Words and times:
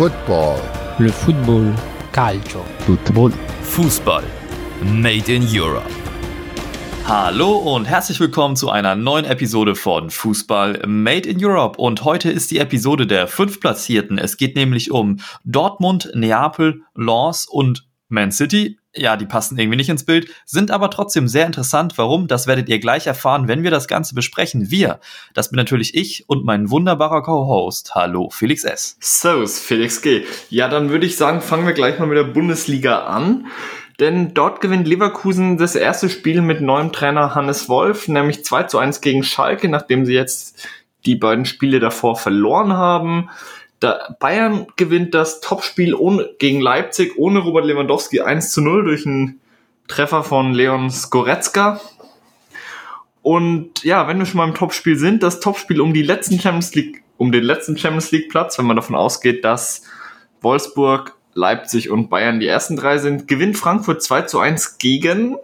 Football. 0.00 0.58
Le 0.98 1.12
football. 1.12 1.74
Calcio. 2.10 2.64
Football. 2.86 3.32
Fußball. 3.60 4.24
Made 4.82 5.30
in 5.30 5.46
Europe. 5.46 5.90
Hallo 7.06 7.58
und 7.58 7.84
herzlich 7.84 8.18
willkommen 8.18 8.56
zu 8.56 8.70
einer 8.70 8.94
neuen 8.94 9.26
Episode 9.26 9.74
von 9.74 10.08
Fußball 10.08 10.84
Made 10.86 11.28
in 11.28 11.44
Europe. 11.44 11.78
Und 11.78 12.02
heute 12.02 12.30
ist 12.30 12.50
die 12.50 12.60
Episode 12.60 13.06
der 13.06 13.28
Fünftplatzierten. 13.28 14.16
Es 14.16 14.38
geht 14.38 14.56
nämlich 14.56 14.90
um 14.90 15.18
Dortmund, 15.44 16.10
Neapel, 16.14 16.80
Lens 16.94 17.46
und 17.46 17.86
Man 18.08 18.32
City 18.32 18.79
ja, 18.94 19.16
die 19.16 19.26
passen 19.26 19.58
irgendwie 19.58 19.76
nicht 19.76 19.88
ins 19.88 20.04
Bild, 20.04 20.30
sind 20.44 20.70
aber 20.70 20.90
trotzdem 20.90 21.28
sehr 21.28 21.46
interessant. 21.46 21.96
Warum? 21.96 22.26
Das 22.26 22.46
werdet 22.46 22.68
ihr 22.68 22.80
gleich 22.80 23.06
erfahren, 23.06 23.46
wenn 23.46 23.62
wir 23.62 23.70
das 23.70 23.86
Ganze 23.86 24.14
besprechen. 24.14 24.70
Wir, 24.70 25.00
das 25.32 25.50
bin 25.50 25.56
natürlich 25.56 25.94
ich 25.94 26.28
und 26.28 26.44
mein 26.44 26.70
wunderbarer 26.70 27.22
Co-Host. 27.22 27.94
Hallo, 27.94 28.30
Felix 28.30 28.64
S. 28.64 28.96
Servus, 29.00 29.60
Felix 29.60 30.02
G. 30.02 30.24
Ja, 30.48 30.68
dann 30.68 30.90
würde 30.90 31.06
ich 31.06 31.16
sagen, 31.16 31.40
fangen 31.40 31.66
wir 31.66 31.72
gleich 31.72 31.98
mal 31.98 32.06
mit 32.06 32.18
der 32.18 32.24
Bundesliga 32.24 33.04
an. 33.04 33.46
Denn 34.00 34.32
dort 34.32 34.60
gewinnt 34.62 34.88
Leverkusen 34.88 35.58
das 35.58 35.76
erste 35.76 36.08
Spiel 36.08 36.40
mit 36.40 36.62
neuem 36.62 36.90
Trainer 36.90 37.34
Hannes 37.34 37.68
Wolf, 37.68 38.08
nämlich 38.08 38.44
2 38.44 38.62
zu 38.64 38.78
1 38.78 39.02
gegen 39.02 39.22
Schalke, 39.22 39.68
nachdem 39.68 40.06
sie 40.06 40.14
jetzt 40.14 40.66
die 41.04 41.16
beiden 41.16 41.44
Spiele 41.44 41.80
davor 41.80 42.16
verloren 42.16 42.72
haben. 42.72 43.28
Da 43.80 44.14
Bayern 44.20 44.66
gewinnt 44.76 45.14
das 45.14 45.40
Topspiel 45.40 45.94
ohne, 45.94 46.28
gegen 46.38 46.60
Leipzig 46.60 47.16
ohne 47.16 47.40
Robert 47.40 47.64
Lewandowski 47.64 48.20
1 48.20 48.52
zu 48.52 48.60
0 48.60 48.84
durch 48.84 49.06
einen 49.06 49.40
Treffer 49.88 50.22
von 50.22 50.52
Leon 50.52 50.90
Skoretzka. 50.90 51.80
Und 53.22 53.82
ja, 53.82 54.06
wenn 54.06 54.18
wir 54.18 54.26
schon 54.26 54.38
mal 54.38 54.48
im 54.48 54.54
Topspiel 54.54 54.96
sind, 54.96 55.22
das 55.22 55.40
Topspiel 55.40 55.80
um 55.80 55.94
die 55.94 56.02
letzten 56.02 56.38
Champions 56.38 56.74
League, 56.74 57.02
um 57.16 57.32
den 57.32 57.42
letzten 57.42 57.76
Champions 57.76 58.10
League 58.12 58.30
Platz, 58.30 58.58
wenn 58.58 58.66
man 58.66 58.76
davon 58.76 58.96
ausgeht, 58.96 59.44
dass 59.44 59.82
Wolfsburg, 60.42 61.16
Leipzig 61.32 61.90
und 61.90 62.10
Bayern 62.10 62.40
die 62.40 62.46
ersten 62.46 62.76
drei 62.76 62.98
sind, 62.98 63.28
gewinnt 63.28 63.56
Frankfurt 63.56 64.02
2 64.02 64.22
zu 64.22 64.40
1 64.40 64.78
gegen 64.78 65.36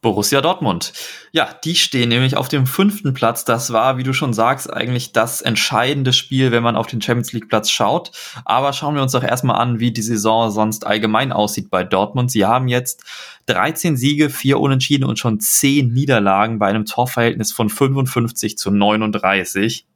Borussia 0.00 0.40
Dortmund. 0.40 0.92
Ja, 1.32 1.48
die 1.64 1.74
stehen 1.74 2.08
nämlich 2.08 2.36
auf 2.36 2.48
dem 2.48 2.66
fünften 2.66 3.14
Platz. 3.14 3.44
Das 3.44 3.72
war, 3.72 3.98
wie 3.98 4.04
du 4.04 4.12
schon 4.12 4.32
sagst, 4.32 4.72
eigentlich 4.72 5.12
das 5.12 5.40
entscheidende 5.40 6.12
Spiel, 6.12 6.52
wenn 6.52 6.62
man 6.62 6.76
auf 6.76 6.86
den 6.86 7.02
Champions 7.02 7.32
League 7.32 7.48
Platz 7.48 7.68
schaut. 7.68 8.12
Aber 8.44 8.72
schauen 8.72 8.94
wir 8.94 9.02
uns 9.02 9.10
doch 9.10 9.24
erstmal 9.24 9.60
an, 9.60 9.80
wie 9.80 9.90
die 9.90 10.02
Saison 10.02 10.52
sonst 10.52 10.86
allgemein 10.86 11.32
aussieht 11.32 11.68
bei 11.68 11.82
Dortmund. 11.82 12.30
Sie 12.30 12.46
haben 12.46 12.68
jetzt 12.68 13.02
13 13.46 13.96
Siege, 13.96 14.30
4 14.30 14.60
Unentschieden 14.60 15.04
und 15.04 15.18
schon 15.18 15.40
10 15.40 15.92
Niederlagen 15.92 16.60
bei 16.60 16.68
einem 16.68 16.84
Torverhältnis 16.84 17.50
von 17.50 17.68
55 17.68 18.56
zu 18.56 18.70
39. 18.70 19.87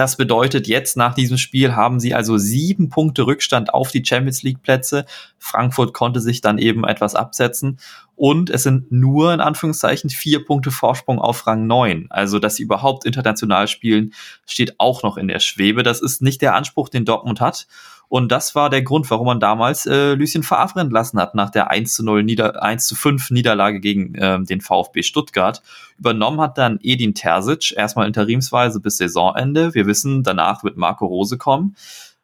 Das 0.00 0.16
bedeutet, 0.16 0.66
jetzt 0.66 0.96
nach 0.96 1.12
diesem 1.12 1.36
Spiel 1.36 1.76
haben 1.76 2.00
sie 2.00 2.14
also 2.14 2.38
sieben 2.38 2.88
Punkte 2.88 3.26
Rückstand 3.26 3.74
auf 3.74 3.90
die 3.90 4.02
Champions 4.02 4.42
League 4.42 4.62
Plätze. 4.62 5.04
Frankfurt 5.36 5.92
konnte 5.92 6.20
sich 6.20 6.40
dann 6.40 6.56
eben 6.56 6.84
etwas 6.84 7.14
absetzen. 7.14 7.78
Und 8.16 8.48
es 8.48 8.62
sind 8.62 8.90
nur 8.90 9.34
in 9.34 9.42
Anführungszeichen 9.42 10.08
vier 10.08 10.42
Punkte 10.42 10.70
Vorsprung 10.70 11.18
auf 11.18 11.46
Rang 11.46 11.66
9. 11.66 12.06
Also, 12.08 12.38
dass 12.38 12.56
sie 12.56 12.62
überhaupt 12.62 13.04
international 13.04 13.68
spielen, 13.68 14.14
steht 14.46 14.80
auch 14.80 15.02
noch 15.02 15.18
in 15.18 15.28
der 15.28 15.40
Schwebe. 15.40 15.82
Das 15.82 16.00
ist 16.00 16.22
nicht 16.22 16.40
der 16.40 16.54
Anspruch, 16.54 16.88
den 16.88 17.04
Dortmund 17.04 17.42
hat. 17.42 17.66
Und 18.10 18.32
das 18.32 18.56
war 18.56 18.70
der 18.70 18.82
Grund, 18.82 19.08
warum 19.08 19.26
man 19.26 19.38
damals 19.38 19.86
äh, 19.86 20.14
Lucien 20.14 20.42
Favre 20.42 20.80
entlassen 20.80 21.20
hat 21.20 21.36
nach 21.36 21.48
der 21.48 21.70
1 21.70 21.94
zu 21.94 22.04
0 22.04 22.24
Nieder 22.24 22.60
1 22.60 22.84
zu 22.84 22.96
5 22.96 23.30
Niederlage 23.30 23.78
gegen 23.78 24.16
äh, 24.16 24.42
den 24.42 24.60
VfB 24.60 25.04
Stuttgart. 25.04 25.62
Übernommen 25.96 26.40
hat 26.40 26.58
dann 26.58 26.80
Edin 26.82 27.14
Terzic, 27.14 27.72
erstmal 27.76 28.08
interimsweise 28.08 28.80
bis 28.80 28.96
Saisonende. 28.96 29.74
Wir 29.74 29.86
wissen, 29.86 30.24
danach 30.24 30.64
wird 30.64 30.76
Marco 30.76 31.06
Rose 31.06 31.38
kommen. 31.38 31.76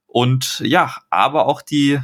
Und 0.09 0.59
ja, 0.59 0.93
aber 1.09 1.47
auch 1.47 1.63
die 1.63 2.01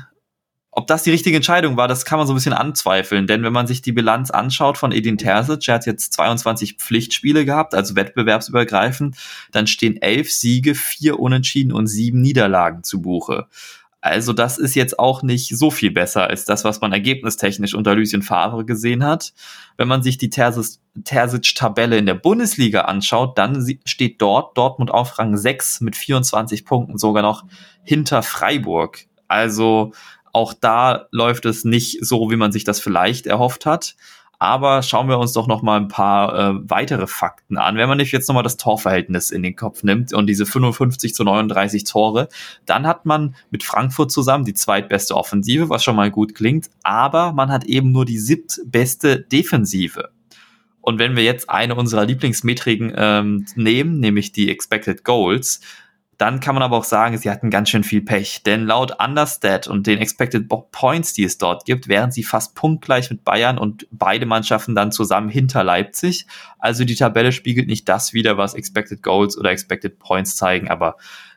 ob 0.74 0.86
das 0.86 1.02
die 1.02 1.10
richtige 1.10 1.36
Entscheidung 1.36 1.76
war, 1.76 1.86
das 1.86 2.06
kann 2.06 2.18
man 2.18 2.26
so 2.26 2.32
ein 2.32 2.36
bisschen 2.36 2.54
anzweifeln, 2.54 3.26
denn 3.26 3.42
wenn 3.42 3.52
man 3.52 3.66
sich 3.66 3.82
die 3.82 3.92
Bilanz 3.92 4.30
anschaut 4.30 4.78
von 4.78 4.90
Edin 4.90 5.18
Terzic, 5.18 5.68
er 5.68 5.74
hat 5.74 5.86
jetzt 5.86 6.14
22 6.14 6.76
Pflichtspiele 6.78 7.44
gehabt, 7.44 7.74
also 7.74 7.94
wettbewerbsübergreifend, 7.94 9.16
dann 9.52 9.66
stehen 9.66 10.00
elf 10.00 10.32
Siege, 10.32 10.74
vier 10.74 11.20
Unentschieden 11.20 11.72
und 11.72 11.88
sieben 11.88 12.22
Niederlagen 12.22 12.82
zu 12.84 13.02
Buche. 13.02 13.48
Also 14.00 14.32
das 14.32 14.58
ist 14.58 14.74
jetzt 14.74 14.98
auch 14.98 15.22
nicht 15.22 15.56
so 15.56 15.70
viel 15.70 15.92
besser 15.92 16.26
als 16.26 16.44
das, 16.46 16.64
was 16.64 16.80
man 16.80 16.92
ergebnistechnisch 16.92 17.74
unter 17.74 17.94
Lucien 17.94 18.22
Favre 18.22 18.64
gesehen 18.64 19.04
hat. 19.04 19.32
Wenn 19.76 19.86
man 19.86 20.02
sich 20.02 20.18
die 20.18 20.30
Terzic-Tabelle 20.30 21.98
in 21.98 22.06
der 22.06 22.14
Bundesliga 22.14 22.80
anschaut, 22.80 23.38
dann 23.38 23.64
steht 23.84 24.20
dort 24.20 24.56
Dortmund 24.56 24.90
auf 24.90 25.18
Rang 25.18 25.36
6 25.36 25.82
mit 25.82 25.96
24 25.96 26.64
Punkten, 26.64 26.98
sogar 26.98 27.22
noch 27.22 27.44
hinter 27.84 28.24
Freiburg. 28.24 29.06
Also 29.28 29.92
auch 30.32 30.54
da 30.54 31.06
läuft 31.10 31.44
es 31.44 31.64
nicht 31.64 32.04
so, 32.04 32.30
wie 32.30 32.36
man 32.36 32.52
sich 32.52 32.64
das 32.64 32.80
vielleicht 32.80 33.26
erhofft 33.26 33.66
hat. 33.66 33.94
Aber 34.38 34.82
schauen 34.82 35.08
wir 35.08 35.20
uns 35.20 35.34
doch 35.34 35.46
noch 35.46 35.62
mal 35.62 35.76
ein 35.78 35.86
paar 35.86 36.36
äh, 36.36 36.54
weitere 36.68 37.06
Fakten 37.06 37.58
an. 37.58 37.76
Wenn 37.76 37.88
man 37.88 37.98
nicht 37.98 38.10
jetzt 38.10 38.26
noch 38.26 38.34
mal 38.34 38.42
das 38.42 38.56
Torverhältnis 38.56 39.30
in 39.30 39.44
den 39.44 39.54
Kopf 39.54 39.84
nimmt 39.84 40.12
und 40.12 40.26
diese 40.26 40.46
55 40.46 41.14
zu 41.14 41.22
39 41.22 41.84
Tore, 41.84 42.28
dann 42.66 42.88
hat 42.88 43.06
man 43.06 43.36
mit 43.50 43.62
Frankfurt 43.62 44.10
zusammen 44.10 44.44
die 44.44 44.54
zweitbeste 44.54 45.16
Offensive, 45.16 45.68
was 45.68 45.84
schon 45.84 45.94
mal 45.94 46.10
gut 46.10 46.34
klingt, 46.34 46.70
aber 46.82 47.32
man 47.32 47.52
hat 47.52 47.66
eben 47.66 47.92
nur 47.92 48.04
die 48.04 48.18
siebtbeste 48.18 49.20
Defensive. 49.20 50.10
Und 50.80 50.98
wenn 50.98 51.14
wir 51.14 51.22
jetzt 51.22 51.48
eine 51.48 51.76
unserer 51.76 52.04
Lieblingsmetriken 52.04 52.92
ähm, 52.96 53.46
nehmen, 53.54 54.00
nämlich 54.00 54.32
die 54.32 54.50
Expected 54.50 55.04
Goals, 55.04 55.60
dann 56.22 56.38
kann 56.38 56.54
man 56.54 56.62
aber 56.62 56.76
auch 56.76 56.84
sagen, 56.84 57.18
sie 57.18 57.28
hatten 57.28 57.50
ganz 57.50 57.68
schön 57.68 57.82
viel 57.82 58.00
Pech, 58.00 58.44
denn 58.44 58.64
laut 58.64 58.94
Understat 59.04 59.66
und 59.66 59.88
den 59.88 59.98
Expected 59.98 60.48
Points, 60.70 61.14
die 61.14 61.24
es 61.24 61.36
dort 61.36 61.64
gibt, 61.64 61.88
wären 61.88 62.12
sie 62.12 62.22
fast 62.22 62.54
punktgleich 62.54 63.10
mit 63.10 63.24
Bayern 63.24 63.58
und 63.58 63.88
beide 63.90 64.24
Mannschaften 64.24 64.76
dann 64.76 64.92
zusammen 64.92 65.28
hinter 65.28 65.64
Leipzig. 65.64 66.28
Also 66.60 66.84
die 66.84 66.94
Tabelle 66.94 67.32
spiegelt 67.32 67.66
nicht 67.66 67.88
das 67.88 68.12
wider, 68.12 68.38
was 68.38 68.54
Expected 68.54 69.02
Goals 69.02 69.36
oder 69.36 69.50
Expected 69.50 69.98
Points 69.98 70.36
zeigen, 70.36 70.68
aber 70.68 70.94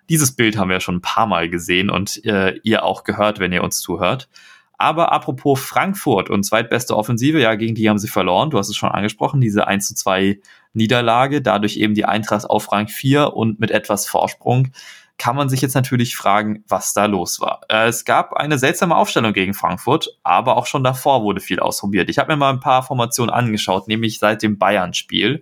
dieses 0.07 0.35
Bild 0.35 0.55
haben 0.55 0.69
wir 0.69 0.79
schon 0.79 0.97
ein 0.97 1.01
paar 1.01 1.25
Mal 1.25 1.49
gesehen 1.49 1.89
und 1.89 2.23
äh, 2.23 2.59
ihr 2.61 2.83
auch 2.83 3.03
gehört, 3.03 3.39
wenn 3.39 3.51
ihr 3.51 3.63
uns 3.63 3.79
zuhört. 3.79 4.29
Aber 4.77 5.11
apropos 5.11 5.59
Frankfurt 5.59 6.29
und 6.29 6.43
zweitbeste 6.43 6.95
Offensive, 6.95 7.39
ja, 7.39 7.55
gegen 7.55 7.73
die 7.73 7.89
haben 7.89 7.97
sie 7.97 8.07
verloren. 8.07 8.51
Du 8.51 8.59
hast 8.59 8.69
es 8.69 8.75
schon 8.75 8.91
angesprochen, 8.91 9.41
diese 9.41 9.65
1 9.65 9.87
zu 9.87 9.95
2 9.95 10.39
Niederlage, 10.75 11.41
dadurch 11.41 11.77
eben 11.77 11.95
die 11.95 12.05
Eintracht 12.05 12.49
auf 12.49 12.71
Rang 12.71 12.87
4 12.87 13.33
und 13.33 13.59
mit 13.59 13.71
etwas 13.71 14.07
Vorsprung 14.07 14.69
kann 15.17 15.35
man 15.35 15.49
sich 15.49 15.61
jetzt 15.61 15.75
natürlich 15.75 16.15
fragen, 16.15 16.63
was 16.67 16.93
da 16.93 17.05
los 17.05 17.39
war. 17.39 17.61
Äh, 17.69 17.87
es 17.87 18.05
gab 18.05 18.33
eine 18.33 18.57
seltsame 18.57 18.95
Aufstellung 18.95 19.33
gegen 19.33 19.53
Frankfurt, 19.53 20.09
aber 20.23 20.57
auch 20.57 20.65
schon 20.65 20.83
davor 20.83 21.23
wurde 21.23 21.39
viel 21.39 21.59
ausprobiert. 21.59 22.09
Ich 22.09 22.19
habe 22.19 22.33
mir 22.33 22.37
mal 22.37 22.51
ein 22.51 22.59
paar 22.59 22.83
Formationen 22.83 23.33
angeschaut, 23.33 23.87
nämlich 23.87 24.19
seit 24.19 24.43
dem 24.43 24.57
Bayern-Spiel. 24.57 25.41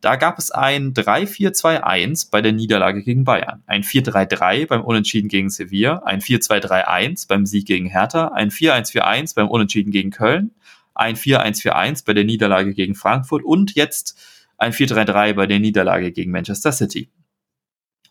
Da 0.00 0.14
gab 0.14 0.38
es 0.38 0.52
ein 0.52 0.94
3-4-2-1 0.94 2.30
bei 2.30 2.40
der 2.40 2.52
Niederlage 2.52 3.02
gegen 3.02 3.24
Bayern, 3.24 3.64
ein 3.66 3.82
4-3-3 3.82 4.68
beim 4.68 4.82
Unentschieden 4.82 5.28
gegen 5.28 5.50
Sevilla, 5.50 6.02
ein 6.04 6.20
4-2-3-1 6.20 7.26
beim 7.26 7.46
Sieg 7.46 7.66
gegen 7.66 7.86
Hertha, 7.86 8.28
ein 8.28 8.50
4-1-4-1 8.50 9.34
beim 9.34 9.48
Unentschieden 9.48 9.90
gegen 9.90 10.10
Köln, 10.10 10.52
ein 10.94 11.16
4-1-4-1 11.16 12.04
bei 12.06 12.14
der 12.14 12.22
Niederlage 12.22 12.74
gegen 12.74 12.94
Frankfurt 12.94 13.42
und 13.42 13.74
jetzt 13.74 14.16
ein 14.58 14.72
4-3-3 14.72 15.32
bei 15.34 15.46
der 15.46 15.60
Niederlage 15.60 16.12
gegen 16.12 16.32
Manchester 16.32 16.72
City. 16.72 17.10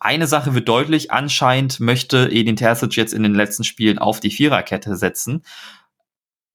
Eine 0.00 0.26
Sache 0.26 0.54
wird 0.54 0.68
deutlich, 0.68 1.10
anscheinend 1.10 1.80
möchte 1.80 2.28
Edin 2.30 2.56
Terzic 2.56 2.96
jetzt 2.96 3.12
in 3.12 3.22
den 3.22 3.34
letzten 3.34 3.64
Spielen 3.64 3.98
auf 3.98 4.20
die 4.20 4.30
Viererkette 4.30 4.96
setzen. 4.96 5.42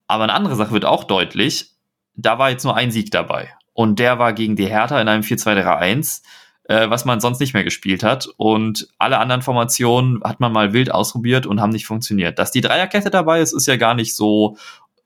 Aber 0.06 0.24
eine 0.24 0.32
andere 0.32 0.56
Sache 0.56 0.72
wird 0.72 0.84
auch 0.84 1.04
deutlich, 1.04 1.70
da 2.14 2.38
war 2.38 2.50
jetzt 2.50 2.64
nur 2.64 2.76
ein 2.76 2.90
Sieg 2.90 3.10
dabei. 3.10 3.52
Und 3.72 3.98
der 3.98 4.18
war 4.18 4.32
gegen 4.32 4.56
die 4.56 4.66
Hertha 4.66 5.00
in 5.00 5.08
einem 5.08 5.22
4-2-3-1, 5.22 6.22
äh, 6.64 6.88
was 6.88 7.04
man 7.04 7.20
sonst 7.20 7.40
nicht 7.40 7.54
mehr 7.54 7.64
gespielt 7.64 8.02
hat. 8.02 8.28
Und 8.36 8.88
alle 8.98 9.18
anderen 9.18 9.42
Formationen 9.42 10.22
hat 10.22 10.40
man 10.40 10.52
mal 10.52 10.72
wild 10.72 10.90
ausprobiert 10.90 11.44
und 11.44 11.60
haben 11.60 11.70
nicht 11.70 11.86
funktioniert. 11.86 12.38
Dass 12.38 12.50
die 12.50 12.60
Dreierkette 12.60 13.10
dabei 13.10 13.40
ist, 13.40 13.52
ist 13.52 13.66
ja 13.66 13.76
gar 13.76 13.94
nicht 13.94 14.14
so 14.14 14.56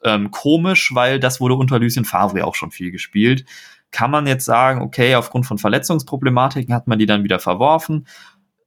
ähm, 0.05 0.31
komisch, 0.31 0.95
weil 0.95 1.19
das 1.19 1.41
wurde 1.41 1.55
unter 1.55 1.79
Lucien 1.81 2.05
Favre 2.05 2.45
auch 2.45 2.55
schon 2.55 2.71
viel 2.71 2.93
gespielt 2.93 3.45
kann 3.90 4.11
man 4.11 4.26
jetzt 4.26 4.44
sagen, 4.44 4.82
okay, 4.82 5.14
aufgrund 5.14 5.46
von 5.46 5.58
Verletzungsproblematiken 5.58 6.75
hat 6.75 6.87
man 6.87 6.99
die 6.99 7.06
dann 7.06 7.25
wieder 7.25 7.38
verworfen. 7.38 8.06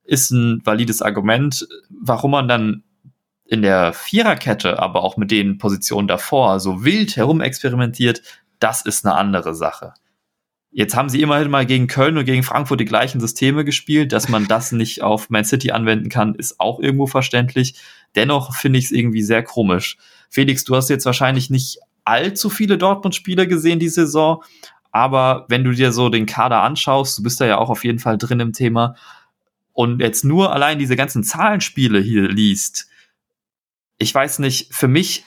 Ist 0.03 0.31
ein 0.31 0.61
valides 0.65 1.01
Argument, 1.01 1.67
warum 1.89 2.31
man 2.31 2.47
dann 2.47 2.83
in 3.45 3.61
der 3.61 3.93
Viererkette, 3.93 4.79
aber 4.79 5.03
auch 5.03 5.17
mit 5.17 5.29
den 5.29 5.57
Positionen 5.57 6.07
davor 6.07 6.59
so 6.59 6.83
wild 6.83 7.17
herumexperimentiert, 7.17 8.21
das 8.59 8.81
ist 8.81 9.05
eine 9.05 9.15
andere 9.15 9.53
Sache. 9.53 9.93
Jetzt 10.73 10.95
haben 10.95 11.09
sie 11.09 11.21
immerhin 11.21 11.51
mal 11.51 11.65
gegen 11.65 11.87
Köln 11.87 12.17
und 12.17 12.23
gegen 12.23 12.43
Frankfurt 12.43 12.79
die 12.79 12.85
gleichen 12.85 13.19
Systeme 13.19 13.65
gespielt. 13.65 14.13
Dass 14.13 14.29
man 14.29 14.47
das 14.47 14.71
nicht 14.71 15.03
auf 15.03 15.29
Man 15.29 15.43
City 15.43 15.71
anwenden 15.71 16.07
kann, 16.07 16.33
ist 16.35 16.61
auch 16.61 16.79
irgendwo 16.79 17.07
verständlich. 17.07 17.75
Dennoch 18.15 18.55
finde 18.55 18.79
ich 18.79 18.85
es 18.85 18.91
irgendwie 18.91 19.21
sehr 19.21 19.43
komisch. 19.43 19.97
Felix, 20.29 20.63
du 20.63 20.75
hast 20.75 20.89
jetzt 20.89 21.05
wahrscheinlich 21.05 21.49
nicht 21.49 21.79
allzu 22.05 22.49
viele 22.49 22.77
Dortmund-Spiele 22.77 23.47
gesehen 23.47 23.79
die 23.79 23.89
Saison, 23.89 24.43
aber 24.91 25.45
wenn 25.49 25.63
du 25.63 25.71
dir 25.71 25.91
so 25.91 26.09
den 26.09 26.25
Kader 26.25 26.61
anschaust, 26.61 27.17
du 27.17 27.23
bist 27.23 27.39
da 27.41 27.45
ja 27.45 27.57
auch 27.57 27.69
auf 27.69 27.83
jeden 27.83 27.99
Fall 27.99 28.17
drin 28.17 28.39
im 28.39 28.53
Thema. 28.53 28.95
und 29.73 30.01
jetzt 30.01 30.25
nur 30.25 30.53
allein 30.53 30.79
diese 30.79 30.95
ganzen 30.95 31.23
Zahlenspiele 31.23 31.99
hier 31.99 32.27
liest, 32.27 32.87
ich 33.97 34.13
weiß 34.13 34.39
nicht, 34.39 34.73
für 34.73 34.87
mich 34.87 35.23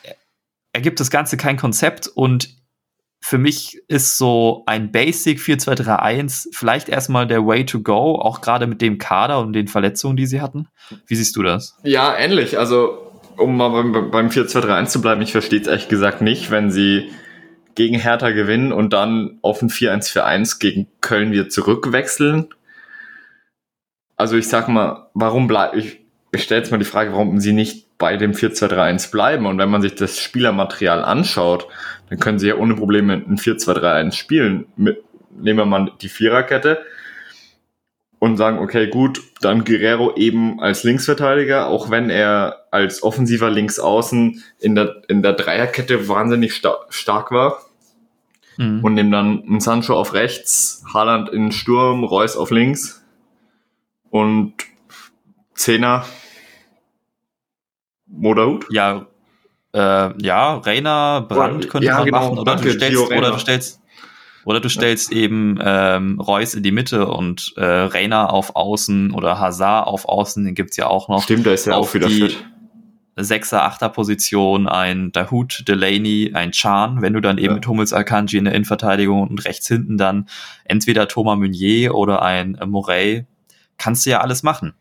ergibt 0.73 1.01
das 1.01 1.11
Ganze 1.11 1.37
kein 1.37 1.57
Konzept 1.57 2.09
und 2.09 2.57
für 3.21 3.39
mich 3.39 3.81
ist 3.89 4.19
so 4.19 4.65
ein 4.67 4.93
Basic 4.93 5.39
4-2-3-1 5.39 6.49
vielleicht 6.53 6.91
erstmal 6.91 7.27
der 7.27 7.47
Way 7.47 7.65
to 7.65 7.81
go, 7.81 8.17
auch 8.17 8.43
gerade 8.43 8.67
mit 8.67 8.83
dem 8.83 8.99
Kader 8.99 9.41
und 9.41 9.55
den 9.55 9.67
Verletzungen, 9.67 10.19
die 10.19 10.27
sie 10.27 10.43
hatten. 10.43 10.69
Wie 11.07 11.15
siehst 11.15 11.35
du 11.37 11.43
das? 11.43 11.79
Ja, 11.85 12.15
ähnlich. 12.15 12.59
Also, 12.59 13.13
um 13.39 13.57
mal 13.57 13.71
beim, 13.71 14.11
beim 14.11 14.29
4-2-3-1 14.29 14.87
zu 14.87 15.01
bleiben, 15.01 15.23
ich 15.23 15.33
verstehe 15.33 15.59
es 15.59 15.67
ehrlich 15.67 15.89
gesagt 15.89 16.21
nicht, 16.21 16.51
wenn 16.51 16.71
sie 16.71 17.11
gegen 17.75 17.99
Hertha 17.99 18.31
gewinnen 18.31 18.73
und 18.73 18.93
dann 18.93 19.38
auf 19.43 19.62
ein 19.62 19.71
4-1-4-1 19.71 20.59
gegen 20.61 20.87
Köln 21.00 21.32
wieder 21.32 21.49
zurückwechseln. 21.49 22.49
Also 24.17 24.37
ich 24.37 24.49
sag 24.49 24.69
mal, 24.69 25.09
warum 25.15 25.49
bleibe 25.49 25.79
ich, 25.79 26.00
ich 26.32 26.43
stelle 26.43 26.61
jetzt 26.61 26.71
mal 26.71 26.79
die 26.79 26.85
Frage, 26.85 27.12
warum 27.12 27.41
sie 27.41 27.53
nicht 27.53 27.99
bei 27.99 28.17
dem 28.17 28.32
4-2-3-1 28.32 29.11
bleiben. 29.11 29.47
Und 29.47 29.59
wenn 29.59 29.71
man 29.71 29.82
sich 29.82 29.94
das 29.94 30.21
Spielermaterial 30.21 31.05
anschaut, 31.05 31.69
dann 32.09 32.19
können 32.19 32.38
sie 32.38 32.49
ja 32.49 32.56
ohne 32.56 32.75
Probleme 32.75 33.15
ein 33.15 33.38
4-2-3-1 33.38 34.12
spielen. 34.12 34.67
Mit, 34.77 35.03
nehmen 35.31 35.59
wir 35.59 35.67
mal 35.67 35.93
die 36.00 36.09
Viererkette 36.09 36.85
und 38.25 38.38
sagen, 38.38 38.59
okay, 38.59 38.88
gut, 38.88 39.23
dann 39.43 39.65
Guerrero 39.65 40.15
eben 40.17 40.59
als 40.59 40.82
Linksverteidiger, 40.82 41.67
auch 41.67 41.91
wenn 41.91 42.09
er 42.09 42.65
als 42.71 43.03
offensiver 43.03 43.50
Linksaußen 43.50 44.43
in 44.59 44.75
der, 44.75 45.03
in 45.09 45.23
der 45.23 45.35
Dreierkette 45.35 46.09
wahnsinnig 46.09 46.55
sta 46.55 46.79
stark 46.88 47.32
war. 47.32 47.59
Mhm. 48.56 48.82
Und 48.82 48.94
nehmen 48.94 49.11
dann 49.11 49.43
einen 49.47 49.61
Sancho 49.61 49.93
auf 49.94 50.15
rechts, 50.15 50.82
Haaland 50.94 51.29
in 51.29 51.53
Sturm, 51.53 52.03
Reus 52.03 52.38
auf 52.38 52.50
links 52.50 53.05
und 54.09 54.55
Zehner 55.55 56.06
Moderhut? 58.06 58.65
Ja, 58.70 59.06
äh, 59.75 60.23
ja, 60.23 60.56
Rainer, 60.56 61.27
Brand 61.29 61.69
könnte 61.69 61.88
ja, 61.88 61.97
man 61.97 62.05
genau, 62.06 62.20
machen. 62.20 62.38
Oder 62.38 62.55
danke, 62.55 62.69
du 62.69 62.75
stellst, 62.75 63.06
oder 63.11 63.32
du 63.32 63.38
stellst, 63.38 63.82
oder 64.44 64.61
du 64.61 64.69
stellst 64.69 65.12
ja. 65.12 65.19
eben 65.19 65.58
ähm, 65.62 66.20
Reus 66.20 66.55
in 66.55 66.62
die 66.62 66.73
Mitte 66.73 67.06
und 67.08 67.55
äh, 67.56 67.64
Rainer 67.64 68.32
auf 68.32 68.56
Außen 68.56 69.12
oder 69.12 69.38
Hazard 69.38 69.87
auf 69.87 70.06
Außen, 70.06 70.44
den 70.44 70.55
gibt's 70.55 70.76
ja 70.76 70.87
auch 70.87 71.08
noch. 71.08 71.23
Stimmt, 71.23 71.46
da 71.46 71.52
ist 71.52 71.67
ja 71.67 71.76
auch 71.76 71.93
wieder 71.94 72.08
fit. 72.08 72.44
Sechser, 73.17 73.62
Achter 73.62 73.91
Position, 73.91 74.67
ein 74.67 75.12
Dahut, 75.12 75.62
Delaney, 75.69 76.32
ein 76.35 76.50
Chan, 76.50 77.00
wenn 77.00 77.12
du 77.12 77.20
dann 77.20 77.38
eben 77.38 77.50
ja. 77.50 77.55
mit 77.55 77.67
Hummels 77.67 77.93
Akanji 77.93 78.38
in 78.38 78.44
der 78.44 78.55
Innenverteidigung 78.55 79.29
und 79.29 79.44
rechts 79.44 79.69
hinten 79.69 79.96
dann 79.96 80.29
entweder 80.64 81.06
Thomas 81.06 81.38
Meunier 81.38 81.94
oder 81.94 82.23
ein 82.23 82.56
äh, 82.56 82.67
Morey, 82.67 83.26
kannst 83.79 84.05
du 84.05 84.11
ja 84.11 84.20
alles 84.20 84.43
machen 84.43 84.75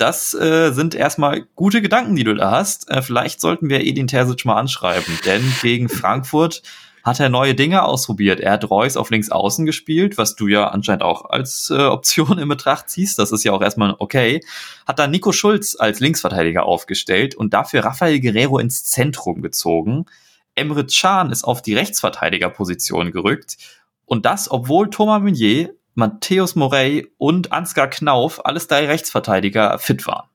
das 0.00 0.32
äh, 0.34 0.72
sind 0.72 0.94
erstmal 0.94 1.46
gute 1.54 1.82
Gedanken, 1.82 2.16
die 2.16 2.24
du 2.24 2.34
da 2.34 2.50
hast. 2.52 2.90
Äh, 2.90 3.02
vielleicht 3.02 3.40
sollten 3.40 3.68
wir 3.68 3.84
Edin 3.84 4.06
Terzic 4.06 4.44
mal 4.44 4.56
anschreiben, 4.56 5.18
denn 5.26 5.42
gegen 5.60 5.88
Frankfurt 5.88 6.62
hat 7.02 7.20
er 7.20 7.28
neue 7.28 7.54
Dinge 7.54 7.82
ausprobiert. 7.82 8.40
Er 8.40 8.52
hat 8.52 8.68
Reus 8.70 8.96
auf 8.96 9.10
links 9.10 9.30
außen 9.30 9.66
gespielt, 9.66 10.18
was 10.18 10.36
du 10.36 10.48
ja 10.48 10.68
anscheinend 10.68 11.02
auch 11.02 11.24
als 11.30 11.70
äh, 11.70 11.74
Option 11.86 12.38
in 12.38 12.48
Betracht 12.48 12.88
ziehst. 12.90 13.18
Das 13.18 13.32
ist 13.32 13.44
ja 13.44 13.52
auch 13.52 13.62
erstmal 13.62 13.94
okay. 13.98 14.40
Hat 14.86 14.98
dann 14.98 15.10
Nico 15.10 15.32
Schulz 15.32 15.76
als 15.78 16.00
Linksverteidiger 16.00 16.64
aufgestellt 16.64 17.34
und 17.34 17.54
dafür 17.54 17.84
Rafael 17.84 18.20
Guerrero 18.20 18.58
ins 18.58 18.84
Zentrum 18.84 19.42
gezogen. 19.42 20.06
Emre 20.54 20.86
Can 20.86 21.30
ist 21.30 21.44
auf 21.44 21.62
die 21.62 21.74
Rechtsverteidigerposition 21.74 23.12
gerückt. 23.12 23.56
Und 24.04 24.26
das, 24.26 24.50
obwohl 24.50 24.90
Thomas 24.90 25.22
Meunier 25.22 25.70
Matthäus 25.94 26.54
Morey 26.54 27.12
und 27.18 27.52
Ansgar 27.52 27.88
Knauf, 27.88 28.44
alles 28.44 28.66
drei 28.66 28.86
Rechtsverteidiger, 28.86 29.78
fit 29.78 30.06
waren. 30.06 30.28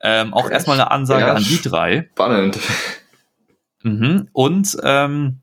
Ähm, 0.00 0.32
auch 0.32 0.50
erstmal 0.50 0.80
eine 0.80 0.90
Ansage 0.90 1.26
ja, 1.26 1.34
an 1.34 1.42
die 1.42 1.60
drei. 1.60 2.08
Spannend. 2.12 2.58
Mhm. 3.82 4.28
Und 4.32 4.76
ähm, 4.82 5.40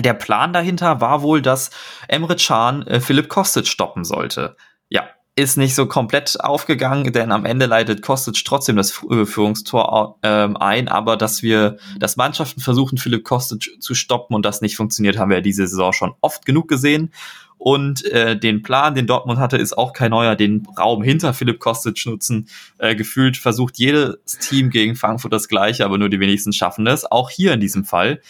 der 0.00 0.14
Plan 0.14 0.52
dahinter 0.52 1.00
war 1.00 1.22
wohl, 1.22 1.42
dass 1.42 1.70
Emre 2.06 2.36
Can 2.36 2.86
äh, 2.86 3.00
Philipp 3.00 3.28
Kostic 3.28 3.66
stoppen 3.66 4.04
sollte. 4.04 4.56
Ja, 4.88 5.04
ist 5.36 5.56
nicht 5.56 5.74
so 5.74 5.86
komplett 5.86 6.40
aufgegangen, 6.40 7.12
denn 7.12 7.32
am 7.32 7.44
Ende 7.44 7.66
leitet 7.66 8.02
Kostic 8.02 8.44
trotzdem 8.44 8.76
das 8.76 9.02
äh, 9.10 9.24
Führungstor 9.24 10.18
äh, 10.22 10.48
ein, 10.58 10.88
aber 10.88 11.16
dass 11.16 11.42
wir, 11.42 11.78
dass 11.98 12.16
Mannschaften 12.16 12.60
versuchen, 12.60 12.98
Philipp 12.98 13.24
Kostic 13.24 13.76
zu 13.80 13.94
stoppen 13.94 14.34
und 14.34 14.44
das 14.44 14.60
nicht 14.60 14.76
funktioniert, 14.76 15.18
haben 15.18 15.30
wir 15.30 15.40
diese 15.40 15.66
Saison 15.66 15.92
schon 15.92 16.14
oft 16.20 16.44
genug 16.44 16.68
gesehen. 16.68 17.12
Und 17.58 18.04
äh, 18.04 18.38
den 18.38 18.62
Plan, 18.62 18.94
den 18.94 19.08
Dortmund 19.08 19.40
hatte, 19.40 19.56
ist 19.56 19.76
auch 19.76 19.92
kein 19.92 20.12
neuer, 20.12 20.36
den 20.36 20.64
Raum 20.78 21.02
hinter 21.02 21.34
Philipp 21.34 21.58
Kostic 21.58 22.06
nutzen. 22.06 22.48
Äh, 22.78 22.94
gefühlt 22.94 23.36
versucht 23.36 23.78
jedes 23.78 24.16
Team 24.40 24.70
gegen 24.70 24.94
Frankfurt 24.94 25.32
das 25.32 25.48
gleiche, 25.48 25.84
aber 25.84 25.98
nur 25.98 26.08
die 26.08 26.20
wenigsten 26.20 26.52
schaffen 26.52 26.86
es. 26.86 27.04
Auch 27.04 27.30
hier 27.30 27.52
in 27.52 27.60
diesem 27.60 27.84
Fall. 27.84 28.20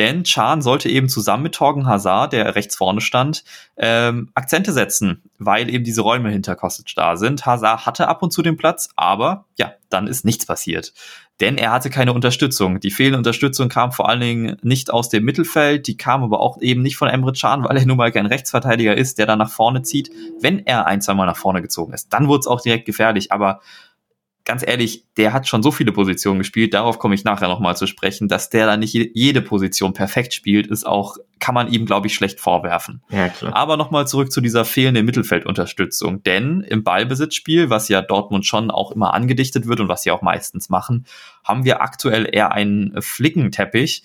Denn 0.00 0.24
Chan 0.24 0.62
sollte 0.62 0.88
eben 0.88 1.10
zusammen 1.10 1.42
mit 1.42 1.54
Torgen 1.54 1.86
Hazard, 1.86 2.32
der 2.32 2.54
rechts 2.54 2.74
vorne 2.74 3.02
stand, 3.02 3.44
ähm, 3.76 4.30
Akzente 4.32 4.72
setzen, 4.72 5.24
weil 5.38 5.68
eben 5.68 5.84
diese 5.84 6.00
Räume 6.00 6.30
hinter 6.30 6.56
Kostic 6.56 6.94
da 6.96 7.18
sind. 7.18 7.44
Hazard 7.44 7.84
hatte 7.84 8.08
ab 8.08 8.22
und 8.22 8.32
zu 8.32 8.40
den 8.40 8.56
Platz, 8.56 8.88
aber 8.96 9.44
ja, 9.58 9.74
dann 9.90 10.06
ist 10.06 10.24
nichts 10.24 10.46
passiert 10.46 10.94
denn 11.40 11.56
er 11.56 11.72
hatte 11.72 11.88
keine 11.88 12.12
Unterstützung. 12.12 12.80
Die 12.80 12.90
fehlende 12.90 13.18
Unterstützung 13.18 13.68
kam 13.68 13.92
vor 13.92 14.08
allen 14.08 14.20
Dingen 14.20 14.56
nicht 14.62 14.92
aus 14.92 15.08
dem 15.08 15.24
Mittelfeld, 15.24 15.86
die 15.86 15.96
kam 15.96 16.22
aber 16.22 16.40
auch 16.40 16.60
eben 16.60 16.82
nicht 16.82 16.96
von 16.96 17.08
Emre 17.08 17.32
Can, 17.32 17.64
weil 17.64 17.76
er 17.78 17.86
nun 17.86 17.96
mal 17.96 18.12
kein 18.12 18.26
Rechtsverteidiger 18.26 18.96
ist, 18.96 19.18
der 19.18 19.26
dann 19.26 19.38
nach 19.38 19.50
vorne 19.50 19.82
zieht. 19.82 20.10
Wenn 20.40 20.66
er 20.66 20.86
ein, 20.86 21.00
zwei 21.00 21.14
Mal 21.14 21.26
nach 21.26 21.38
vorne 21.38 21.62
gezogen 21.62 21.94
ist, 21.94 22.12
dann 22.12 22.28
wurde 22.28 22.40
es 22.40 22.46
auch 22.46 22.60
direkt 22.60 22.84
gefährlich, 22.84 23.32
aber 23.32 23.60
ganz 24.50 24.66
ehrlich, 24.66 25.04
der 25.16 25.32
hat 25.32 25.46
schon 25.46 25.62
so 25.62 25.70
viele 25.70 25.92
Positionen 25.92 26.40
gespielt, 26.40 26.74
darauf 26.74 26.98
komme 26.98 27.14
ich 27.14 27.22
nachher 27.22 27.46
nochmal 27.46 27.76
zu 27.76 27.86
sprechen, 27.86 28.26
dass 28.26 28.50
der 28.50 28.66
da 28.66 28.76
nicht 28.76 28.94
jede 28.94 29.42
Position 29.42 29.92
perfekt 29.92 30.34
spielt, 30.34 30.66
ist 30.66 30.84
auch, 30.84 31.18
kann 31.38 31.54
man 31.54 31.72
ihm, 31.72 31.86
glaube 31.86 32.08
ich, 32.08 32.16
schlecht 32.16 32.40
vorwerfen. 32.40 33.00
Ja, 33.10 33.28
klar. 33.28 33.54
Aber 33.54 33.76
nochmal 33.76 34.08
zurück 34.08 34.32
zu 34.32 34.40
dieser 34.40 34.64
fehlenden 34.64 35.06
Mittelfeldunterstützung, 35.06 36.24
denn 36.24 36.62
im 36.62 36.82
Ballbesitzspiel, 36.82 37.70
was 37.70 37.88
ja 37.88 38.02
Dortmund 38.02 38.44
schon 38.44 38.72
auch 38.72 38.90
immer 38.90 39.14
angedichtet 39.14 39.68
wird 39.68 39.78
und 39.78 39.86
was 39.86 40.02
sie 40.02 40.10
auch 40.10 40.20
meistens 40.20 40.68
machen, 40.68 41.06
haben 41.44 41.64
wir 41.64 41.80
aktuell 41.80 42.28
eher 42.28 42.50
einen 42.50 43.00
Flickenteppich, 43.00 44.02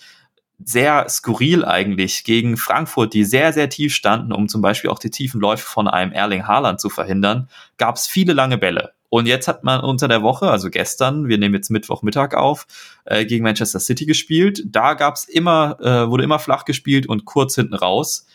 sehr 0.64 1.08
skurril 1.10 1.66
eigentlich 1.66 2.24
gegen 2.24 2.58
Frankfurt, 2.58 3.14
die 3.14 3.24
sehr, 3.24 3.54
sehr 3.54 3.70
tief 3.70 3.94
standen, 3.94 4.32
um 4.32 4.48
zum 4.48 4.62
Beispiel 4.62 4.90
auch 4.90 5.00
die 5.00 5.10
tiefen 5.10 5.42
Läufe 5.42 5.66
von 5.66 5.88
einem 5.88 6.12
Erling 6.12 6.48
Haaland 6.48 6.80
zu 6.80 6.90
verhindern, 6.90 7.50
gab 7.78 7.96
es 7.96 8.08
viele 8.08 8.34
lange 8.34 8.58
Bälle. 8.58 8.94
Und 9.10 9.28
jetzt 9.28 9.48
hat 9.48 9.64
man 9.64 9.82
unter 9.82 10.08
der 10.08 10.24
Woche, 10.24 10.50
also 10.50 10.70
gestern, 10.70 11.28
wir 11.28 11.38
nehmen 11.38 11.56
jetzt 11.56 11.70
Mittwochmittag 11.70 12.34
auf, 12.34 12.68
äh, 13.06 13.26
gegen 13.26 13.44
Manchester 13.44 13.80
City 13.80 14.06
gespielt. 14.06 14.64
Da 14.66 14.94
gab's 14.94 15.26
immer, 15.26 15.78
äh, 15.80 16.10
wurde 16.10 16.24
immer 16.24 16.40
flach 16.40 16.66
gespielt 16.66 17.08
und 17.08 17.26
kurz 17.26 17.56
hinten 17.56 17.76
raus. 17.76 18.26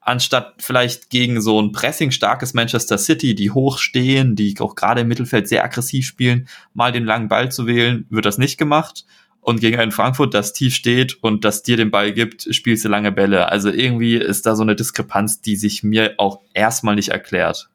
Anstatt 0.00 0.54
vielleicht 0.58 1.10
gegen 1.10 1.40
so 1.40 1.60
ein 1.60 1.72
pressing-starkes 1.72 2.54
Manchester 2.54 2.96
City, 2.96 3.34
die 3.34 3.50
hoch 3.50 3.78
stehen, 3.78 4.34
die 4.34 4.54
auch 4.58 4.74
gerade 4.74 5.02
im 5.02 5.08
Mittelfeld 5.08 5.46
sehr 5.46 5.62
aggressiv 5.62 6.06
spielen, 6.06 6.48
mal 6.72 6.90
den 6.90 7.04
langen 7.04 7.28
Ball 7.28 7.52
zu 7.52 7.66
wählen, 7.66 8.06
wird 8.08 8.24
das 8.24 8.38
nicht 8.38 8.58
gemacht. 8.58 9.04
Und 9.40 9.60
gegen 9.60 9.78
einen 9.78 9.92
Frankfurt, 9.92 10.34
das 10.34 10.52
tief 10.52 10.74
steht 10.74 11.22
und 11.22 11.44
das 11.44 11.62
dir 11.62 11.76
den 11.76 11.90
Ball 11.90 12.12
gibt, 12.12 12.46
spielst 12.54 12.84
du 12.84 12.88
lange 12.88 13.10
Bälle. 13.10 13.48
Also 13.48 13.70
irgendwie 13.70 14.16
ist 14.16 14.44
da 14.44 14.54
so 14.54 14.62
eine 14.62 14.76
Diskrepanz, 14.76 15.40
die 15.40 15.56
sich 15.56 15.82
mir 15.82 16.14
auch 16.18 16.40
erstmal 16.52 16.94
nicht 16.94 17.08
erklärt 17.08 17.70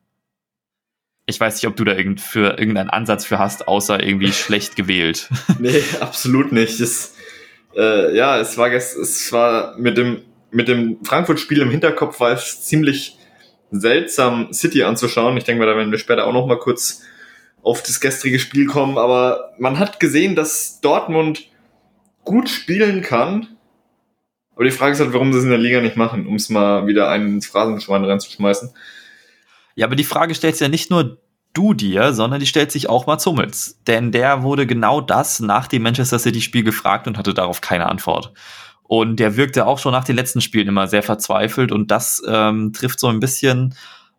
ich 1.27 1.39
weiß 1.39 1.55
nicht, 1.55 1.67
ob 1.67 1.75
du 1.75 1.83
da 1.83 1.93
irgend 1.93 2.21
für 2.21 2.57
irgendeinen 2.59 2.89
Ansatz 2.89 3.25
für 3.25 3.39
hast, 3.39 3.67
außer 3.67 4.01
irgendwie 4.03 4.31
schlecht 4.31 4.75
gewählt. 4.75 5.29
nee, 5.59 5.83
absolut 5.99 6.51
nicht. 6.51 6.79
Das, 6.79 7.15
äh, 7.75 8.15
ja, 8.15 8.39
es 8.39 8.57
war, 8.57 8.71
es 8.71 9.31
war 9.31 9.77
mit 9.77 9.97
dem, 9.97 10.21
mit 10.51 10.67
dem 10.67 11.03
Frankfurt-Spiel 11.03 11.61
im 11.61 11.71
Hinterkopf 11.71 12.19
war 12.19 12.31
es 12.31 12.61
ziemlich 12.61 13.17
seltsam, 13.71 14.53
City 14.53 14.83
anzuschauen. 14.83 15.35
Ich 15.37 15.43
denke 15.43 15.59
mal, 15.59 15.69
da 15.69 15.77
werden 15.77 15.91
wir 15.91 15.97
später 15.97 16.27
auch 16.27 16.33
noch 16.33 16.45
mal 16.45 16.59
kurz 16.59 17.01
auf 17.61 17.81
das 17.81 17.99
gestrige 17.99 18.39
Spiel 18.39 18.67
kommen. 18.67 18.97
Aber 18.97 19.53
man 19.57 19.79
hat 19.79 19.99
gesehen, 19.99 20.35
dass 20.35 20.79
Dortmund 20.81 21.49
gut 22.25 22.49
spielen 22.49 23.01
kann. 23.01 23.47
Aber 24.55 24.65
die 24.65 24.71
Frage 24.71 24.93
ist 24.93 24.99
halt, 24.99 25.13
warum 25.13 25.31
sie 25.31 25.39
es 25.39 25.45
in 25.45 25.49
der 25.49 25.59
Liga 25.59 25.81
nicht 25.81 25.97
machen, 25.97 26.27
um 26.27 26.35
es 26.35 26.49
mal 26.49 26.87
wieder 26.87 27.09
einen 27.09 27.35
ins 27.35 27.47
Phrasenschwein 27.47 28.03
reinzuschmeißen. 28.03 28.71
Ja, 29.75 29.85
aber 29.85 29.95
die 29.95 30.03
Frage 30.03 30.33
stellst 30.33 30.61
ja 30.61 30.69
nicht 30.69 30.89
nur 30.89 31.19
du 31.53 31.73
dir, 31.73 32.13
sondern 32.13 32.39
die 32.39 32.47
stellt 32.47 32.71
sich 32.71 32.89
auch 32.89 33.07
Mats 33.07 33.25
Hummels. 33.25 33.81
Denn 33.87 34.11
der 34.11 34.43
wurde 34.43 34.65
genau 34.65 35.01
das 35.01 35.39
nach 35.39 35.67
dem 35.67 35.83
Manchester 35.83 36.19
City-Spiel 36.19 36.63
gefragt 36.63 37.07
und 37.07 37.17
hatte 37.17 37.33
darauf 37.33 37.61
keine 37.61 37.87
Antwort. 37.87 38.33
Und 38.83 39.19
der 39.19 39.35
wirkte 39.35 39.65
auch 39.65 39.79
schon 39.79 39.93
nach 39.93 40.03
den 40.03 40.15
letzten 40.15 40.41
Spielen 40.41 40.67
immer 40.67 40.87
sehr 40.87 41.03
verzweifelt 41.03 41.71
und 41.71 41.89
das 41.89 42.21
ähm, 42.27 42.71
trifft 42.71 42.99
so 42.99 43.07
ein 43.07 43.19
bisschen 43.19 43.73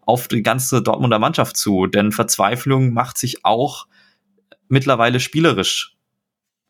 auf 0.04 0.28
die 0.28 0.42
ganze 0.42 0.82
Dortmunder 0.82 1.18
Mannschaft 1.18 1.56
zu. 1.56 1.86
Denn 1.86 2.12
Verzweiflung 2.12 2.92
macht 2.92 3.16
sich 3.16 3.44
auch 3.44 3.86
mittlerweile 4.68 5.20
spielerisch 5.20 5.95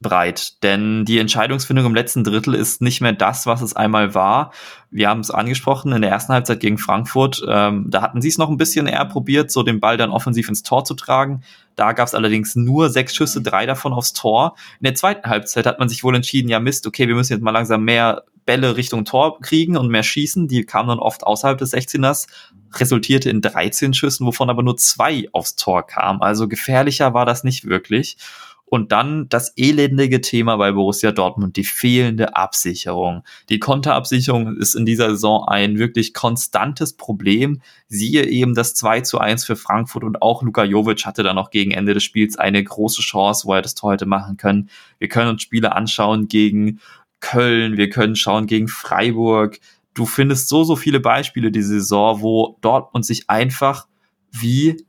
breit, 0.00 0.62
denn 0.62 1.06
die 1.06 1.18
Entscheidungsfindung 1.18 1.86
im 1.86 1.94
letzten 1.94 2.22
Drittel 2.22 2.54
ist 2.54 2.82
nicht 2.82 3.00
mehr 3.00 3.14
das, 3.14 3.46
was 3.46 3.62
es 3.62 3.74
einmal 3.74 4.14
war. 4.14 4.52
Wir 4.90 5.08
haben 5.08 5.20
es 5.20 5.30
angesprochen 5.30 5.92
in 5.92 6.02
der 6.02 6.10
ersten 6.10 6.34
Halbzeit 6.34 6.60
gegen 6.60 6.76
Frankfurt. 6.76 7.42
Ähm, 7.48 7.86
da 7.88 8.02
hatten 8.02 8.20
sie 8.20 8.28
es 8.28 8.36
noch 8.36 8.50
ein 8.50 8.58
bisschen 8.58 8.86
eher 8.86 9.04
probiert, 9.06 9.50
so 9.50 9.62
den 9.62 9.80
Ball 9.80 9.96
dann 9.96 10.10
offensiv 10.10 10.50
ins 10.50 10.62
Tor 10.62 10.84
zu 10.84 10.94
tragen. 10.94 11.42
Da 11.76 11.92
gab 11.92 12.08
es 12.08 12.14
allerdings 12.14 12.56
nur 12.56 12.90
sechs 12.90 13.14
Schüsse, 13.14 13.40
drei 13.40 13.64
davon 13.64 13.94
aufs 13.94 14.12
Tor. 14.12 14.54
In 14.80 14.84
der 14.84 14.94
zweiten 14.94 15.28
Halbzeit 15.28 15.66
hat 15.66 15.78
man 15.78 15.88
sich 15.88 16.04
wohl 16.04 16.14
entschieden, 16.14 16.48
ja 16.48 16.60
Mist, 16.60 16.86
okay, 16.86 17.08
wir 17.08 17.14
müssen 17.14 17.32
jetzt 17.32 17.42
mal 17.42 17.50
langsam 17.50 17.84
mehr 17.84 18.24
Bälle 18.44 18.76
Richtung 18.76 19.04
Tor 19.06 19.40
kriegen 19.40 19.76
und 19.76 19.88
mehr 19.88 20.02
schießen. 20.02 20.46
Die 20.46 20.64
kamen 20.64 20.90
dann 20.90 20.98
oft 20.98 21.24
außerhalb 21.24 21.58
des 21.58 21.72
16ers, 21.72 22.28
resultierte 22.74 23.30
in 23.30 23.40
13 23.40 23.94
Schüssen, 23.94 24.26
wovon 24.26 24.50
aber 24.50 24.62
nur 24.62 24.76
zwei 24.76 25.26
aufs 25.32 25.56
Tor 25.56 25.86
kamen. 25.86 26.20
Also 26.20 26.48
gefährlicher 26.48 27.14
war 27.14 27.26
das 27.26 27.44
nicht 27.44 27.64
wirklich. 27.64 28.18
Und 28.68 28.90
dann 28.90 29.28
das 29.28 29.52
elendige 29.56 30.20
Thema 30.20 30.56
bei 30.56 30.72
Borussia 30.72 31.12
Dortmund, 31.12 31.56
die 31.56 31.64
fehlende 31.64 32.34
Absicherung. 32.34 33.22
Die 33.48 33.60
Konterabsicherung 33.60 34.56
ist 34.56 34.74
in 34.74 34.84
dieser 34.84 35.10
Saison 35.10 35.46
ein 35.46 35.78
wirklich 35.78 36.12
konstantes 36.14 36.94
Problem. 36.94 37.62
Siehe 37.86 38.24
eben 38.24 38.56
das 38.56 38.74
2 38.74 39.02
zu 39.02 39.20
1 39.20 39.44
für 39.44 39.54
Frankfurt 39.54 40.02
und 40.02 40.20
auch 40.20 40.42
Luka 40.42 40.64
Jovic 40.64 41.06
hatte 41.06 41.22
dann 41.22 41.36
noch 41.36 41.50
gegen 41.50 41.70
Ende 41.70 41.94
des 41.94 42.02
Spiels 42.02 42.36
eine 42.36 42.62
große 42.62 43.02
Chance, 43.02 43.46
wo 43.46 43.54
er 43.54 43.62
das 43.62 43.76
Tor 43.76 43.92
hätte 43.92 44.06
machen 44.06 44.36
können. 44.36 44.68
Wir 44.98 45.08
können 45.08 45.30
uns 45.30 45.42
Spiele 45.42 45.72
anschauen 45.72 46.26
gegen 46.26 46.80
Köln, 47.20 47.76
wir 47.76 47.88
können 47.88 48.16
schauen 48.16 48.46
gegen 48.46 48.66
Freiburg. 48.66 49.60
Du 49.94 50.06
findest 50.06 50.48
so, 50.48 50.64
so 50.64 50.74
viele 50.74 50.98
Beispiele 50.98 51.52
diese 51.52 51.74
Saison, 51.80 52.20
wo 52.20 52.58
Dortmund 52.62 53.06
sich 53.06 53.30
einfach 53.30 53.86
wie 54.32 54.84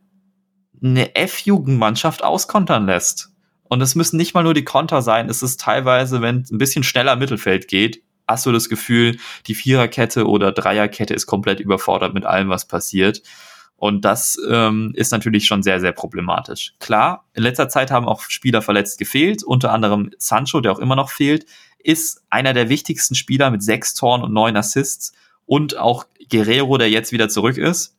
eine 0.81 1.15
F-Jugendmannschaft 1.15 2.23
auskontern 2.23 2.87
lässt. 2.87 3.31
Und 3.69 3.81
es 3.81 3.95
müssen 3.95 4.17
nicht 4.17 4.33
mal 4.33 4.43
nur 4.43 4.53
die 4.53 4.63
Konter 4.63 5.01
sein, 5.01 5.29
es 5.29 5.43
ist 5.43 5.59
teilweise, 5.59 6.21
wenn 6.21 6.41
es 6.41 6.51
ein 6.51 6.57
bisschen 6.57 6.83
schneller 6.83 7.15
Mittelfeld 7.15 7.67
geht, 7.67 8.03
hast 8.27 8.45
du 8.45 8.51
das 8.51 8.69
Gefühl, 8.69 9.17
die 9.47 9.55
Viererkette 9.55 10.27
oder 10.27 10.51
Dreierkette 10.51 11.13
ist 11.13 11.27
komplett 11.27 11.59
überfordert 11.59 12.13
mit 12.13 12.25
allem, 12.25 12.49
was 12.49 12.67
passiert. 12.67 13.21
Und 13.77 14.05
das 14.05 14.37
ähm, 14.49 14.91
ist 14.95 15.11
natürlich 15.11 15.45
schon 15.45 15.61
sehr, 15.61 15.79
sehr 15.79 15.91
problematisch. 15.91 16.73
Klar, 16.79 17.25
in 17.33 17.43
letzter 17.43 17.69
Zeit 17.69 17.91
haben 17.91 18.07
auch 18.07 18.21
Spieler 18.23 18.61
verletzt 18.61 18.97
gefehlt, 18.97 19.43
unter 19.43 19.71
anderem 19.71 20.09
Sancho, 20.17 20.61
der 20.61 20.71
auch 20.71 20.79
immer 20.79 20.95
noch 20.95 21.11
fehlt, 21.11 21.45
ist 21.77 22.23
einer 22.29 22.53
der 22.53 22.69
wichtigsten 22.69 23.13
Spieler 23.13 23.51
mit 23.51 23.63
sechs 23.63 23.93
Toren 23.93 24.23
und 24.23 24.33
neun 24.33 24.57
Assists 24.57 25.13
und 25.45 25.77
auch 25.77 26.05
Guerrero, 26.29 26.77
der 26.77 26.89
jetzt 26.89 27.11
wieder 27.11 27.29
zurück 27.29 27.57
ist 27.57 27.97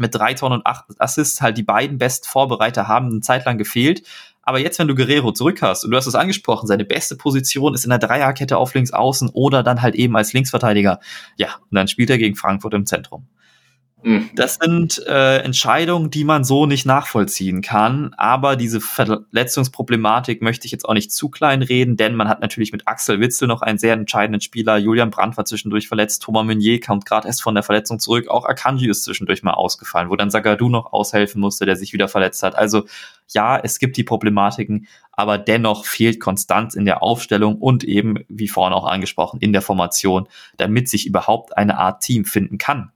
mit 0.00 0.14
drei 0.14 0.34
Toren 0.34 0.54
und 0.54 0.66
acht 0.66 0.86
Assists 0.98 1.40
halt 1.40 1.58
die 1.58 1.62
beiden 1.62 1.98
besten 1.98 2.26
Vorbereiter 2.26 2.88
haben 2.88 3.10
eine 3.10 3.20
Zeit 3.20 3.44
lang 3.44 3.58
gefehlt. 3.58 4.02
Aber 4.50 4.58
jetzt, 4.58 4.80
wenn 4.80 4.88
du 4.88 4.96
Guerrero 4.96 5.30
zurück 5.30 5.62
hast, 5.62 5.84
und 5.84 5.92
du 5.92 5.96
hast 5.96 6.08
es 6.08 6.16
angesprochen, 6.16 6.66
seine 6.66 6.84
beste 6.84 7.14
Position 7.14 7.72
ist 7.72 7.84
in 7.84 7.90
der 7.90 8.00
Dreierkette 8.00 8.56
auf 8.56 8.74
links 8.74 8.92
außen 8.92 9.28
oder 9.32 9.62
dann 9.62 9.80
halt 9.80 9.94
eben 9.94 10.16
als 10.16 10.32
Linksverteidiger. 10.32 10.98
Ja, 11.36 11.50
und 11.70 11.76
dann 11.76 11.86
spielt 11.86 12.10
er 12.10 12.18
gegen 12.18 12.34
Frankfurt 12.34 12.74
im 12.74 12.84
Zentrum. 12.84 13.28
Mhm. 14.02 14.30
Das 14.34 14.58
sind 14.60 15.04
äh, 15.06 15.38
Entscheidungen, 15.38 16.10
die 16.10 16.24
man 16.24 16.44
so 16.44 16.66
nicht 16.66 16.86
nachvollziehen 16.86 17.60
kann. 17.60 18.14
Aber 18.16 18.56
diese 18.56 18.80
Verletzungsproblematik 18.80 20.42
möchte 20.42 20.66
ich 20.66 20.72
jetzt 20.72 20.88
auch 20.88 20.94
nicht 20.94 21.12
zu 21.12 21.28
klein 21.28 21.62
reden, 21.62 21.96
denn 21.96 22.14
man 22.14 22.28
hat 22.28 22.40
natürlich 22.40 22.72
mit 22.72 22.88
Axel 22.88 23.20
Witzel 23.20 23.48
noch 23.48 23.62
einen 23.62 23.78
sehr 23.78 23.92
entscheidenden 23.94 24.40
Spieler. 24.40 24.78
Julian 24.78 25.10
Brandt 25.10 25.36
war 25.36 25.44
zwischendurch 25.44 25.88
verletzt, 25.88 26.22
Thomas 26.22 26.44
Meunier 26.44 26.80
kommt 26.80 27.04
gerade 27.04 27.28
erst 27.28 27.42
von 27.42 27.54
der 27.54 27.62
Verletzung 27.62 27.98
zurück. 27.98 28.28
Auch 28.28 28.44
Akanji 28.44 28.88
ist 28.88 29.04
zwischendurch 29.04 29.42
mal 29.42 29.54
ausgefallen, 29.54 30.10
wo 30.10 30.16
dann 30.16 30.30
Sagadu 30.30 30.68
noch 30.68 30.92
aushelfen 30.92 31.40
musste, 31.40 31.66
der 31.66 31.76
sich 31.76 31.92
wieder 31.92 32.08
verletzt 32.08 32.42
hat. 32.42 32.56
Also 32.56 32.84
ja, 33.28 33.58
es 33.58 33.78
gibt 33.78 33.96
die 33.96 34.04
Problematiken, 34.04 34.88
aber 35.12 35.38
dennoch 35.38 35.84
fehlt 35.84 36.20
Konstanz 36.20 36.74
in 36.74 36.84
der 36.84 37.02
Aufstellung 37.02 37.56
und 37.56 37.84
eben, 37.84 38.24
wie 38.28 38.48
vorhin 38.48 38.72
auch 38.72 38.86
angesprochen, 38.86 39.40
in 39.40 39.52
der 39.52 39.62
Formation, 39.62 40.26
damit 40.56 40.88
sich 40.88 41.06
überhaupt 41.06 41.56
eine 41.56 41.78
Art 41.78 42.02
Team 42.02 42.24
finden 42.24 42.58
kann. 42.58 42.90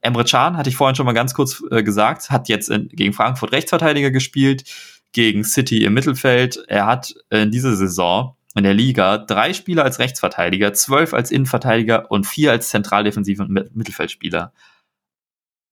Emre 0.00 0.24
Can, 0.24 0.56
hatte 0.56 0.70
ich 0.70 0.76
vorhin 0.76 0.94
schon 0.94 1.06
mal 1.06 1.12
ganz 1.12 1.34
kurz 1.34 1.62
äh, 1.70 1.82
gesagt, 1.82 2.30
hat 2.30 2.48
jetzt 2.48 2.70
in, 2.70 2.88
gegen 2.88 3.12
Frankfurt 3.12 3.52
Rechtsverteidiger 3.52 4.10
gespielt, 4.10 4.64
gegen 5.12 5.44
City 5.44 5.84
im 5.84 5.94
Mittelfeld. 5.94 6.62
Er 6.68 6.86
hat 6.86 7.14
in 7.30 7.50
dieser 7.50 7.74
Saison 7.76 8.36
in 8.54 8.64
der 8.64 8.74
Liga 8.74 9.18
drei 9.18 9.52
Spieler 9.52 9.84
als 9.84 9.98
Rechtsverteidiger, 9.98 10.72
zwölf 10.72 11.14
als 11.14 11.30
Innenverteidiger 11.30 12.10
und 12.10 12.26
vier 12.26 12.50
als 12.50 12.70
zentraldefensiven 12.70 13.68
Mittelfeldspieler. 13.72 14.52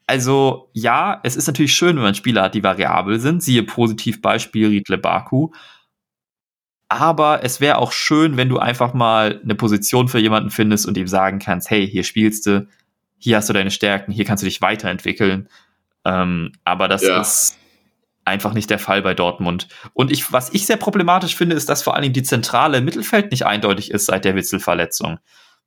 Also 0.06 0.71
ja, 0.73 1.21
es 1.25 1.37
ist 1.37 1.49
natürlich 1.49 1.75
schön, 1.75 1.97
wenn 1.97 2.04
man 2.04 2.14
Spieler 2.14 2.45
hat, 2.45 2.54
die 2.54 2.62
variabel 2.62 3.18
sind. 3.18 3.42
Siehe 3.42 3.64
Positivbeispiel 3.64 4.68
Riedle 4.68 4.99
Baku. 4.99 5.50
Aber 6.88 7.42
es 7.42 7.61
wäre 7.61 7.78
auch 7.78 7.90
schön, 7.90 8.37
wenn 8.37 8.49
du 8.49 8.59
einfach 8.59 8.95
mal 8.95 9.40
eine 9.42 9.56
Position 9.56 10.06
für 10.06 10.21
jemanden 10.21 10.50
findest 10.50 10.87
und 10.87 10.97
ihm 10.97 11.09
sagen 11.09 11.40
kannst, 11.40 11.71
hey, 11.71 11.88
hier 11.88 12.04
spielst 12.04 12.47
du, 12.47 12.68
hier 13.18 13.37
hast 13.37 13.49
du 13.49 13.52
deine 13.52 13.70
Stärken, 13.70 14.12
hier 14.12 14.25
kannst 14.25 14.42
du 14.42 14.46
dich 14.46 14.61
weiterentwickeln. 14.62 15.49
Ähm, 16.04 16.52
aber 16.64 16.88
das 16.88 17.02
ja. 17.02 17.20
ist 17.20 17.58
einfach 18.25 18.52
nicht 18.52 18.70
der 18.70 18.78
Fall 18.78 19.02
bei 19.02 19.14
Dortmund. 19.14 19.68
Und 19.94 20.11
ich, 20.11 20.32
was 20.32 20.52
ich 20.52 20.66
sehr 20.66 20.76
problematisch 20.76 21.37
finde, 21.37 21.56
ist, 21.56 21.68
dass 21.68 21.82
vor 21.82 21.94
allen 21.94 22.02
Dingen 22.02 22.14
die 22.14 22.23
zentrale 22.23 22.80
Mittelfeld 22.80 23.30
nicht 23.30 23.46
eindeutig 23.46 23.90
ist 23.90 24.06
seit 24.06 24.25
der 24.25 24.35
Witzelverletzung. 24.35 25.18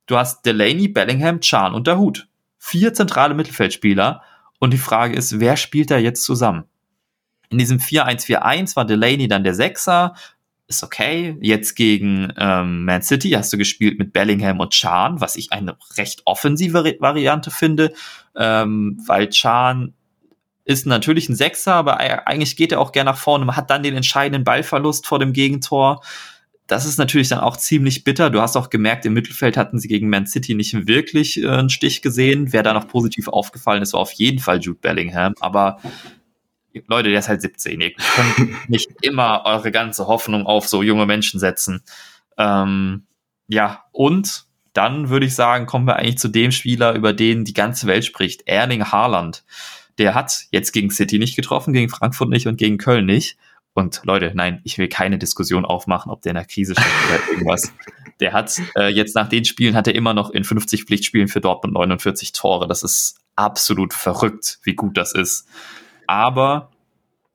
Du 0.06 0.16
hast 0.16 0.44
Delaney, 0.44 0.88
Bellingham, 0.88 1.40
Chan 1.40 1.74
und 1.74 1.86
der 1.86 1.98
Hut. 1.98 2.28
Vier 2.58 2.94
zentrale 2.94 3.34
Mittelfeldspieler. 3.34 4.22
Und 4.58 4.72
die 4.72 4.78
Frage 4.78 5.16
ist, 5.16 5.40
wer 5.40 5.56
spielt 5.56 5.90
da 5.90 5.96
jetzt 5.96 6.24
zusammen? 6.24 6.64
In 7.48 7.58
diesem 7.58 7.78
4-1-4-1 7.78 8.76
war 8.76 8.84
Delaney 8.84 9.26
dann 9.26 9.42
der 9.42 9.54
Sechser, 9.54 10.14
ist 10.70 10.84
okay. 10.84 11.36
Jetzt 11.40 11.74
gegen 11.74 12.32
ähm, 12.38 12.84
Man 12.84 13.02
City 13.02 13.30
hast 13.30 13.52
du 13.52 13.58
gespielt 13.58 13.98
mit 13.98 14.12
Bellingham 14.12 14.60
und 14.60 14.72
Chan, 14.72 15.20
was 15.20 15.36
ich 15.36 15.52
eine 15.52 15.76
recht 15.98 16.22
offensive 16.24 16.96
Variante 17.00 17.50
finde, 17.50 17.92
ähm, 18.36 19.02
weil 19.06 19.28
Chan 19.28 19.92
ist 20.64 20.86
natürlich 20.86 21.28
ein 21.28 21.34
Sechser, 21.34 21.74
aber 21.74 21.98
eigentlich 21.98 22.56
geht 22.56 22.70
er 22.70 22.80
auch 22.80 22.92
gern 22.92 23.06
nach 23.06 23.18
vorne. 23.18 23.44
Man 23.44 23.56
hat 23.56 23.70
dann 23.70 23.82
den 23.82 23.96
entscheidenden 23.96 24.44
Ballverlust 24.44 25.06
vor 25.06 25.18
dem 25.18 25.32
Gegentor. 25.32 26.02
Das 26.68 26.86
ist 26.86 26.98
natürlich 26.98 27.28
dann 27.28 27.40
auch 27.40 27.56
ziemlich 27.56 28.04
bitter. 28.04 28.30
Du 28.30 28.40
hast 28.40 28.56
auch 28.56 28.70
gemerkt, 28.70 29.04
im 29.04 29.12
Mittelfeld 29.12 29.56
hatten 29.56 29.80
sie 29.80 29.88
gegen 29.88 30.08
Man 30.08 30.28
City 30.28 30.54
nicht 30.54 30.86
wirklich 30.86 31.42
äh, 31.42 31.48
einen 31.48 31.70
Stich 31.70 32.00
gesehen. 32.00 32.52
Wer 32.52 32.62
da 32.62 32.72
noch 32.72 32.86
positiv 32.86 33.26
aufgefallen 33.26 33.82
ist, 33.82 33.92
war 33.94 34.00
auf 34.00 34.12
jeden 34.12 34.38
Fall 34.38 34.60
Jude 34.60 34.78
Bellingham. 34.80 35.34
Aber 35.40 35.80
Leute, 36.86 37.10
der 37.10 37.18
ist 37.18 37.28
halt 37.28 37.42
17. 37.42 37.80
Ihr 37.80 37.92
könnt 37.92 38.50
nicht 38.68 38.90
immer 39.02 39.42
eure 39.44 39.70
ganze 39.70 40.06
Hoffnung 40.06 40.46
auf 40.46 40.68
so 40.68 40.82
junge 40.82 41.06
Menschen 41.06 41.40
setzen. 41.40 41.82
Ähm, 42.38 43.06
ja, 43.48 43.84
und 43.92 44.46
dann 44.72 45.08
würde 45.08 45.26
ich 45.26 45.34
sagen, 45.34 45.66
kommen 45.66 45.86
wir 45.86 45.96
eigentlich 45.96 46.18
zu 46.18 46.28
dem 46.28 46.52
Spieler, 46.52 46.94
über 46.94 47.12
den 47.12 47.44
die 47.44 47.54
ganze 47.54 47.86
Welt 47.86 48.04
spricht, 48.04 48.46
Erling 48.46 48.84
Haaland. 48.84 49.44
Der 49.98 50.14
hat 50.14 50.46
jetzt 50.50 50.72
gegen 50.72 50.90
City 50.90 51.18
nicht 51.18 51.36
getroffen, 51.36 51.72
gegen 51.72 51.88
Frankfurt 51.88 52.28
nicht 52.28 52.46
und 52.46 52.56
gegen 52.56 52.78
Köln 52.78 53.06
nicht. 53.06 53.36
Und 53.72 54.00
Leute, 54.04 54.32
nein, 54.34 54.60
ich 54.64 54.78
will 54.78 54.88
keine 54.88 55.18
Diskussion 55.18 55.64
aufmachen, 55.64 56.10
ob 56.10 56.22
der 56.22 56.30
in 56.30 56.36
der 56.36 56.44
Krise 56.44 56.74
steckt 56.74 56.88
oder 57.08 57.28
irgendwas. 57.32 57.72
Der 58.20 58.32
hat 58.32 58.60
äh, 58.76 58.88
jetzt 58.88 59.14
nach 59.14 59.28
den 59.28 59.44
Spielen 59.44 59.74
hat 59.74 59.86
er 59.86 59.94
immer 59.94 60.14
noch 60.14 60.30
in 60.30 60.44
50 60.44 60.84
Pflichtspielen 60.84 61.28
für 61.28 61.40
Dortmund 61.40 61.74
49 61.74 62.32
Tore. 62.32 62.66
Das 62.66 62.82
ist 62.82 63.18
absolut 63.36 63.94
verrückt, 63.94 64.58
wie 64.62 64.74
gut 64.74 64.96
das 64.96 65.12
ist. 65.12 65.46
Aber 66.10 66.72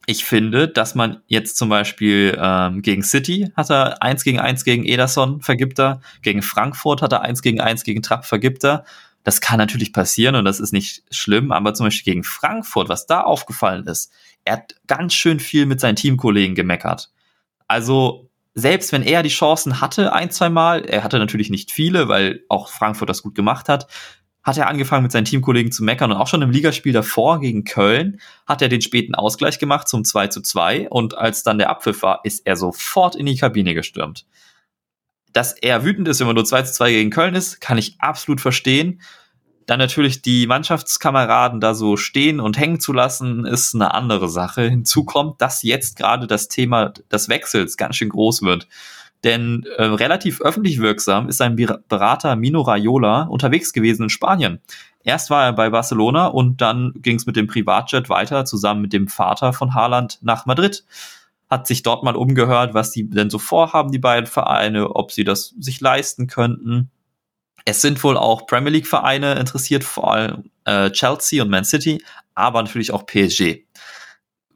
ich 0.05 0.25
finde, 0.25 0.67
dass 0.67 0.95
man 0.95 1.21
jetzt 1.27 1.55
zum 1.55 1.69
Beispiel 1.69 2.37
ähm, 2.37 2.81
gegen 2.81 3.03
City 3.03 3.49
hat 3.55 3.71
er 3.71 4.03
eins 4.03 4.25
gegen 4.25 4.37
eins 4.37 4.65
gegen 4.65 4.83
Ederson, 4.83 5.41
vergibt 5.41 5.79
er. 5.79 6.01
Gegen 6.23 6.41
Frankfurt 6.41 7.01
hat 7.01 7.13
er 7.13 7.21
eins 7.21 7.41
gegen 7.41 7.61
eins 7.61 7.85
gegen 7.85 8.01
Trapp, 8.01 8.25
vergibt 8.25 8.65
er. 8.65 8.83
Das 9.23 9.39
kann 9.39 9.59
natürlich 9.59 9.93
passieren 9.93 10.35
und 10.35 10.43
das 10.43 10.59
ist 10.59 10.73
nicht 10.73 11.03
schlimm, 11.09 11.53
aber 11.53 11.73
zum 11.73 11.85
Beispiel 11.85 12.11
gegen 12.11 12.25
Frankfurt, 12.25 12.89
was 12.89 13.07
da 13.07 13.21
aufgefallen 13.21 13.87
ist, 13.87 14.11
er 14.43 14.57
hat 14.57 14.75
ganz 14.87 15.13
schön 15.13 15.39
viel 15.39 15.65
mit 15.65 15.79
seinen 15.79 15.95
Teamkollegen 15.95 16.53
gemeckert. 16.53 17.11
Also 17.69 18.29
selbst 18.55 18.91
wenn 18.91 19.03
er 19.03 19.23
die 19.23 19.29
Chancen 19.29 19.79
hatte, 19.79 20.11
ein, 20.11 20.31
zwei 20.31 20.49
Mal, 20.49 20.83
er 20.83 21.05
hatte 21.05 21.17
natürlich 21.17 21.49
nicht 21.49 21.71
viele, 21.71 22.09
weil 22.09 22.43
auch 22.49 22.67
Frankfurt 22.67 23.09
das 23.09 23.23
gut 23.23 23.35
gemacht 23.35 23.69
hat, 23.69 23.87
hat 24.45 24.57
er 24.57 24.67
angefangen 24.67 25.01
mit 25.01 25.11
seinen 25.11 25.25
Teamkollegen 25.25 25.71
zu 25.71 25.83
meckern 25.83 26.11
und 26.11 26.17
auch 26.17 26.27
schon 26.27 26.43
im 26.43 26.51
Ligaspiel 26.51 26.93
davor 26.93 27.39
gegen 27.39 27.63
Köln 27.63 28.21
hat 28.45 28.61
er 28.61 28.69
den 28.69 28.81
späten 28.81 29.15
Ausgleich 29.15 29.57
gemacht 29.57 29.87
zum 29.87 30.05
2 30.05 30.27
zu 30.27 30.41
2 30.41 30.87
und 30.89 31.17
als 31.17 31.41
dann 31.41 31.57
der 31.57 31.71
Abpfiff 31.71 32.03
war, 32.03 32.19
ist 32.23 32.45
er 32.45 32.55
sofort 32.55 33.15
in 33.15 33.25
die 33.25 33.37
Kabine 33.37 33.73
gestürmt. 33.73 34.27
Dass 35.33 35.51
er 35.51 35.83
wütend 35.83 36.07
ist, 36.07 36.19
wenn 36.19 36.27
man 36.27 36.35
nur 36.35 36.45
2 36.45 36.61
zu 36.61 36.73
2 36.73 36.91
gegen 36.91 37.09
Köln 37.09 37.33
ist, 37.33 37.59
kann 37.59 37.79
ich 37.79 37.95
absolut 37.99 38.39
verstehen. 38.39 39.01
Dann 39.65 39.79
natürlich 39.79 40.21
die 40.21 40.45
Mannschaftskameraden 40.45 41.59
da 41.59 41.73
so 41.73 41.97
stehen 41.97 42.39
und 42.39 42.59
hängen 42.59 42.79
zu 42.79 42.93
lassen, 42.93 43.45
ist 43.45 43.73
eine 43.73 43.95
andere 43.95 44.29
Sache. 44.29 44.69
Hinzu 44.69 45.05
kommt, 45.05 45.41
dass 45.41 45.63
jetzt 45.63 45.97
gerade 45.97 46.27
das 46.27 46.49
Thema 46.49 46.93
des 47.11 47.29
Wechsels 47.29 47.77
ganz 47.77 47.95
schön 47.95 48.09
groß 48.09 48.43
wird. 48.43 48.67
Denn 49.25 49.65
äh, 49.77 49.83
relativ 49.83 50.39
öffentlich 50.39 50.79
wirksam 50.79 51.27
ist 51.27 51.37
sein 51.37 51.55
Berater 51.55 52.35
Mino 52.35 52.61
Raiola 52.61 53.23
unterwegs 53.23 53.73
gewesen 53.73 54.03
in 54.03 54.09
Spanien. 54.09 54.61
Erst 55.03 55.31
war 55.31 55.45
er 55.45 55.53
bei 55.53 55.71
Barcelona 55.71 56.27
und 56.27 56.61
dann 56.61 56.93
ging 56.97 57.15
es 57.17 57.25
mit 57.25 57.35
dem 57.35 57.47
Privatjet 57.47 58.07
weiter 58.07 58.45
zusammen 58.45 58.81
mit 58.81 58.93
dem 58.93 59.07
Vater 59.07 59.51
von 59.51 59.73
Haaland 59.73 60.19
nach 60.21 60.45
Madrid. 60.45 60.85
hat 61.49 61.67
sich 61.67 61.83
dort 61.83 62.03
mal 62.03 62.15
umgehört, 62.15 62.73
was 62.73 62.91
die 62.91 63.09
denn 63.09 63.29
so 63.29 63.37
vorhaben, 63.39 63.91
die 63.91 63.99
beiden 63.99 64.27
Vereine, 64.27 64.95
ob 64.95 65.11
sie 65.11 65.23
das 65.23 65.55
sich 65.59 65.79
leisten 65.81 66.27
könnten. 66.27 66.89
Es 67.65 67.81
sind 67.81 68.03
wohl 68.03 68.17
auch 68.17 68.45
Premier 68.47 68.71
League 68.71 68.87
Vereine 68.87 69.35
interessiert, 69.35 69.83
vor 69.83 70.13
allem 70.13 70.51
äh, 70.65 70.91
Chelsea 70.91 71.43
und 71.43 71.49
Man 71.49 71.65
City, 71.65 72.03
aber 72.35 72.61
natürlich 72.61 72.91
auch 72.91 73.05
PSG. 73.05 73.64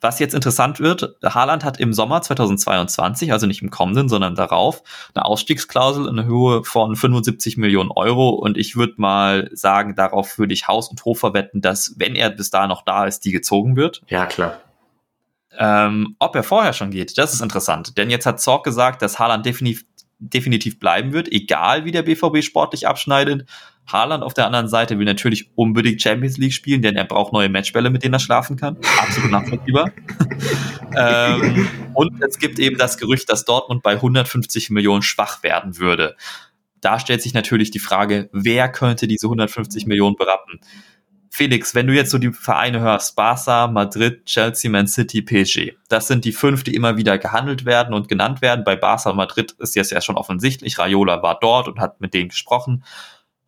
Was 0.02 0.20
jetzt 0.20 0.34
interessant 0.34 0.80
wird, 0.80 1.16
Haaland 1.24 1.64
hat 1.64 1.80
im 1.80 1.94
Sommer 1.94 2.22
2022, 2.22 3.32
also 3.32 3.48
nicht 3.48 3.62
im 3.62 3.70
kommenden, 3.70 4.10
sondern 4.10 4.36
darauf, 4.36 4.84
eine 5.14 5.26
Ausstiegsklausel 5.26 6.08
in 6.08 6.26
Höhe 6.26 6.64
von 6.64 6.96
75 6.96 7.58
Millionen 7.58 7.92
Euro 7.92 8.30
und 8.30 8.58
ich 8.58 8.76
würde 8.76 8.94
mal 8.98 9.50
sagen, 9.54 9.96
darauf 9.96 10.38
würde 10.38 10.54
ich 10.54 10.68
Haus 10.68 10.90
und 10.90 11.04
Hof 11.06 11.20
verwetten, 11.20 11.62
dass, 11.62 11.96
wenn 11.98 12.16
er 12.16 12.30
bis 12.30 12.50
da 12.50 12.68
noch 12.68 12.84
da 12.84 13.06
ist, 13.06 13.26
die 13.26 13.32
gezogen 13.32 13.76
wird. 13.76 14.02
Ja, 14.08 14.26
klar. 14.26 14.60
Ähm, 15.58 16.16
ob 16.20 16.36
er 16.36 16.44
vorher 16.44 16.72
schon 16.72 16.92
geht, 16.92 17.18
das 17.18 17.34
ist 17.34 17.42
interessant. 17.42 17.98
Denn 17.98 18.10
jetzt 18.10 18.26
hat 18.26 18.40
Zorg 18.40 18.64
gesagt, 18.64 19.02
dass 19.02 19.20
Haaland 19.20 19.46
definitiv, 19.46 19.86
definitiv 20.20 20.80
bleiben 20.80 21.14
wird, 21.14 21.32
egal 21.32 21.86
wie 21.86 21.92
der 21.92 22.04
BVB 22.04 22.44
sportlich 22.44 22.88
abschneidet. 22.88 23.46
Haaland 23.88 24.24
auf 24.24 24.34
der 24.34 24.46
anderen 24.46 24.68
Seite 24.68 25.00
will 25.00 25.06
natürlich 25.06 25.50
unbedingt 25.56 26.02
Champions 26.02 26.38
League 26.38 26.54
spielen, 26.54 26.82
denn 26.82 26.96
er 26.96 27.06
braucht 27.06 27.34
neue 27.34 27.50
Matchbälle, 27.50 27.90
mit 27.90 28.04
denen 28.04 28.14
er 28.14 28.20
schlafen 28.20 28.56
kann. 28.56 28.78
Absolut 29.00 29.32
nachvollziehbar. 29.32 29.92
ähm, 30.96 31.68
und 31.94 32.24
es 32.24 32.38
gibt 32.38 32.60
eben 32.60 32.78
das 32.78 32.98
Gerücht, 32.98 33.30
dass 33.30 33.46
Dortmund 33.46 33.82
bei 33.82 33.94
150 33.94 34.70
Millionen 34.70 35.02
schwach 35.02 35.42
werden 35.42 35.78
würde. 35.78 36.16
Da 36.82 37.00
stellt 37.00 37.22
sich 37.22 37.34
natürlich 37.34 37.72
die 37.72 37.80
Frage, 37.80 38.30
wer 38.32 38.72
könnte 38.72 39.08
diese 39.08 39.28
150 39.28 39.88
Millionen 39.88 40.16
berappen? 40.16 40.60
Felix, 41.30 41.76
wenn 41.76 41.88
du 41.88 41.94
jetzt 41.94 42.12
so 42.12 42.18
die 42.18 42.32
Vereine 42.32 42.80
hörst, 42.80 43.16
Barca, 43.16 43.68
Madrid, 43.68 44.26
Chelsea, 44.26 44.70
Man 44.70 44.88
City, 44.88 45.22
PSG, 45.22 45.74
das 45.88 46.08
sind 46.08 46.26
die 46.26 46.32
fünf, 46.32 46.64
die 46.64 46.76
immer 46.76 46.98
wieder 46.98 47.18
gehandelt 47.18 47.66
werden 47.66 47.94
und 47.94 48.08
genannt 48.08 48.42
werden. 48.42 48.64
Bei 48.66 48.76
Barca 48.76 49.12
und 49.12 49.18
Madrid 49.18 49.52
ist 49.60 49.76
jetzt 49.76 49.92
ja 49.92 50.02
schon 50.02 50.18
offensichtlich, 50.18 50.80
Raiola 50.80 51.22
war 51.22 51.38
dort 51.40 51.68
und 51.68 51.80
hat 51.80 52.02
mit 52.02 52.14
denen 52.14 52.30
gesprochen. 52.30 52.84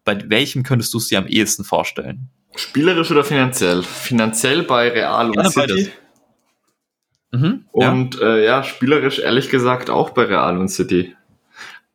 Bei 0.03 0.17
welchem 0.29 0.63
könntest 0.63 0.93
du 0.93 0.99
es 0.99 1.07
dir 1.07 1.17
am 1.17 1.27
ehesten 1.27 1.63
vorstellen? 1.63 2.29
Spielerisch 2.55 3.11
oder 3.11 3.23
finanziell? 3.23 3.83
Finanziell 3.83 4.63
bei 4.63 4.89
Real 4.89 5.27
und 5.27 5.33
Gerne 5.33 5.51
City. 5.51 5.91
Mhm, 7.31 7.65
und 7.71 8.15
ja. 8.15 8.35
Äh, 8.35 8.45
ja, 8.45 8.63
spielerisch 8.63 9.19
ehrlich 9.19 9.49
gesagt 9.49 9.89
auch 9.89 10.09
bei 10.09 10.23
Real 10.23 10.57
und 10.57 10.67
City. 10.67 11.15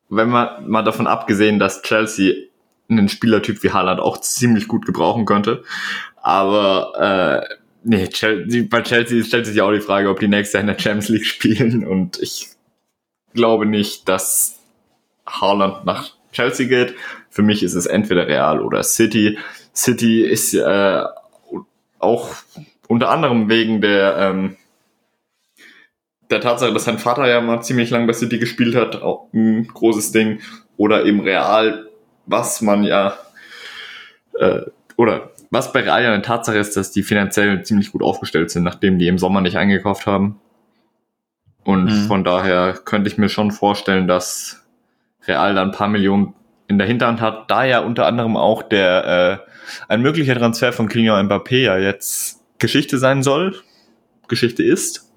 Wenn 0.09 0.31
man 0.31 0.69
mal 0.69 0.83
davon 0.83 1.07
abgesehen, 1.07 1.59
dass 1.59 1.83
Chelsea 1.83 2.35
einen 2.88 3.09
Spielertyp 3.09 3.62
wie 3.62 3.71
Haaland 3.71 4.00
auch 4.00 4.21
ziemlich 4.21 4.69
gut 4.69 4.87
gebrauchen 4.87 5.25
könnte. 5.25 5.64
Aber 6.16 7.45
äh, 7.49 7.55
nee, 7.85 8.09
Chelsea, 8.09 8.64
bei 8.69 8.83
Chelsea 8.83 9.25
stellt 9.25 9.47
sich 9.47 9.57
ja 9.57 9.64
auch 9.64 9.73
die 9.73 9.81
Frage, 9.81 10.09
ob 10.09 10.21
die 10.21 10.28
nächstes 10.28 10.55
Jahr 10.55 10.61
in 10.62 10.66
der 10.66 10.78
Champions 10.78 11.09
League 11.09 11.26
spielen. 11.26 11.87
Und 11.87 12.19
ich 12.21 12.49
glaube 13.35 13.66
nicht, 13.66 14.09
dass 14.09 14.59
Haaland 15.26 15.85
nach 15.85 16.11
Chelsea 16.33 16.66
geht. 16.66 16.95
Für 17.31 17.43
mich 17.43 17.62
ist 17.62 17.75
es 17.75 17.87
entweder 17.87 18.26
Real 18.26 18.61
oder 18.61 18.83
City. 18.83 19.38
City 19.75 20.23
ist 20.23 20.55
äh, 20.55 21.02
auch 21.99 22.35
unter 22.88 23.11
anderem 23.11 23.49
wegen 23.49 23.81
der 23.81 24.16
ähm, 24.16 24.57
der 26.31 26.40
Tatsache, 26.40 26.73
dass 26.73 26.85
sein 26.85 26.99
Vater 26.99 27.28
ja 27.28 27.40
mal 27.40 27.62
ziemlich 27.62 27.90
lang 27.90 28.07
bei 28.07 28.12
City 28.12 28.38
gespielt 28.38 28.75
hat, 28.75 29.02
auch 29.02 29.28
ein 29.33 29.66
großes 29.69 30.12
Ding. 30.12 30.40
Oder 30.76 31.05
eben 31.05 31.21
Real 31.21 31.86
was 32.26 32.61
man 32.61 32.85
ja, 32.85 33.16
äh, 34.38 34.62
oder 34.97 35.30
was 35.50 35.73
bei 35.73 35.80
Real 35.80 36.02
ja 36.02 36.12
eine 36.12 36.23
Tatsache 36.23 36.59
ist, 36.59 36.76
dass 36.76 36.90
die 36.90 37.02
finanziell 37.02 37.62
ziemlich 37.62 37.92
gut 37.92 38.02
aufgestellt 38.02 38.50
sind, 38.50 38.64
nachdem 38.64 38.99
die 38.99 39.09
im 39.09 39.18
Sommer 39.18 39.40
nicht 39.40 39.56
eingekauft 39.56 40.06
haben. 40.06 40.40
Und 41.64 41.87
mhm. 41.87 42.06
von 42.06 42.25
daher 42.25 42.75
könnte 42.85 43.09
ich 43.09 43.18
mir 43.18 43.28
schon 43.28 43.50
vorstellen, 43.50 44.06
dass 44.06 44.64
Real 45.26 45.54
da 45.54 45.62
ein 45.62 45.73
paar 45.73 45.88
Millionen 45.88 46.35
in 46.68 46.78
der 46.78 46.87
Hinterhand 46.87 47.21
hat, 47.21 47.50
da 47.50 47.64
ja 47.64 47.80
unter 47.80 48.06
anderem 48.06 48.37
auch 48.37 48.62
der 48.62 49.42
äh, 49.47 49.52
ein 49.88 50.02
möglicher 50.02 50.35
Transfer 50.35 50.73
von 50.73 50.88
Kylian 50.88 51.28
Mbappé 51.28 51.62
ja 51.62 51.78
jetzt 51.78 52.40
Geschichte 52.59 52.99
sein 52.99 53.23
soll, 53.23 53.61
Geschichte 54.28 54.62
ist. 54.62 55.12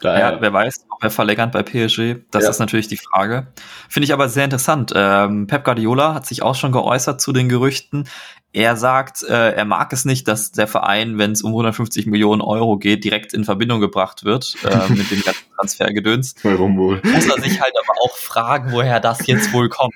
Daher, 0.00 0.32
ja, 0.32 0.40
wer 0.40 0.52
weiß, 0.52 0.86
ob 1.00 1.04
er 1.04 1.10
verlängert 1.10 1.52
bei 1.52 1.62
PSG. 1.62 2.16
Das 2.30 2.44
ja. 2.44 2.50
ist 2.50 2.58
natürlich 2.58 2.86
die 2.86 2.98
Frage. 2.98 3.46
Finde 3.88 4.04
ich 4.04 4.12
aber 4.12 4.28
sehr 4.28 4.44
interessant. 4.44 4.92
Ähm, 4.94 5.46
Pep 5.46 5.64
Guardiola 5.64 6.12
hat 6.12 6.26
sich 6.26 6.42
auch 6.42 6.54
schon 6.54 6.72
geäußert 6.72 7.22
zu 7.22 7.32
den 7.32 7.48
Gerüchten. 7.48 8.06
Er 8.52 8.76
sagt, 8.76 9.22
äh, 9.22 9.52
er 9.52 9.64
mag 9.64 9.94
es 9.94 10.04
nicht, 10.04 10.28
dass 10.28 10.52
der 10.52 10.66
Verein, 10.66 11.16
wenn 11.16 11.32
es 11.32 11.40
um 11.40 11.52
150 11.52 12.04
Millionen 12.06 12.42
Euro 12.42 12.76
geht, 12.76 13.02
direkt 13.02 13.32
in 13.32 13.44
Verbindung 13.44 13.80
gebracht 13.80 14.24
wird 14.24 14.56
äh, 14.62 14.88
mit 14.92 15.10
dem 15.10 15.22
ganzen 15.22 15.46
Transfergedöns. 15.56 16.34
Warum 16.42 16.76
wohl? 16.76 17.00
Muss 17.02 17.26
er 17.26 17.40
sich 17.40 17.62
halt 17.62 17.72
aber 17.82 17.98
auch 18.02 18.16
fragen, 18.16 18.72
woher 18.72 19.00
das 19.00 19.26
jetzt 19.26 19.54
wohl 19.54 19.70
kommt. 19.70 19.94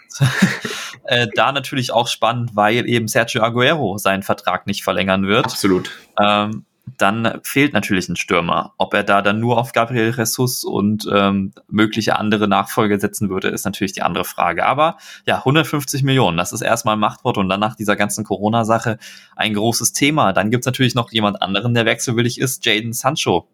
äh, 1.04 1.26
da 1.34 1.52
natürlich 1.52 1.92
auch 1.92 2.08
spannend, 2.08 2.52
weil 2.54 2.88
eben 2.88 3.08
Sergio 3.08 3.42
Aguero 3.42 3.98
seinen 3.98 4.22
Vertrag 4.22 4.66
nicht 4.66 4.84
verlängern 4.84 5.26
wird. 5.26 5.44
Absolut. 5.44 5.90
Ähm, 6.18 6.64
dann 6.98 7.40
fehlt 7.42 7.72
natürlich 7.72 8.08
ein 8.08 8.16
Stürmer. 8.16 8.74
Ob 8.78 8.94
er 8.94 9.04
da 9.04 9.22
dann 9.22 9.40
nur 9.40 9.58
auf 9.58 9.72
Gabriel 9.72 10.14
Jesus 10.16 10.64
und 10.64 11.08
ähm, 11.12 11.52
mögliche 11.68 12.16
andere 12.18 12.46
Nachfolge 12.46 13.00
setzen 13.00 13.30
würde, 13.30 13.48
ist 13.48 13.64
natürlich 13.64 13.92
die 13.92 14.02
andere 14.02 14.24
Frage. 14.24 14.66
Aber 14.66 14.98
ja, 15.26 15.38
150 15.38 16.02
Millionen, 16.02 16.36
das 16.36 16.52
ist 16.52 16.60
erstmal 16.60 16.96
ein 16.96 17.00
Machtwort 17.00 17.38
und 17.38 17.48
dann 17.48 17.60
nach 17.60 17.74
dieser 17.74 17.96
ganzen 17.96 18.24
Corona-Sache 18.24 18.98
ein 19.34 19.54
großes 19.54 19.92
Thema. 19.92 20.32
Dann 20.32 20.50
gibt's 20.50 20.66
natürlich 20.66 20.94
noch 20.94 21.10
jemand 21.10 21.42
anderen, 21.42 21.74
der 21.74 21.86
wechselwillig 21.86 22.40
ist, 22.40 22.64
Jaden 22.64 22.92
Sancho 22.92 23.48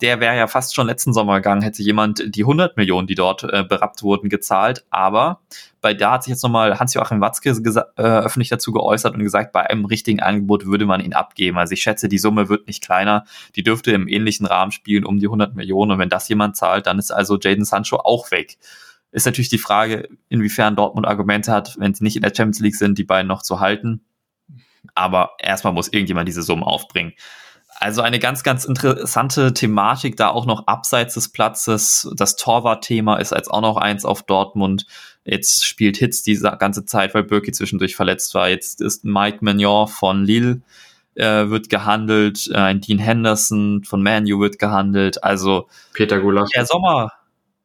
der 0.00 0.20
wäre 0.20 0.36
ja 0.36 0.46
fast 0.46 0.74
schon 0.74 0.86
letzten 0.86 1.12
Sommer 1.12 1.36
gegangen, 1.36 1.62
hätte 1.62 1.82
jemand 1.82 2.22
die 2.34 2.42
100 2.42 2.76
Millionen, 2.76 3.06
die 3.06 3.14
dort 3.14 3.44
äh, 3.44 3.64
berappt 3.64 4.02
wurden, 4.02 4.28
gezahlt. 4.28 4.84
Aber 4.90 5.40
bei 5.80 5.94
da 5.94 6.12
hat 6.12 6.24
sich 6.24 6.30
jetzt 6.30 6.42
nochmal 6.42 6.78
Hans-Joachim 6.78 7.20
Watzke 7.20 7.50
äh, 7.50 8.02
öffentlich 8.02 8.50
dazu 8.50 8.72
geäußert 8.72 9.14
und 9.14 9.22
gesagt, 9.22 9.52
bei 9.52 9.68
einem 9.68 9.86
richtigen 9.86 10.20
Angebot 10.20 10.66
würde 10.66 10.84
man 10.84 11.00
ihn 11.00 11.14
abgeben. 11.14 11.58
Also 11.58 11.72
ich 11.72 11.82
schätze, 11.82 12.08
die 12.08 12.18
Summe 12.18 12.48
wird 12.48 12.66
nicht 12.66 12.84
kleiner. 12.84 13.24
Die 13.54 13.62
dürfte 13.62 13.92
im 13.92 14.08
ähnlichen 14.08 14.46
Rahmen 14.46 14.72
spielen 14.72 15.04
um 15.04 15.18
die 15.18 15.26
100 15.26 15.54
Millionen. 15.54 15.92
Und 15.92 15.98
wenn 15.98 16.10
das 16.10 16.28
jemand 16.28 16.56
zahlt, 16.56 16.86
dann 16.86 16.98
ist 16.98 17.10
also 17.10 17.38
Jaden 17.38 17.64
Sancho 17.64 17.96
auch 17.96 18.30
weg. 18.30 18.58
Ist 19.12 19.24
natürlich 19.24 19.48
die 19.48 19.58
Frage, 19.58 20.08
inwiefern 20.28 20.76
Dortmund 20.76 21.06
Argumente 21.06 21.52
hat, 21.52 21.76
wenn 21.78 21.94
sie 21.94 22.04
nicht 22.04 22.16
in 22.16 22.22
der 22.22 22.34
Champions 22.34 22.60
League 22.60 22.76
sind, 22.76 22.98
die 22.98 23.04
beiden 23.04 23.28
noch 23.28 23.42
zu 23.42 23.60
halten. 23.60 24.02
Aber 24.94 25.32
erstmal 25.38 25.72
muss 25.72 25.92
irgendjemand 25.92 26.28
diese 26.28 26.42
Summe 26.42 26.66
aufbringen. 26.66 27.14
Also 27.78 28.02
eine 28.02 28.18
ganz, 28.18 28.42
ganz 28.42 28.64
interessante 28.64 29.52
Thematik, 29.52 30.16
da 30.16 30.28
auch 30.28 30.46
noch 30.46 30.66
abseits 30.66 31.14
des 31.14 31.30
Platzes. 31.30 32.08
Das 32.14 32.36
Torwart-Thema 32.36 33.16
ist 33.16 33.32
als 33.32 33.48
auch 33.48 33.60
noch 33.60 33.76
eins 33.76 34.04
auf 34.04 34.22
Dortmund. 34.22 34.86
Jetzt 35.24 35.64
spielt 35.64 35.96
Hitz 35.96 36.22
die 36.22 36.36
ganze 36.36 36.84
Zeit, 36.84 37.14
weil 37.14 37.24
Birki 37.24 37.52
zwischendurch 37.52 37.96
verletzt 37.96 38.34
war. 38.34 38.48
Jetzt 38.48 38.80
ist 38.80 39.04
Mike 39.04 39.38
Magnon 39.40 39.88
von 39.88 40.24
Lille 40.24 40.62
äh, 41.16 41.48
wird 41.48 41.68
gehandelt, 41.68 42.48
äh, 42.52 42.56
ein 42.56 42.80
Dean 42.80 42.98
Henderson 42.98 43.82
von 43.84 44.02
Manu 44.02 44.40
wird 44.40 44.58
gehandelt. 44.58 45.24
Also 45.24 45.68
Peter 45.94 46.20
Gulasch. 46.20 46.50
Der 46.54 46.66
Sommer 46.66 47.12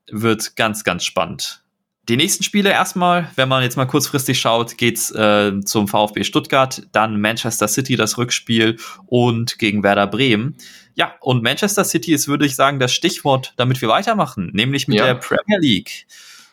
wird 0.09 0.55
ganz, 0.55 0.83
ganz 0.83 1.03
spannend. 1.03 1.60
Die 2.09 2.17
nächsten 2.17 2.43
Spiele 2.43 2.71
erstmal, 2.71 3.29
wenn 3.35 3.47
man 3.47 3.61
jetzt 3.61 3.77
mal 3.77 3.85
kurzfristig 3.85 4.39
schaut, 4.39 4.77
geht's 4.77 5.11
äh, 5.11 5.53
zum 5.63 5.87
VfB 5.87 6.23
Stuttgart, 6.23 6.87
dann 6.91 7.21
Manchester 7.21 7.67
City 7.67 7.95
das 7.95 8.17
Rückspiel 8.17 8.77
und 9.05 9.59
gegen 9.59 9.83
Werder 9.83 10.07
Bremen. 10.07 10.57
Ja, 10.95 11.13
und 11.21 11.43
Manchester 11.43 11.83
City 11.83 12.13
ist, 12.13 12.27
würde 12.27 12.45
ich 12.45 12.55
sagen, 12.55 12.79
das 12.79 12.91
Stichwort, 12.91 13.53
damit 13.55 13.81
wir 13.81 13.89
weitermachen, 13.89 14.49
nämlich 14.53 14.87
mit 14.87 14.97
ja. 14.97 15.05
der 15.05 15.15
Premier 15.15 15.59
League. 15.59 16.07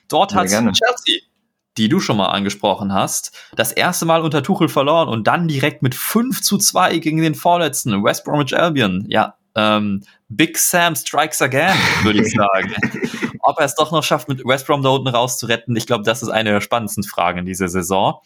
Dort 0.09 0.35
hat 0.35 0.49
Chelsea, 0.49 1.21
die 1.79 1.89
du 1.89 1.99
schon 1.99 2.19
mal 2.19 2.27
angesprochen 2.27 2.93
hast, 2.93 3.33
das 3.57 3.73
erste 3.73 4.05
Mal 4.05 4.21
unter 4.21 4.43
Tuchel 4.43 4.69
verloren 4.69 5.09
und 5.09 5.27
dann 5.27 5.49
direkt 5.49 5.83
mit 5.83 5.95
5 5.95 6.43
zu 6.43 6.59
2 6.59 6.99
gegen 6.99 7.23
den 7.23 7.35
Vorletzten, 7.35 8.05
West 8.05 8.25
Bromwich 8.25 8.57
Albion. 8.57 9.07
Ja, 9.09 9.38
ähm, 9.59 10.03
Big 10.29 10.57
Sam 10.59 10.95
strikes 10.95 11.43
again, 11.43 11.77
würde 12.03 12.23
ich 12.23 12.33
sagen. 12.33 12.75
Ob 13.41 13.59
er 13.59 13.65
es 13.65 13.75
doch 13.75 13.91
noch 13.91 14.05
schafft, 14.05 14.29
mit 14.29 14.45
West 14.45 14.67
Brom 14.67 14.83
da 14.83 14.91
unten 14.91 15.09
rauszuretten, 15.09 15.75
ich 15.75 15.87
glaube, 15.87 16.05
das 16.05 16.23
ist 16.23 16.29
eine 16.29 16.51
der 16.51 16.61
spannendsten 16.61 17.03
Fragen 17.03 17.41
in 17.41 17.47
dieser 17.47 17.69
Saison. 17.69 18.21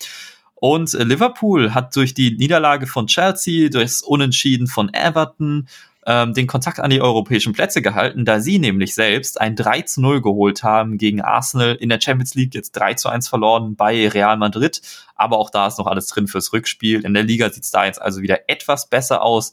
Und 0.55 0.92
Liverpool 0.92 1.75
hat 1.75 1.97
durch 1.97 2.14
die 2.14 2.37
Niederlage 2.37 2.87
von 2.87 3.07
Chelsea, 3.07 3.68
durch 3.68 3.85
das 3.85 4.03
Unentschieden 4.03 4.66
von 4.66 4.92
Everton, 4.95 5.68
ähm, 6.07 6.35
den 6.35 6.47
Kontakt 6.47 6.81
an 6.81 6.90
die 6.90 7.01
europäischen 7.01 7.53
Plätze 7.53 7.83
gehalten, 7.83 8.25
da 8.25 8.40
sie 8.40 8.59
nämlich 8.59 8.95
selbst 8.95 9.40
ein 9.40 9.57
3 9.57 9.83
zu 9.83 10.01
0 10.01 10.21
geholt 10.21 10.62
haben 10.62 10.99
gegen 10.99 11.21
Arsenal 11.21 11.75
in 11.77 11.88
der 11.88 12.01
Champions 12.01 12.35
League, 12.35 12.55
jetzt 12.55 12.73
3 12.73 12.95
zu 12.95 13.09
1 13.09 13.29
verloren 13.29 13.77
bei 13.77 14.09
Real 14.09 14.37
Madrid. 14.37 14.83
Aber 15.14 15.38
auch 15.38 15.51
da 15.51 15.68
ist 15.68 15.79
noch 15.79 15.87
alles 15.87 16.07
drin 16.09 16.27
fürs 16.27 16.53
Rückspiel. 16.53 17.05
In 17.05 17.14
der 17.14 17.23
Liga 17.23 17.51
sieht 17.51 17.64
es 17.64 17.71
da 17.71 17.85
jetzt 17.85 18.03
also 18.03 18.23
wieder 18.23 18.49
etwas 18.49 18.88
besser 18.88 19.23
aus. 19.23 19.53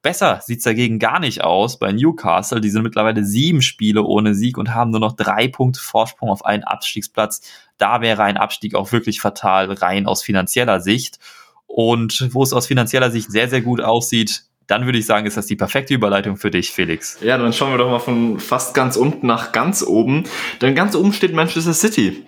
Besser 0.00 0.40
sieht's 0.44 0.62
dagegen 0.64 0.98
gar 0.98 1.18
nicht 1.18 1.42
aus 1.42 1.78
bei 1.78 1.90
Newcastle. 1.90 2.60
Die 2.60 2.70
sind 2.70 2.82
mittlerweile 2.82 3.24
sieben 3.24 3.62
Spiele 3.62 4.04
ohne 4.04 4.34
Sieg 4.34 4.56
und 4.56 4.72
haben 4.74 4.92
nur 4.92 5.00
noch 5.00 5.16
drei 5.16 5.48
Punkte 5.48 5.80
Vorsprung 5.80 6.30
auf 6.30 6.44
einen 6.44 6.62
Abstiegsplatz. 6.62 7.40
Da 7.78 8.00
wäre 8.00 8.22
ein 8.22 8.36
Abstieg 8.36 8.74
auch 8.76 8.92
wirklich 8.92 9.20
fatal, 9.20 9.72
rein 9.72 10.06
aus 10.06 10.22
finanzieller 10.22 10.80
Sicht. 10.80 11.18
Und 11.66 12.28
wo 12.32 12.42
es 12.42 12.52
aus 12.52 12.68
finanzieller 12.68 13.10
Sicht 13.10 13.30
sehr, 13.30 13.48
sehr 13.48 13.60
gut 13.60 13.80
aussieht, 13.80 14.44
dann 14.68 14.84
würde 14.84 14.98
ich 14.98 15.06
sagen, 15.06 15.26
ist 15.26 15.36
das 15.36 15.46
die 15.46 15.56
perfekte 15.56 15.94
Überleitung 15.94 16.36
für 16.36 16.50
dich, 16.50 16.70
Felix. 16.70 17.18
Ja, 17.22 17.36
dann 17.36 17.52
schauen 17.52 17.72
wir 17.72 17.78
doch 17.78 17.90
mal 17.90 17.98
von 17.98 18.38
fast 18.38 18.74
ganz 18.74 18.96
unten 18.96 19.26
nach 19.26 19.50
ganz 19.50 19.82
oben. 19.82 20.24
Denn 20.60 20.74
ganz 20.74 20.94
oben 20.94 21.12
steht 21.12 21.34
Manchester 21.34 21.72
City. 21.72 22.26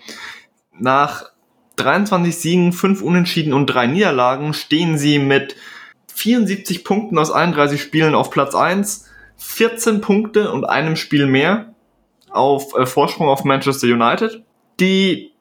Nach 0.78 1.26
23 1.76 2.36
Siegen, 2.36 2.72
5 2.72 3.02
Unentschieden 3.02 3.52
und 3.52 3.66
3 3.66 3.86
Niederlagen 3.86 4.54
stehen 4.54 4.98
sie 4.98 5.18
mit 5.18 5.54
74 6.14 6.84
Punkten 6.84 7.18
aus 7.18 7.30
31 7.30 7.80
Spielen 7.80 8.14
auf 8.14 8.30
Platz 8.30 8.54
1, 8.54 9.06
14 9.36 10.00
Punkte 10.00 10.52
und 10.52 10.64
einem 10.64 10.96
Spiel 10.96 11.26
mehr 11.26 11.74
auf 12.30 12.76
äh, 12.76 12.86
Vorsprung 12.86 13.28
auf 13.28 13.44
Manchester 13.44 13.86
United. 13.86 14.42
Die 14.78 15.32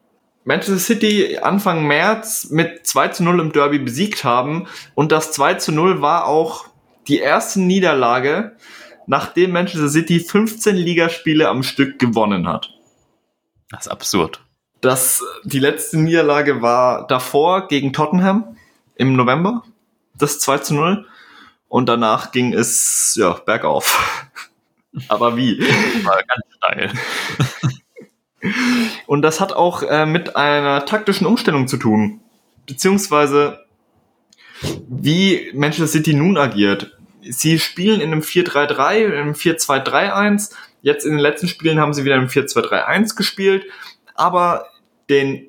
Manchester 0.44 0.78
City 0.78 1.38
Anfang 1.38 1.86
März 1.86 2.48
mit 2.50 2.86
2 2.86 3.08
zu 3.08 3.24
0 3.24 3.40
im 3.40 3.52
Derby 3.52 3.78
besiegt 3.78 4.24
haben 4.24 4.66
und 4.94 5.12
das 5.12 5.32
2 5.32 5.54
zu 5.54 5.72
0 5.72 6.00
war 6.00 6.26
auch 6.26 6.66
die 7.08 7.18
erste 7.18 7.60
Niederlage, 7.60 8.56
nachdem 9.06 9.52
Manchester 9.52 9.88
City 9.88 10.20
15 10.20 10.76
Ligaspiele 10.76 11.48
am 11.48 11.62
Stück 11.62 11.98
gewonnen 11.98 12.48
hat. 12.48 12.70
Das 13.70 13.82
ist 13.86 13.88
absurd. 13.88 14.40
Das, 14.80 15.22
die 15.44 15.58
letzte 15.58 15.98
Niederlage 15.98 16.62
war 16.62 17.06
davor 17.06 17.68
gegen 17.68 17.92
Tottenham 17.92 18.56
im 18.96 19.14
November, 19.14 19.62
das 20.22 20.38
2 20.40 20.58
zu 20.58 20.74
0. 20.74 21.06
Und 21.68 21.88
danach 21.88 22.32
ging 22.32 22.52
es 22.52 23.14
ja 23.16 23.32
bergauf. 23.32 24.30
Aber 25.08 25.36
wie? 25.36 25.60
War 26.04 26.22
ganz 26.22 26.42
steil. 26.56 26.92
Und 29.06 29.22
das 29.22 29.40
hat 29.40 29.52
auch 29.52 29.82
äh, 29.82 30.06
mit 30.06 30.36
einer 30.36 30.84
taktischen 30.86 31.26
Umstellung 31.26 31.68
zu 31.68 31.76
tun. 31.76 32.20
Beziehungsweise 32.66 33.66
wie 34.88 35.50
Manchester 35.54 35.86
City 35.86 36.14
nun 36.14 36.36
agiert. 36.36 36.96
Sie 37.22 37.58
spielen 37.58 38.00
in 38.00 38.12
einem 38.12 38.22
4-3-3, 38.22 39.04
in 39.04 39.12
einem 39.12 39.32
4-2-3-1. 39.34 40.52
Jetzt 40.82 41.04
in 41.04 41.12
den 41.12 41.20
letzten 41.20 41.48
Spielen 41.48 41.78
haben 41.78 41.92
sie 41.92 42.04
wieder 42.04 42.16
im 42.16 42.28
4-2-3-1 42.28 43.16
gespielt. 43.16 43.66
Aber 44.14 44.66
den, 45.08 45.48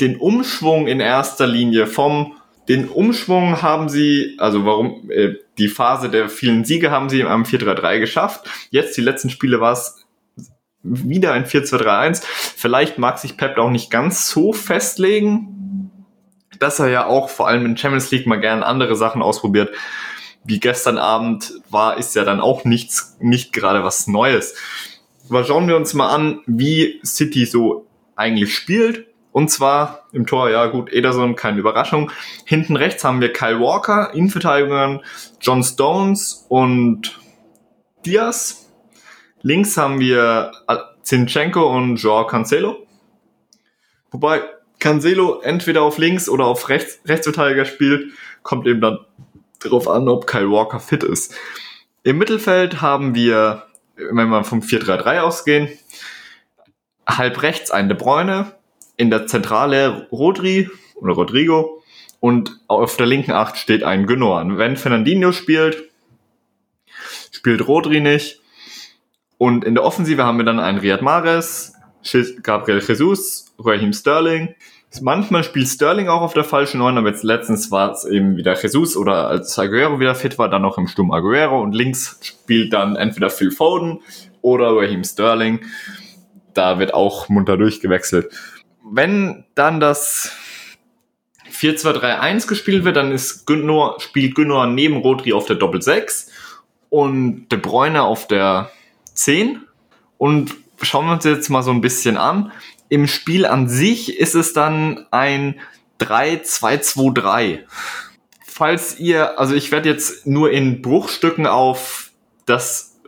den 0.00 0.16
Umschwung 0.16 0.86
in 0.86 1.00
erster 1.00 1.46
Linie 1.46 1.86
vom, 1.86 2.36
den 2.68 2.88
Umschwung 2.88 3.60
haben 3.62 3.88
sie, 3.88 4.36
also 4.38 4.64
warum, 4.64 5.10
äh, 5.10 5.34
die 5.58 5.68
Phase 5.68 6.08
der 6.08 6.28
vielen 6.28 6.64
Siege 6.64 6.90
haben 6.90 7.08
sie 7.08 7.24
am 7.24 7.42
4-3-3 7.42 7.98
geschafft. 7.98 8.48
Jetzt, 8.70 8.96
die 8.96 9.00
letzten 9.00 9.30
Spiele 9.30 9.60
war 9.60 9.72
es 9.72 10.06
wieder 10.82 11.32
ein 11.32 11.44
4-2-3-1. 11.44 12.22
Vielleicht 12.24 12.98
mag 12.98 13.18
sich 13.18 13.36
Pep 13.36 13.58
auch 13.58 13.70
nicht 13.70 13.90
ganz 13.90 14.28
so 14.28 14.52
festlegen, 14.52 15.90
dass 16.58 16.78
er 16.78 16.88
ja 16.88 17.06
auch 17.06 17.28
vor 17.28 17.48
allem 17.48 17.66
in 17.66 17.76
Champions 17.76 18.10
League 18.10 18.26
mal 18.26 18.40
gern 18.40 18.62
andere 18.62 18.96
Sachen 18.96 19.22
ausprobiert. 19.22 19.74
Wie 20.44 20.60
gestern 20.60 20.98
Abend 20.98 21.54
war, 21.70 21.98
ist 21.98 22.14
ja 22.14 22.24
dann 22.24 22.40
auch 22.40 22.64
nichts, 22.64 23.16
nicht 23.20 23.52
gerade 23.52 23.84
was 23.84 24.06
Neues. 24.06 24.54
Aber 25.28 25.44
schauen 25.44 25.68
wir 25.68 25.76
uns 25.76 25.94
mal 25.94 26.08
an, 26.08 26.40
wie 26.46 27.00
City 27.04 27.46
so 27.46 27.86
eigentlich 28.16 28.54
spielt. 28.54 29.06
Und 29.32 29.50
zwar 29.50 30.06
im 30.12 30.26
Tor, 30.26 30.50
ja 30.50 30.66
gut, 30.66 30.92
Ederson, 30.92 31.36
keine 31.36 31.58
Überraschung. 31.58 32.10
Hinten 32.44 32.76
rechts 32.76 33.02
haben 33.02 33.20
wir 33.20 33.32
Kyle 33.32 33.60
Walker, 33.60 34.12
Innenverteidigungen 34.14 35.00
John 35.40 35.62
Stones 35.62 36.46
und 36.48 37.18
Diaz. 38.04 38.70
Links 39.40 39.76
haben 39.76 39.98
wir 40.00 40.52
Zinchenko 41.02 41.74
und 41.74 41.96
Joao 41.96 42.26
Cancelo. 42.26 42.86
Wobei 44.10 44.42
Cancelo 44.78 45.40
entweder 45.40 45.82
auf 45.82 45.98
links 45.98 46.28
oder 46.28 46.44
auf 46.44 46.68
rechts, 46.68 47.00
Rechtsverteidiger 47.06 47.64
spielt, 47.64 48.12
kommt 48.42 48.66
eben 48.66 48.80
dann 48.80 48.98
darauf 49.60 49.88
an, 49.88 50.08
ob 50.08 50.26
Kyle 50.26 50.50
Walker 50.50 50.80
fit 50.80 51.02
ist. 51.04 51.34
Im 52.02 52.18
Mittelfeld 52.18 52.82
haben 52.82 53.14
wir, 53.14 53.64
wenn 53.96 54.28
wir 54.28 54.44
vom 54.44 54.60
4-3-3 54.60 55.20
ausgehen, 55.20 55.68
halb 57.06 57.42
rechts 57.42 57.70
ein 57.70 57.88
De 57.88 57.96
Bruyne, 57.96 58.52
in 58.96 59.10
der 59.10 59.26
Zentrale 59.26 60.08
Rodri 60.10 60.70
oder 60.96 61.14
Rodrigo 61.14 61.82
und 62.20 62.60
auf 62.68 62.96
der 62.96 63.06
linken 63.06 63.32
Acht 63.32 63.56
steht 63.56 63.82
ein 63.82 64.06
Gündogan. 64.06 64.56
Wenn 64.56 64.76
Fernandinho 64.76 65.32
spielt, 65.32 65.90
spielt 67.32 67.66
Rodri 67.66 68.00
nicht. 68.00 68.40
Und 69.38 69.64
in 69.64 69.74
der 69.74 69.82
Offensive 69.82 70.22
haben 70.22 70.38
wir 70.38 70.44
dann 70.44 70.60
einen 70.60 70.78
Riyad 70.78 71.02
Mahrez, 71.02 71.72
Gabriel 72.42 72.80
Jesus, 72.80 73.52
Raheem 73.58 73.92
Sterling. 73.92 74.54
Manchmal 75.00 75.42
spielt 75.42 75.66
Sterling 75.66 76.08
auch 76.08 76.20
auf 76.20 76.34
der 76.34 76.44
falschen 76.44 76.78
Neun, 76.78 76.98
aber 76.98 77.08
jetzt 77.08 77.24
letztens 77.24 77.72
war 77.72 77.90
es 77.90 78.04
eben 78.04 78.36
wieder 78.36 78.60
Jesus 78.60 78.96
oder 78.96 79.26
als 79.26 79.58
Aguero 79.58 79.98
wieder 79.98 80.14
fit 80.14 80.38
war, 80.38 80.48
dann 80.48 80.62
noch 80.62 80.78
im 80.78 80.86
Sturm 80.86 81.10
Aguero 81.10 81.60
und 81.60 81.72
links 81.72 82.18
spielt 82.22 82.72
dann 82.72 82.94
entweder 82.94 83.30
Phil 83.30 83.50
Foden 83.50 84.00
oder 84.42 84.76
Raheem 84.76 85.02
Sterling. 85.02 85.64
Da 86.54 86.78
wird 86.78 86.94
auch 86.94 87.28
munter 87.28 87.56
durchgewechselt. 87.56 88.30
Wenn 88.94 89.44
dann 89.54 89.80
das 89.80 90.32
4-2-3-1 91.50 92.46
gespielt 92.46 92.84
wird, 92.84 92.96
dann 92.96 93.10
ist 93.10 93.46
Günor, 93.46 93.98
spielt 94.00 94.34
Günor 94.34 94.66
neben 94.66 94.98
Rodri 94.98 95.32
auf 95.32 95.46
der 95.46 95.56
Doppel-6 95.56 96.28
und 96.90 97.48
De 97.48 97.58
Bruyne 97.58 98.02
auf 98.02 98.28
der 98.28 98.70
10. 99.14 99.62
Und 100.18 100.54
schauen 100.82 101.06
wir 101.06 101.14
uns 101.14 101.24
jetzt 101.24 101.48
mal 101.48 101.62
so 101.62 101.70
ein 101.70 101.80
bisschen 101.80 102.18
an. 102.18 102.52
Im 102.90 103.06
Spiel 103.06 103.46
an 103.46 103.66
sich 103.66 104.18
ist 104.18 104.34
es 104.34 104.52
dann 104.52 105.06
ein 105.10 105.58
3-2-2-3. 105.98 107.60
Falls 108.44 108.98
ihr, 108.98 109.38
also 109.38 109.54
ich 109.54 109.72
werde 109.72 109.88
jetzt 109.88 110.26
nur 110.26 110.50
in 110.50 110.82
Bruchstücken 110.82 111.46
auf 111.46 112.10
das 112.44 113.00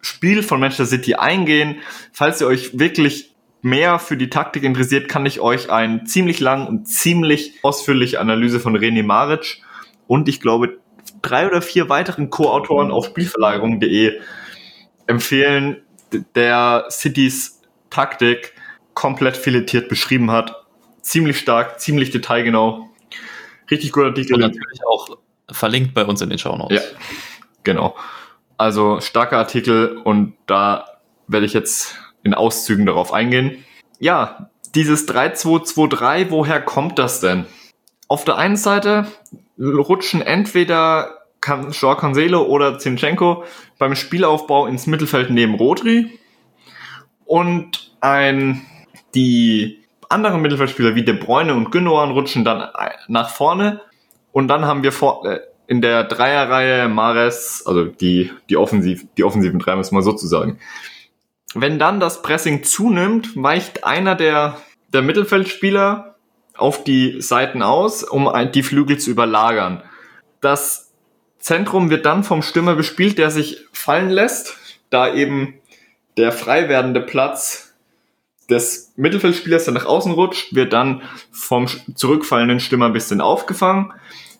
Spiel 0.00 0.44
von 0.44 0.60
Manchester 0.60 0.86
City 0.86 1.14
eingehen. 1.16 1.80
Falls 2.12 2.40
ihr 2.40 2.46
euch 2.46 2.78
wirklich 2.78 3.33
mehr 3.64 3.98
für 3.98 4.18
die 4.18 4.28
Taktik 4.28 4.62
interessiert, 4.62 5.08
kann 5.08 5.24
ich 5.24 5.40
euch 5.40 5.70
einen 5.70 6.06
ziemlich 6.06 6.38
lang 6.38 6.66
und 6.66 6.86
ziemlich 6.86 7.54
ausführliche 7.62 8.20
Analyse 8.20 8.60
von 8.60 8.76
René 8.76 9.02
Maric 9.02 9.62
und 10.06 10.28
ich 10.28 10.42
glaube 10.42 10.76
drei 11.22 11.46
oder 11.46 11.62
vier 11.62 11.88
weiteren 11.88 12.28
Co-Autoren 12.28 12.90
auf 12.90 13.06
Spielverlagerung.de 13.06 14.20
empfehlen, 15.06 15.82
der 16.34 16.84
Citys 16.90 17.62
Taktik 17.88 18.52
komplett 18.92 19.36
filetiert 19.36 19.88
beschrieben 19.88 20.30
hat. 20.30 20.54
Ziemlich 21.00 21.38
stark, 21.38 21.80
ziemlich 21.80 22.10
detailgenau. 22.10 22.90
Richtig 23.70 23.92
guter 23.92 24.08
Artikel. 24.08 24.34
Und 24.34 24.40
natürlich 24.40 24.80
auch 24.86 25.16
verlinkt 25.50 25.94
bei 25.94 26.04
uns 26.04 26.20
in 26.20 26.28
den 26.28 26.38
Show 26.38 26.54
Notes. 26.54 26.76
Ja, 26.76 26.98
genau. 27.62 27.96
Also 28.58 29.00
starker 29.00 29.38
Artikel 29.38 29.96
und 29.96 30.34
da 30.46 30.84
werde 31.28 31.46
ich 31.46 31.54
jetzt 31.54 31.98
in 32.24 32.34
Auszügen 32.34 32.86
darauf 32.86 33.12
eingehen. 33.12 33.64
Ja, 34.00 34.50
dieses 34.74 35.08
3-2-2-3, 35.08 36.30
woher 36.30 36.60
kommt 36.60 36.98
das 36.98 37.20
denn? 37.20 37.46
Auf 38.08 38.24
der 38.24 38.36
einen 38.36 38.56
Seite 38.56 39.06
rutschen 39.58 40.20
entweder 40.20 41.18
Jean 41.40 41.96
Cancelo 41.96 42.42
oder 42.42 42.78
Zinchenko 42.78 43.44
beim 43.78 43.94
Spielaufbau 43.94 44.66
ins 44.66 44.86
Mittelfeld 44.86 45.30
neben 45.30 45.54
Rodri 45.54 46.18
und 47.24 47.92
ein, 48.00 48.62
die 49.14 49.84
anderen 50.08 50.42
Mittelfeldspieler 50.42 50.94
wie 50.94 51.04
De 51.04 51.14
Bruyne 51.14 51.54
und 51.54 51.70
Gündogan 51.70 52.10
rutschen 52.10 52.44
dann 52.44 52.68
nach 53.08 53.30
vorne 53.30 53.80
und 54.32 54.48
dann 54.48 54.64
haben 54.64 54.82
wir 54.82 54.92
vor, 54.92 55.24
äh, 55.26 55.40
in 55.66 55.80
der 55.80 56.04
Dreierreihe 56.04 56.88
Mares, 56.88 57.62
also 57.66 57.84
die, 57.84 58.30
die, 58.50 58.56
Offensiv, 58.56 59.06
die 59.16 59.24
offensiven 59.24 59.58
drei 59.58 59.76
müssen 59.76 59.96
wir 59.96 60.02
sozusagen. 60.02 60.58
Wenn 61.54 61.78
dann 61.78 62.00
das 62.00 62.22
Pressing 62.22 62.64
zunimmt, 62.64 63.30
weicht 63.36 63.84
einer 63.84 64.16
der, 64.16 64.58
der 64.92 65.02
Mittelfeldspieler 65.02 66.16
auf 66.56 66.84
die 66.84 67.20
Seiten 67.20 67.62
aus, 67.62 68.02
um 68.02 68.30
die 68.52 68.62
Flügel 68.62 68.98
zu 68.98 69.10
überlagern. 69.10 69.82
Das 70.40 70.92
Zentrum 71.38 71.90
wird 71.90 72.06
dann 72.06 72.24
vom 72.24 72.42
Stürmer 72.42 72.74
bespielt, 72.74 73.18
der 73.18 73.30
sich 73.30 73.64
fallen 73.72 74.10
lässt, 74.10 74.56
da 74.90 75.12
eben 75.12 75.54
der 76.16 76.32
frei 76.32 76.68
werdende 76.68 77.00
Platz 77.00 77.74
des 78.48 78.92
Mittelfeldspielers, 78.96 79.64
der 79.64 79.74
nach 79.74 79.86
außen 79.86 80.12
rutscht, 80.12 80.54
wird 80.54 80.72
dann 80.72 81.02
vom 81.32 81.66
zurückfallenden 81.94 82.60
Stürmer 82.60 82.86
ein 82.86 82.92
bisschen 82.92 83.20
aufgefangen, 83.20 83.92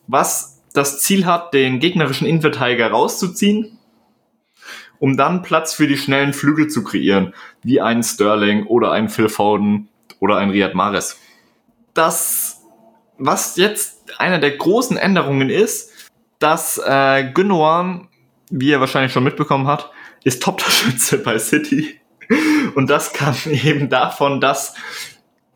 was 0.06 0.62
das 0.72 1.00
Ziel 1.00 1.26
hat, 1.26 1.54
den 1.54 1.78
gegnerischen 1.78 2.26
Innenverteidiger 2.26 2.90
rauszuziehen 2.90 3.78
um 4.98 5.16
dann 5.16 5.42
Platz 5.42 5.74
für 5.74 5.86
die 5.86 5.96
schnellen 5.96 6.32
Flügel 6.32 6.68
zu 6.68 6.84
kreieren, 6.84 7.34
wie 7.62 7.80
ein 7.80 8.02
Sterling 8.02 8.66
oder 8.66 8.92
ein 8.92 9.08
Phil 9.08 9.28
Foden 9.28 9.88
oder 10.20 10.36
ein 10.38 10.50
Riyad 10.50 10.74
Mahrez. 10.74 11.20
Das, 11.92 12.62
was 13.18 13.56
jetzt 13.56 14.18
einer 14.18 14.38
der 14.38 14.56
großen 14.56 14.96
Änderungen 14.96 15.50
ist, 15.50 15.90
dass 16.38 16.78
äh, 16.78 17.30
Gündogan, 17.32 18.08
wie 18.50 18.72
er 18.72 18.80
wahrscheinlich 18.80 19.12
schon 19.12 19.24
mitbekommen 19.24 19.66
hat, 19.66 19.90
ist 20.24 20.42
Top-Torschütze 20.42 21.18
bei 21.24 21.38
City. 21.38 22.00
Und 22.74 22.90
das 22.90 23.12
kam 23.12 23.34
eben 23.46 23.88
davon, 23.88 24.40
dass 24.40 24.74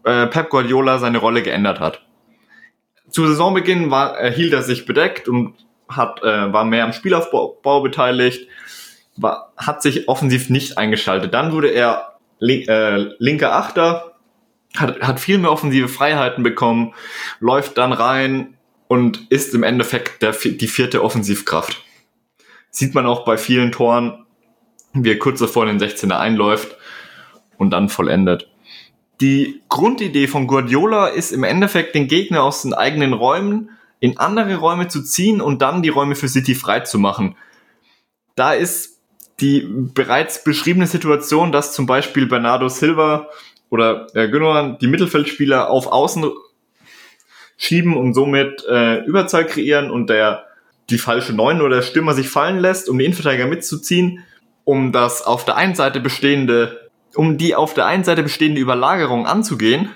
äh, 0.04 0.26
Pep 0.26 0.50
Guardiola 0.50 0.98
seine 0.98 1.18
Rolle 1.18 1.42
geändert 1.42 1.80
hat. 1.80 2.02
Zu 3.10 3.26
Saisonbeginn 3.26 3.90
war, 3.90 4.18
erhielt 4.18 4.52
er 4.52 4.62
sich 4.62 4.84
bedeckt 4.84 5.28
und 5.28 5.54
hat, 5.88 6.22
äh, 6.22 6.52
war 6.52 6.64
mehr 6.64 6.84
am 6.84 6.92
Spielaufbau 6.92 7.80
beteiligt, 7.80 8.48
war, 9.22 9.52
hat 9.56 9.82
sich 9.82 10.08
offensiv 10.08 10.50
nicht 10.50 10.78
eingeschaltet. 10.78 11.34
Dann 11.34 11.52
wurde 11.52 11.68
er 11.68 12.18
link, 12.38 12.68
äh, 12.68 13.14
linker 13.18 13.54
Achter, 13.54 14.14
hat, 14.76 15.00
hat 15.00 15.20
viel 15.20 15.38
mehr 15.38 15.52
offensive 15.52 15.88
Freiheiten 15.88 16.42
bekommen, 16.42 16.94
läuft 17.40 17.78
dann 17.78 17.92
rein 17.92 18.58
und 18.86 19.30
ist 19.30 19.54
im 19.54 19.62
Endeffekt 19.62 20.22
der, 20.22 20.32
die 20.32 20.68
vierte 20.68 21.02
Offensivkraft. 21.02 21.82
Sieht 22.70 22.94
man 22.94 23.06
auch 23.06 23.24
bei 23.24 23.36
vielen 23.36 23.72
Toren, 23.72 24.26
wie 24.92 25.10
er 25.10 25.18
kurz 25.18 25.40
davor 25.40 25.66
in 25.66 25.78
den 25.78 25.88
16er 25.88 26.18
einläuft 26.18 26.76
und 27.56 27.70
dann 27.70 27.88
vollendet. 27.88 28.50
Die 29.20 29.62
Grundidee 29.68 30.28
von 30.28 30.46
Guardiola 30.46 31.08
ist 31.08 31.32
im 31.32 31.42
Endeffekt, 31.42 31.94
den 31.94 32.06
Gegner 32.06 32.42
aus 32.44 32.62
den 32.62 32.72
eigenen 32.72 33.12
Räumen 33.12 33.70
in 34.00 34.16
andere 34.18 34.56
Räume 34.56 34.86
zu 34.88 35.02
ziehen 35.02 35.40
und 35.40 35.60
dann 35.60 35.82
die 35.82 35.88
Räume 35.88 36.14
für 36.14 36.28
City 36.28 36.54
frei 36.54 36.80
zu 36.80 36.98
machen. 36.98 37.36
Da 38.36 38.52
ist 38.52 38.97
die 39.40 39.66
bereits 39.68 40.42
beschriebene 40.42 40.86
Situation, 40.86 41.52
dass 41.52 41.72
zum 41.72 41.86
Beispiel 41.86 42.26
Bernardo 42.26 42.68
Silva 42.68 43.28
oder 43.70 44.06
äh, 44.14 44.28
Gündogan 44.28 44.78
die 44.78 44.88
Mittelfeldspieler 44.88 45.70
auf 45.70 45.86
Außen 45.86 46.30
schieben 47.56 47.96
und 47.96 48.14
somit 48.14 48.64
äh, 48.68 49.04
Überzahl 49.04 49.46
kreieren 49.46 49.90
und 49.90 50.10
der 50.10 50.46
die 50.90 50.98
falsche 50.98 51.34
Neun 51.34 51.60
oder 51.60 51.76
der 51.76 51.82
Stürmer 51.82 52.14
sich 52.14 52.28
fallen 52.28 52.58
lässt, 52.58 52.88
um 52.88 52.98
die 52.98 53.04
Innenverteidiger 53.04 53.46
mitzuziehen, 53.46 54.24
um 54.64 54.92
das 54.92 55.22
auf 55.22 55.44
der 55.44 55.56
einen 55.56 55.74
Seite 55.74 56.00
bestehende, 56.00 56.90
um 57.14 57.36
die 57.36 57.54
auf 57.54 57.74
der 57.74 57.86
einen 57.86 58.04
Seite 58.04 58.22
bestehende 58.22 58.60
Überlagerung 58.60 59.26
anzugehen. 59.26 59.90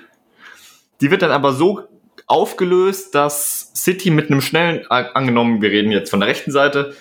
Die 1.01 1.09
wird 1.09 1.21
dann 1.21 1.31
aber 1.31 1.53
so 1.53 1.87
aufgelöst, 2.27 3.15
dass 3.15 3.71
City 3.75 4.11
mit 4.11 4.29
einem 4.29 4.41
schnellen, 4.41 4.85
angenommen, 4.87 5.61
wir 5.61 5.71
reden 5.71 5.91
jetzt 5.91 6.09
von 6.09 6.19
der 6.19 6.29
rechten 6.29 6.51
Seite, 6.51 6.95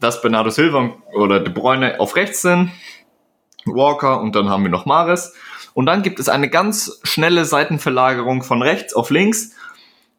dass 0.00 0.22
Bernardo 0.22 0.50
Silva 0.50 0.94
oder 1.14 1.40
De 1.40 1.52
Bruyne 1.52 2.00
auf 2.00 2.16
rechts 2.16 2.42
sind, 2.42 2.70
Walker 3.64 4.20
und 4.20 4.34
dann 4.34 4.48
haben 4.48 4.62
wir 4.62 4.70
noch 4.70 4.86
Mares. 4.86 5.34
Und 5.74 5.86
dann 5.86 6.02
gibt 6.02 6.18
es 6.18 6.28
eine 6.28 6.48
ganz 6.48 7.00
schnelle 7.02 7.44
Seitenverlagerung 7.44 8.42
von 8.42 8.62
rechts 8.62 8.94
auf 8.94 9.10
links, 9.10 9.54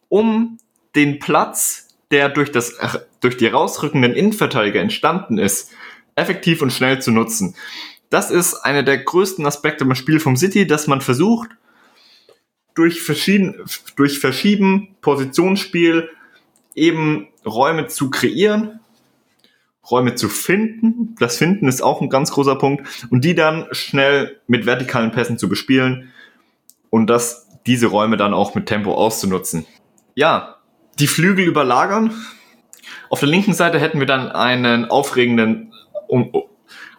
um 0.08 0.58
den 0.96 1.20
Platz, 1.20 1.88
der 2.12 2.30
durch, 2.30 2.52
das, 2.52 2.78
durch 3.20 3.38
die 3.38 3.48
rausrückenden 3.48 4.13
Innenverteidiger 4.13 4.80
entstanden 4.80 5.38
ist, 5.38 5.72
effektiv 6.15 6.62
und 6.62 6.72
schnell 6.72 7.02
zu 7.02 7.12
nutzen. 7.12 7.56
Das 8.10 8.32
ist 8.32 8.56
einer 8.56 8.84
der 8.84 8.98
größten 8.98 9.46
Aspekte 9.46 9.86
beim 9.86 9.96
Spiel 9.96 10.20
vom 10.20 10.36
City, 10.36 10.65
dass 10.65 10.88
man 10.88 11.02
versucht, 11.02 11.50
durch, 12.74 13.02
verschieden, 13.02 13.65
durch 13.96 14.20
Verschieben, 14.20 14.96
Positionsspiel 15.02 16.10
eben 16.76 17.28
Räume 17.46 17.88
zu 17.88 18.10
kreieren, 18.10 18.80
Räume 19.91 20.15
zu 20.15 20.30
finden. 20.30 21.15
Das 21.19 21.38
Finden 21.38 21.67
ist 21.67 21.82
auch 21.82 22.02
ein 22.02 22.10
ganz 22.10 22.32
großer 22.32 22.56
Punkt. 22.56 22.88
Und 23.10 23.23
die 23.25 23.36
dann 23.36 23.67
schnell 23.71 24.39
mit 24.47 24.65
vertikalen 24.65 25.12
Pässen 25.12 25.38
zu 25.38 25.49
bespielen 25.49 26.12
und 26.89 27.08
das, 27.08 27.47
diese 27.65 27.88
Räume 27.88 28.17
dann 28.17 28.34
auch 28.34 28.56
mit 28.56 28.65
Tempo 28.65 28.93
auszunutzen. 28.93 29.65
Ja, 30.15 30.58
die 30.99 31.08
Flügel 31.08 31.45
überlagern. 31.45 32.13
Auf 33.10 33.19
der 33.19 33.30
linken 33.30 33.54
Seite 33.54 33.80
hätten 33.80 33.99
wir 33.99 34.08
dann 34.08 34.30
einen 34.30 34.86
aufregenden, 34.86 35.73
um, 36.08 36.32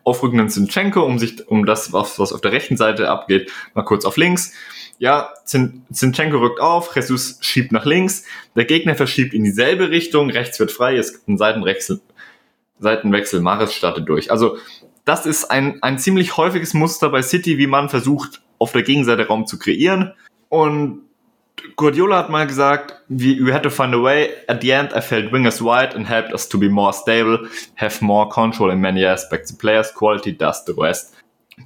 aufrückenden 0.05 0.49
Zinchenko, 0.49 1.03
um 1.03 1.19
sich, 1.19 1.47
um 1.49 1.67
das, 1.67 1.93
was, 1.93 2.19
was 2.19 2.33
auf 2.33 2.41
der 2.41 2.53
rechten 2.53 2.77
Seite 2.77 3.09
abgeht, 3.09 3.53
mal 3.75 3.83
kurz 3.83 4.05
auf 4.05 4.17
links. 4.17 4.53
Ja, 4.99 5.33
Zinchenko 5.45 6.39
rückt 6.39 6.61
auf, 6.61 6.95
Jesus 6.95 7.39
schiebt 7.41 7.73
nach 7.73 7.87
links, 7.87 8.25
der 8.55 8.67
Gegner 8.67 8.95
verschiebt 8.95 9.33
in 9.33 9.45
dieselbe 9.45 9.91
Richtung, 9.91 10.29
rechts 10.29 10.61
wird 10.61 10.73
frei, 10.73 10.97
es 10.97 11.13
gibt 11.13 11.29
einen 11.29 11.39
Seitenwechsel, 11.39 12.01
Seitenwechsel, 12.81 13.41
Maris 13.41 13.73
startet 13.73 14.09
durch. 14.09 14.31
Also 14.31 14.57
das 15.05 15.27
ist 15.27 15.51
ein, 15.51 15.83
ein 15.83 15.99
ziemlich 15.99 16.37
häufiges 16.37 16.75
Muster 16.75 17.09
bei 17.11 17.23
City, 17.23 17.59
wie 17.59 17.67
man 17.67 17.89
versucht, 17.89 18.43
auf 18.59 18.73
der 18.73 18.83
Gegenseite 18.83 19.27
Raum 19.27 19.47
zu 19.47 19.59
kreieren. 19.59 20.13
Und 20.49 21.03
Guardiola 21.77 22.19
hat 22.19 22.31
mal 22.31 22.47
gesagt, 22.47 22.95
we, 23.09 23.39
we 23.41 23.53
had 23.53 23.63
to 23.63 23.71
find 23.71 23.95
a 23.95 24.03
way. 24.03 24.31
At 24.49 24.63
the 24.63 24.71
end, 24.71 24.93
I 24.95 25.01
felt 25.01 25.33
wingers 25.33 25.63
wide 25.63 25.95
and 25.95 26.09
helped 26.09 26.33
us 26.33 26.49
to 26.49 26.59
be 26.59 26.69
more 26.69 26.93
stable, 26.93 27.49
have 27.77 28.05
more 28.05 28.29
control 28.29 28.71
in 28.71 28.81
many 28.81 29.05
aspects. 29.05 29.51
The 29.51 29.57
player's 29.57 29.93
quality 29.95 30.37
does 30.37 30.65
the 30.67 30.73
rest. 30.73 31.15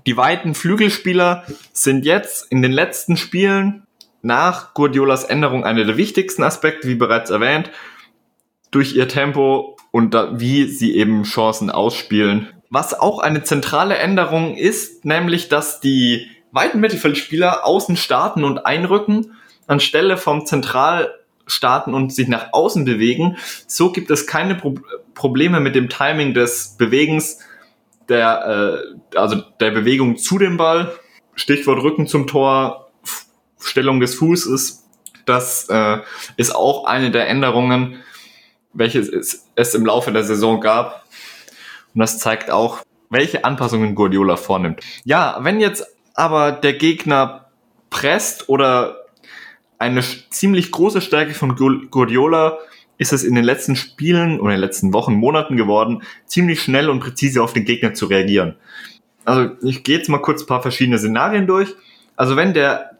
Die 0.06 0.16
weiten 0.16 0.54
Flügelspieler 0.54 1.44
sind 1.72 2.04
jetzt 2.04 2.50
in 2.50 2.62
den 2.62 2.72
letzten 2.72 3.16
Spielen 3.16 3.86
nach 4.22 4.74
Guardiolas 4.74 5.24
Änderung 5.24 5.64
einer 5.64 5.84
der 5.84 5.96
wichtigsten 5.96 6.42
Aspekte, 6.42 6.88
wie 6.88 6.94
bereits 6.94 7.30
erwähnt, 7.30 7.70
durch 8.70 8.96
ihr 8.96 9.06
Tempo 9.06 9.76
und 9.94 10.12
da, 10.12 10.40
wie 10.40 10.66
sie 10.66 10.96
eben 10.96 11.22
Chancen 11.22 11.70
ausspielen. 11.70 12.48
Was 12.68 12.98
auch 12.98 13.20
eine 13.20 13.44
zentrale 13.44 13.96
Änderung 13.96 14.56
ist, 14.56 15.04
nämlich 15.04 15.48
dass 15.48 15.78
die 15.78 16.26
weiten 16.50 16.80
Mittelfeldspieler 16.80 17.64
außen 17.64 17.96
starten 17.96 18.42
und 18.42 18.66
einrücken, 18.66 19.36
anstelle 19.68 20.16
vom 20.16 20.46
Zentral 20.46 21.14
starten 21.46 21.94
und 21.94 22.12
sich 22.12 22.26
nach 22.26 22.48
außen 22.50 22.84
bewegen. 22.84 23.36
So 23.68 23.92
gibt 23.92 24.10
es 24.10 24.26
keine 24.26 24.56
Pro 24.56 24.74
Probleme 25.14 25.60
mit 25.60 25.76
dem 25.76 25.88
Timing 25.88 26.34
des 26.34 26.74
Bewegens 26.76 27.38
der, 28.08 28.82
äh, 29.14 29.16
also 29.16 29.42
der 29.60 29.70
Bewegung 29.70 30.16
zu 30.16 30.38
dem 30.38 30.56
Ball, 30.56 30.92
Stichwort 31.36 31.84
Rücken 31.84 32.08
zum 32.08 32.26
Tor, 32.26 32.90
Stellung 33.60 34.00
des 34.00 34.16
Fußes, 34.16 34.88
das 35.24 35.68
äh, 35.68 35.98
ist 36.36 36.52
auch 36.52 36.84
eine 36.84 37.12
der 37.12 37.28
Änderungen, 37.28 38.02
welche 38.74 39.00
es, 39.00 39.46
es 39.54 39.74
im 39.74 39.86
Laufe 39.86 40.12
der 40.12 40.24
Saison 40.24 40.60
gab. 40.60 41.04
Und 41.94 42.00
das 42.00 42.18
zeigt 42.18 42.50
auch, 42.50 42.80
welche 43.10 43.44
Anpassungen 43.44 43.94
Guardiola 43.94 44.36
vornimmt. 44.36 44.80
Ja, 45.04 45.38
wenn 45.40 45.60
jetzt 45.60 45.86
aber 46.14 46.52
der 46.52 46.74
Gegner 46.74 47.46
presst 47.90 48.48
oder 48.48 49.04
eine 49.78 50.02
ziemlich 50.30 50.70
große 50.70 51.00
Stärke 51.00 51.34
von 51.34 51.56
Guardiola 51.56 52.58
ist 52.96 53.12
es 53.12 53.24
in 53.24 53.34
den 53.34 53.44
letzten 53.44 53.76
Spielen 53.76 54.40
oder 54.40 54.54
in 54.54 54.60
den 54.60 54.66
letzten 54.66 54.92
Wochen, 54.92 55.14
Monaten 55.14 55.56
geworden, 55.56 56.02
ziemlich 56.26 56.62
schnell 56.62 56.88
und 56.88 57.00
präzise 57.00 57.42
auf 57.42 57.52
den 57.52 57.64
Gegner 57.64 57.94
zu 57.94 58.06
reagieren. 58.06 58.56
Also 59.24 59.50
ich 59.62 59.82
gehe 59.84 59.98
jetzt 59.98 60.08
mal 60.08 60.18
kurz 60.18 60.42
ein 60.42 60.46
paar 60.46 60.62
verschiedene 60.62 60.98
Szenarien 60.98 61.46
durch. 61.46 61.74
Also 62.16 62.36
wenn 62.36 62.54
der 62.54 62.93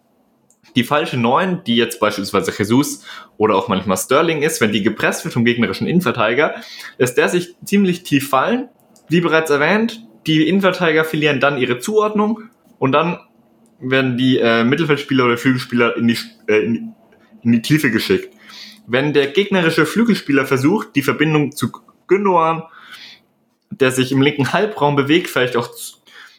die 0.77 0.85
falsche 0.85 1.17
Neun, 1.17 1.63
die 1.65 1.77
jetzt 1.77 2.01
beispielsweise 2.01 2.53
Jesus 2.57 3.05
oder 3.37 3.55
auch 3.55 3.69
manchmal 3.69 3.97
Sterling 3.97 4.43
ist, 4.43 4.61
wenn 4.61 4.73
die 4.73 4.83
gepresst 4.83 5.25
wird 5.25 5.35
vom 5.35 5.45
gegnerischen 5.45 5.87
Innenverteidiger, 5.87 6.55
lässt 6.99 7.17
der 7.17 7.29
sich 7.29 7.55
ziemlich 7.65 8.03
tief 8.03 8.29
fallen. 8.29 8.69
Wie 9.09 9.21
bereits 9.21 9.51
erwähnt, 9.51 10.01
die 10.27 10.49
Innenverteidiger 10.49 11.05
verlieren 11.05 11.41
dann 11.41 11.59
ihre 11.59 11.79
Zuordnung 11.79 12.45
und 12.79 12.93
dann 12.93 13.19
werden 13.81 14.17
die 14.17 14.39
äh, 14.39 14.65
Mittelfeldspieler 14.65 15.27
oder 15.27 15.37
Flügelspieler 15.37 15.97
in 15.97 16.09
die, 16.09 16.19
äh, 16.47 16.65
in 16.65 16.95
in 17.45 17.53
die 17.53 17.63
Tiefe 17.63 17.91
geschickt. 17.91 18.35
Wenn 18.87 19.13
der 19.13 19.29
gegnerische 19.29 19.87
Flügelspieler 19.87 20.47
versucht, 20.47 20.97
die 20.97 21.03
Verbindung 21.03 21.53
zu 21.53 21.71
Gündogan, 22.07 22.65
der 23.71 23.91
sich 23.93 24.13
im 24.13 24.23
linken 24.23 24.53
Halbraum 24.53 24.97
bewegt, 24.97 25.29
vielleicht 25.29 25.57
auch 25.57 25.69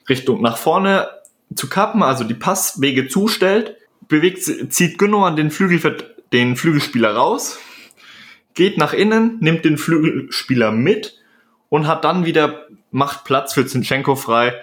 Richtung 0.09 0.41
nach 0.41 0.57
vorne 0.57 1.07
zu 1.55 1.69
kappen, 1.69 2.03
also 2.03 2.23
die 2.23 2.33
Passwege 2.33 3.07
zustellt, 3.07 3.77
bewegt, 4.07 4.43
zieht 4.73 4.97
Gündogan 4.97 5.35
den, 5.35 5.51
Flügel, 5.51 6.15
den 6.33 6.55
Flügelspieler 6.55 7.15
raus, 7.15 7.59
geht 8.53 8.77
nach 8.77 8.93
innen, 8.93 9.37
nimmt 9.39 9.65
den 9.65 9.77
Flügelspieler 9.77 10.71
mit 10.71 11.17
und 11.69 11.87
hat 11.87 12.03
dann 12.03 12.25
wieder, 12.25 12.67
macht 12.91 13.23
Platz 13.25 13.53
für 13.53 13.65
Zinchenko 13.65 14.15
frei, 14.15 14.53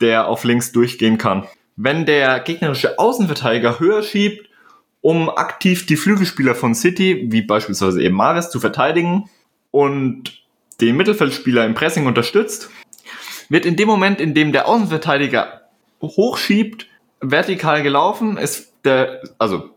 der 0.00 0.28
auf 0.28 0.44
links 0.44 0.72
durchgehen 0.72 1.18
kann. 1.18 1.46
Wenn 1.76 2.04
der 2.04 2.40
gegnerische 2.40 2.98
Außenverteidiger 2.98 3.80
höher 3.80 4.02
schiebt, 4.02 4.48
um 5.00 5.30
aktiv 5.30 5.86
die 5.86 5.96
Flügelspieler 5.96 6.54
von 6.54 6.74
City, 6.74 7.26
wie 7.30 7.42
beispielsweise 7.42 8.02
eben 8.02 8.14
Mares, 8.14 8.50
zu 8.50 8.60
verteidigen 8.60 9.28
und 9.70 10.42
den 10.80 10.96
Mittelfeldspieler 10.96 11.64
im 11.64 11.74
Pressing 11.74 12.06
unterstützt, 12.06 12.70
wird 13.48 13.66
in 13.66 13.76
dem 13.76 13.88
Moment, 13.88 14.20
in 14.20 14.34
dem 14.34 14.52
der 14.52 14.68
Außenverteidiger 14.68 15.62
hochschiebt, 16.00 16.86
vertikal 17.22 17.82
gelaufen, 17.82 18.36
ist 18.36 18.74
der, 18.84 19.22
also 19.38 19.70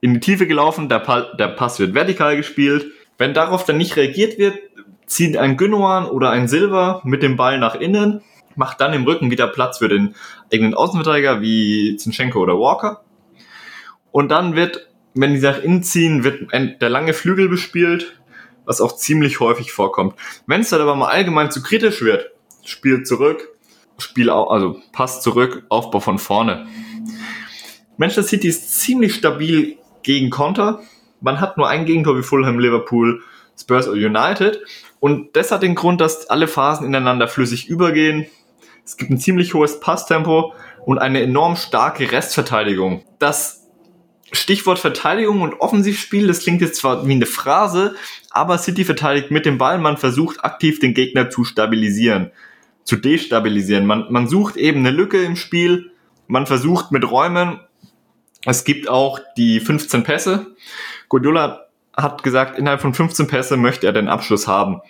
in 0.00 0.14
die 0.14 0.20
Tiefe 0.20 0.46
gelaufen, 0.46 0.88
der, 0.88 1.00
pa 1.00 1.22
der 1.34 1.48
Pass 1.48 1.78
wird 1.80 1.94
vertikal 1.94 2.36
gespielt. 2.36 2.86
Wenn 3.18 3.34
darauf 3.34 3.64
dann 3.64 3.76
nicht 3.76 3.96
reagiert 3.96 4.38
wird, 4.38 4.58
zieht 5.06 5.36
ein 5.36 5.56
Gündogan 5.56 6.06
oder 6.06 6.30
ein 6.30 6.48
Silver 6.48 7.02
mit 7.04 7.22
dem 7.22 7.36
Ball 7.36 7.58
nach 7.58 7.74
innen, 7.74 8.22
macht 8.54 8.80
dann 8.80 8.92
im 8.92 9.04
Rücken 9.04 9.30
wieder 9.30 9.48
Platz 9.48 9.78
für 9.78 9.88
den 9.88 10.14
eigenen 10.52 10.74
Außenverteidiger 10.74 11.40
wie 11.40 11.96
Zinchenko 11.96 12.38
oder 12.38 12.58
Walker 12.58 13.02
und 14.12 14.30
dann 14.30 14.54
wird, 14.54 14.88
wenn 15.14 15.34
die 15.34 15.40
nach 15.40 15.62
innen 15.62 15.82
ziehen, 15.82 16.24
wird 16.24 16.52
der 16.52 16.88
lange 16.88 17.12
Flügel 17.12 17.48
bespielt, 17.48 18.20
was 18.64 18.80
auch 18.80 18.96
ziemlich 18.96 19.40
häufig 19.40 19.72
vorkommt. 19.72 20.14
Wenn 20.46 20.60
es 20.60 20.70
dann 20.70 20.80
aber 20.80 20.94
mal 20.94 21.08
allgemein 21.08 21.50
zu 21.50 21.62
kritisch 21.62 22.02
wird, 22.02 22.30
Spiel 22.64 23.02
zurück, 23.02 23.48
Spiel 23.98 24.30
also 24.30 24.80
Pass 24.92 25.22
zurück, 25.22 25.64
Aufbau 25.68 26.00
von 26.00 26.18
vorne. 26.18 26.66
Manchester 28.00 28.22
City 28.22 28.48
ist 28.48 28.80
ziemlich 28.80 29.14
stabil 29.14 29.76
gegen 30.02 30.30
Konter. 30.30 30.80
Man 31.20 31.38
hat 31.38 31.58
nur 31.58 31.68
ein 31.68 31.84
Gegentor 31.84 32.16
wie 32.16 32.22
Fulham, 32.22 32.58
Liverpool, 32.58 33.22
Spurs 33.60 33.88
oder 33.88 33.98
United. 33.98 34.62
Und 35.00 35.36
das 35.36 35.52
hat 35.52 35.62
den 35.62 35.74
Grund, 35.74 36.00
dass 36.00 36.30
alle 36.30 36.48
Phasen 36.48 36.86
ineinander 36.86 37.28
flüssig 37.28 37.68
übergehen. 37.68 38.24
Es 38.86 38.96
gibt 38.96 39.10
ein 39.10 39.18
ziemlich 39.18 39.52
hohes 39.52 39.80
Passtempo 39.80 40.54
und 40.86 40.96
eine 40.96 41.20
enorm 41.20 41.56
starke 41.56 42.10
Restverteidigung. 42.10 43.04
Das 43.18 43.68
Stichwort 44.32 44.78
Verteidigung 44.78 45.42
und 45.42 45.60
Offensivspiel, 45.60 46.26
das 46.26 46.40
klingt 46.40 46.62
jetzt 46.62 46.76
zwar 46.76 47.06
wie 47.06 47.12
eine 47.12 47.26
Phrase, 47.26 47.96
aber 48.30 48.56
City 48.56 48.86
verteidigt 48.86 49.30
mit 49.30 49.44
dem 49.44 49.58
Ball, 49.58 49.76
man 49.76 49.98
versucht 49.98 50.42
aktiv 50.42 50.78
den 50.78 50.94
Gegner 50.94 51.28
zu 51.28 51.44
stabilisieren, 51.44 52.30
zu 52.82 52.96
destabilisieren. 52.96 53.84
Man, 53.84 54.06
man 54.08 54.26
sucht 54.26 54.56
eben 54.56 54.78
eine 54.80 54.90
Lücke 54.90 55.22
im 55.22 55.36
Spiel, 55.36 55.90
man 56.28 56.46
versucht 56.46 56.92
mit 56.92 57.10
Räumen, 57.10 57.60
es 58.44 58.64
gibt 58.64 58.88
auch 58.88 59.20
die 59.36 59.60
15 59.60 60.02
Pässe. 60.02 60.46
Guardiola 61.08 61.66
hat 61.96 62.22
gesagt, 62.22 62.58
innerhalb 62.58 62.80
von 62.80 62.94
15 62.94 63.26
Pässe 63.26 63.56
möchte 63.56 63.86
er 63.86 63.92
den 63.92 64.08
Abschluss 64.08 64.46
haben. 64.46 64.80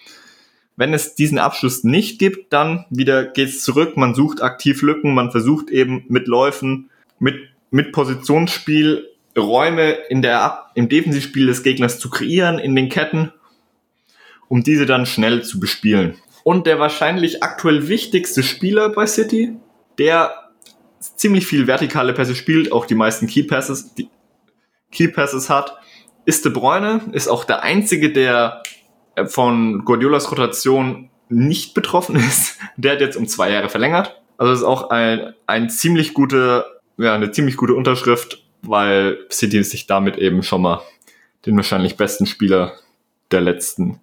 Wenn 0.77 0.95
es 0.95 1.15
diesen 1.15 1.39
Abschluss 1.39 1.85
nicht 1.85 2.19
gibt, 2.19 2.53
dann 2.53 2.87
wieder 2.91 3.25
geht's 3.25 3.63
zurück, 3.63 3.97
man 3.97 4.15
sucht 4.15 4.43
aktiv 4.43 4.81
Lücken, 4.83 5.15
man 5.15 5.31
versucht 5.31 5.71
eben 5.71 6.05
mit 6.09 6.27
Läufen, 6.27 6.91
mit, 7.19 7.37
mit 7.71 7.93
Positionsspiel 7.93 9.07
Räume 9.37 9.93
in 10.09 10.23
der, 10.23 10.67
im 10.75 10.89
Defensivspiel 10.89 11.47
des 11.47 11.63
Gegners 11.63 11.99
zu 11.99 12.11
kreieren, 12.11 12.59
in 12.59 12.75
den 12.75 12.89
Ketten, 12.89 13.33
um 14.49 14.63
diese 14.63 14.87
dann 14.87 15.07
schnell 15.07 15.43
zu 15.43 15.61
bespielen. 15.61 16.17
Und 16.43 16.67
der 16.67 16.79
wahrscheinlich 16.79 17.43
aktuell 17.43 17.89
wichtigste 17.89 18.43
Spieler 18.43 18.89
bei 18.89 19.07
City, 19.07 19.57
der 19.99 20.50
ziemlich 21.01 21.47
viel 21.47 21.67
vertikale 21.67 22.13
Pässe 22.13 22.35
spielt, 22.35 22.73
auch 22.73 22.87
die 22.87 22.95
meisten 22.95 23.27
Key 23.27 23.43
Passes, 23.43 23.95
die 23.95 24.09
Key 24.93 25.09
Passes 25.09 25.51
hat, 25.51 25.77
ist 26.25 26.45
De 26.45 26.53
Bruyne, 26.53 27.01
ist 27.13 27.29
auch 27.29 27.45
der 27.45 27.63
einzige, 27.63 28.13
der 28.13 28.63
äh, 29.15 29.27
von 29.27 29.85
Guardiolas 29.85 30.31
Rotation 30.31 31.11
nicht 31.29 31.75
betroffen 31.75 32.17
ist. 32.29 32.59
Der 32.77 32.93
hat 32.93 33.01
jetzt 33.01 33.17
um 33.17 33.27
zwei 33.27 33.51
Jahre 33.51 33.69
verlängert. 33.69 34.21
Also 34.37 34.53
ist 34.53 34.63
auch 34.63 34.91
ein, 34.91 35.35
ein 35.47 35.71
ziemlich 35.71 36.15
gute, 36.15 36.65
ja, 36.97 37.15
eine 37.15 37.31
ziemlich 37.31 37.57
gute 37.57 37.75
Unterschrift 37.75 38.45
weil 38.63 39.19
City 39.31 39.63
sich 39.63 39.87
damit 39.87 40.17
eben 40.17 40.43
schon 40.43 40.63
mal 40.63 40.83
den 41.47 41.57
wahrscheinlich 41.57 41.97
besten 41.97 42.27
Spieler 42.27 42.75
der 43.31 43.41
letzten, 43.41 44.01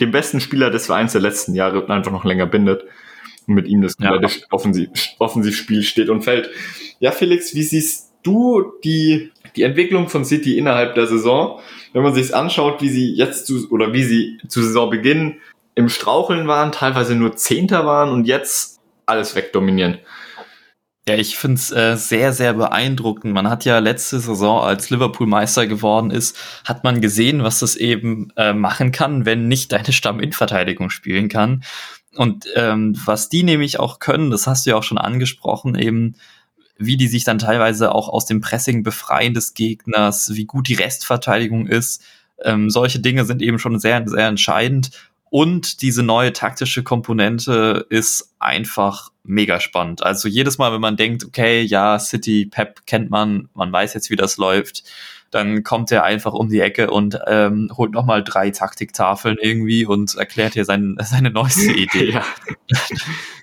den 0.00 0.10
besten 0.10 0.40
Spieler 0.40 0.70
des 0.70 0.86
Vereins 0.86 1.12
der 1.12 1.20
letzten 1.20 1.54
Jahre 1.54 1.86
einfach 1.88 2.12
noch 2.12 2.24
länger 2.24 2.46
bindet 2.46 2.84
und 3.48 3.54
mit 3.54 3.66
ihm 3.66 3.82
das 3.82 3.96
ja. 3.98 4.18
Offensiv, 4.50 4.90
Offensivspiel 5.18 5.82
steht 5.82 6.10
und 6.10 6.22
fällt. 6.22 6.50
Ja, 7.00 7.10
Felix, 7.10 7.54
wie 7.54 7.62
siehst 7.62 8.12
du 8.22 8.72
die, 8.84 9.32
die 9.56 9.62
Entwicklung 9.62 10.08
von 10.08 10.24
City 10.24 10.58
innerhalb 10.58 10.94
der 10.94 11.06
Saison? 11.06 11.60
Wenn 11.92 12.02
man 12.02 12.14
sich 12.14 12.34
anschaut, 12.34 12.82
wie 12.82 12.90
sie 12.90 13.14
jetzt 13.14 13.46
zu, 13.46 13.70
oder 13.70 13.92
wie 13.92 14.04
sie 14.04 14.38
zu 14.46 14.62
Saisonbeginn 14.62 15.38
im 15.74 15.88
Straucheln 15.88 16.46
waren, 16.46 16.72
teilweise 16.72 17.14
nur 17.14 17.36
Zehnter 17.36 17.86
waren 17.86 18.10
und 18.10 18.26
jetzt 18.26 18.80
alles 19.06 19.34
wegdominieren. 19.34 19.98
Ja, 21.08 21.14
ich 21.14 21.38
finde 21.38 21.54
es 21.54 21.70
äh, 21.70 21.96
sehr, 21.96 22.34
sehr 22.34 22.52
beeindruckend. 22.52 23.32
Man 23.32 23.48
hat 23.48 23.64
ja 23.64 23.78
letzte 23.78 24.20
Saison, 24.20 24.60
als 24.60 24.90
Liverpool 24.90 25.26
Meister 25.26 25.66
geworden 25.66 26.10
ist, 26.10 26.36
hat 26.66 26.84
man 26.84 27.00
gesehen, 27.00 27.42
was 27.42 27.60
das 27.60 27.76
eben 27.76 28.30
äh, 28.36 28.52
machen 28.52 28.92
kann, 28.92 29.24
wenn 29.24 29.48
nicht 29.48 29.72
deine 29.72 29.92
Stamm-In-Verteidigung 29.92 30.90
spielen 30.90 31.30
kann. 31.30 31.64
Und 32.16 32.46
ähm, 32.54 32.96
was 33.04 33.28
die 33.28 33.42
nämlich 33.42 33.78
auch 33.78 33.98
können, 33.98 34.30
das 34.30 34.46
hast 34.46 34.66
du 34.66 34.70
ja 34.70 34.76
auch 34.76 34.82
schon 34.82 34.98
angesprochen, 34.98 35.74
eben 35.74 36.16
wie 36.78 36.96
die 36.96 37.08
sich 37.08 37.24
dann 37.24 37.38
teilweise 37.38 37.92
auch 37.94 38.08
aus 38.08 38.26
dem 38.26 38.40
Pressing 38.40 38.82
befreien 38.82 39.34
des 39.34 39.54
Gegners, 39.54 40.34
wie 40.34 40.44
gut 40.44 40.68
die 40.68 40.74
Restverteidigung 40.74 41.66
ist. 41.66 42.02
Ähm, 42.42 42.70
solche 42.70 43.00
Dinge 43.00 43.24
sind 43.24 43.42
eben 43.42 43.58
schon 43.58 43.78
sehr, 43.78 44.02
sehr 44.06 44.28
entscheidend. 44.28 44.90
Und 45.30 45.82
diese 45.82 46.02
neue 46.02 46.32
taktische 46.32 46.82
Komponente 46.82 47.86
ist 47.90 48.34
einfach 48.38 49.10
mega 49.24 49.60
spannend. 49.60 50.02
Also 50.02 50.26
jedes 50.26 50.56
Mal, 50.56 50.72
wenn 50.72 50.80
man 50.80 50.96
denkt, 50.96 51.24
okay, 51.24 51.60
ja, 51.62 51.98
City, 51.98 52.46
Pep 52.46 52.86
kennt 52.86 53.10
man, 53.10 53.48
man 53.54 53.70
weiß 53.70 53.92
jetzt, 53.94 54.08
wie 54.08 54.16
das 54.16 54.38
läuft, 54.38 54.84
dann 55.30 55.62
kommt 55.62 55.92
er 55.92 56.04
einfach 56.04 56.32
um 56.32 56.48
die 56.48 56.60
Ecke 56.60 56.90
und 56.90 57.18
ähm, 57.26 57.70
holt 57.76 57.92
nochmal 57.92 58.24
drei 58.24 58.50
Taktiktafeln 58.50 59.36
irgendwie 59.40 59.84
und 59.84 60.14
erklärt 60.14 60.54
hier 60.54 60.64
sein, 60.64 60.96
seine 61.02 61.30
neueste 61.30 61.72
Idee. 61.72 62.12
ja. 62.12 62.24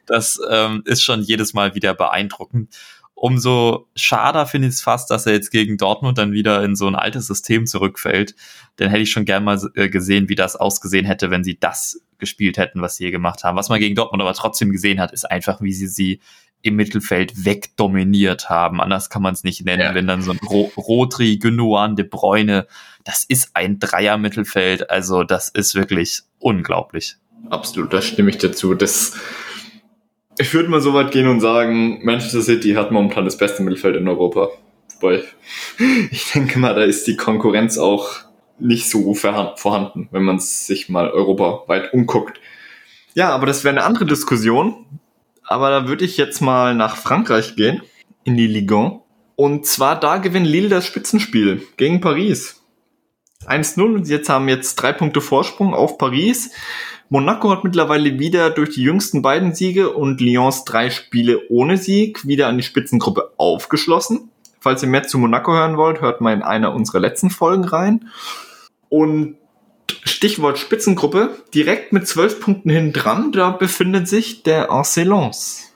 Das 0.05 0.39
ähm, 0.49 0.83
ist 0.85 1.03
schon 1.03 1.21
jedes 1.21 1.53
Mal 1.53 1.75
wieder 1.75 1.93
beeindruckend 1.93 2.75
umso 3.15 3.87
schade 3.95 4.45
finde 4.45 4.67
ich 4.67 4.75
es 4.75 4.81
fast, 4.81 5.09
dass 5.09 5.25
er 5.25 5.33
jetzt 5.33 5.49
gegen 5.49 5.77
Dortmund 5.77 6.17
dann 6.17 6.33
wieder 6.33 6.63
in 6.63 6.75
so 6.75 6.85
ein 6.85 6.95
altes 6.95 7.27
System 7.27 7.65
zurückfällt. 7.65 8.35
Denn 8.77 8.89
hätte 8.89 9.01
ich 9.01 9.11
schon 9.11 9.25
gern 9.25 9.45
mal 9.45 9.59
äh, 9.75 9.89
gesehen, 9.89 10.29
wie 10.29 10.35
das 10.35 10.57
ausgesehen 10.57 11.05
hätte, 11.05 11.31
wenn 11.31 11.43
sie 11.43 11.57
das 11.57 12.01
gespielt 12.17 12.57
hätten, 12.57 12.81
was 12.81 12.97
sie 12.97 13.05
hier 13.05 13.11
gemacht 13.11 13.43
haben. 13.43 13.57
Was 13.57 13.69
man 13.69 13.79
gegen 13.79 13.95
Dortmund 13.95 14.21
aber 14.21 14.33
trotzdem 14.33 14.71
gesehen 14.71 14.99
hat, 14.99 15.13
ist 15.13 15.25
einfach, 15.25 15.61
wie 15.61 15.73
sie 15.73 15.87
sie 15.87 16.19
im 16.65 16.75
Mittelfeld 16.75 17.45
wegdominiert 17.45 18.49
haben. 18.49 18.81
Anders 18.81 19.09
kann 19.09 19.21
man 19.21 19.33
es 19.33 19.43
nicht 19.43 19.63
nennen, 19.65 19.81
ja. 19.81 19.95
wenn 19.95 20.07
dann 20.07 20.21
so 20.21 20.31
ein 20.31 20.39
Ro 20.39 20.71
Rotri, 20.75 21.37
Gündogan, 21.37 21.95
De 21.95 22.05
Bruyne, 22.05 22.67
das 23.03 23.23
ist 23.23 23.51
ein 23.53 23.79
Dreier-Mittelfeld. 23.79 24.89
Also 24.89 25.23
das 25.23 25.49
ist 25.49 25.75
wirklich 25.75 26.21
unglaublich. 26.39 27.15
Absolut, 27.49 27.93
da 27.93 28.01
stimme 28.01 28.31
ich 28.31 28.39
dazu. 28.39 28.73
Das 28.73 29.13
ich 30.37 30.53
würde 30.53 30.69
mal 30.69 30.81
so 30.81 30.93
weit 30.93 31.11
gehen 31.11 31.27
und 31.27 31.39
sagen, 31.39 32.03
Manchester 32.03 32.41
City 32.41 32.73
hat 32.73 32.91
momentan 32.91 33.23
das 33.25 33.37
beste 33.37 33.63
Mittelfeld 33.63 33.95
in 33.95 34.07
Europa. 34.07 34.49
Wobei, 34.99 35.23
ich 36.11 36.31
denke 36.31 36.59
mal, 36.59 36.73
da 36.73 36.83
ist 36.83 37.07
die 37.07 37.15
Konkurrenz 37.15 37.77
auch 37.77 38.09
nicht 38.57 38.89
so 38.89 39.13
vorhanden, 39.13 40.07
wenn 40.11 40.23
man 40.23 40.39
sich 40.39 40.89
mal 40.89 41.09
europaweit 41.09 41.93
umguckt. 41.93 42.39
Ja, 43.13 43.29
aber 43.29 43.45
das 43.45 43.63
wäre 43.63 43.75
eine 43.75 43.85
andere 43.85 44.05
Diskussion. 44.05 44.85
Aber 45.47 45.69
da 45.69 45.87
würde 45.87 46.05
ich 46.05 46.17
jetzt 46.17 46.41
mal 46.41 46.75
nach 46.75 46.97
Frankreich 46.97 47.55
gehen, 47.55 47.81
in 48.23 48.37
die 48.37 48.47
Ligue 48.47 48.77
1. 48.77 48.93
Und 49.35 49.65
zwar 49.65 49.99
da 49.99 50.17
gewinnt 50.17 50.47
Lille 50.47 50.69
das 50.69 50.85
Spitzenspiel 50.85 51.61
gegen 51.77 52.01
Paris. 52.01 52.63
1-0 53.45 53.81
und 53.81 54.07
jetzt 54.07 54.29
haben 54.29 54.47
jetzt 54.47 54.75
drei 54.75 54.93
Punkte 54.93 55.21
Vorsprung 55.21 55.73
auf 55.73 55.97
Paris. 55.97 56.51
Monaco 57.09 57.51
hat 57.51 57.63
mittlerweile 57.63 58.17
wieder 58.17 58.49
durch 58.49 58.71
die 58.71 58.81
jüngsten 58.81 59.21
beiden 59.21 59.53
Siege 59.53 59.91
und 59.91 60.21
Lyons 60.21 60.65
drei 60.65 60.89
Spiele 60.89 61.41
ohne 61.49 61.77
Sieg 61.77 62.25
wieder 62.27 62.47
an 62.47 62.57
die 62.57 62.63
Spitzengruppe 62.63 63.33
aufgeschlossen. 63.37 64.31
Falls 64.59 64.81
ihr 64.81 64.89
mehr 64.89 65.03
zu 65.03 65.19
Monaco 65.19 65.53
hören 65.53 65.77
wollt, 65.77 66.01
hört 66.01 66.21
mal 66.21 66.33
in 66.33 66.41
einer 66.41 66.73
unserer 66.73 66.99
letzten 66.99 67.29
Folgen 67.29 67.65
rein. 67.65 68.09
Und 68.89 69.37
Stichwort 70.03 70.57
Spitzengruppe, 70.57 71.43
direkt 71.53 71.93
mit 71.93 72.07
zwölf 72.07 72.39
Punkten 72.39 72.69
hin 72.69 72.93
dran, 72.93 73.31
da 73.31 73.51
befindet 73.51 74.07
sich 74.07 74.43
der 74.43 74.71
Arcelons. 74.71 75.73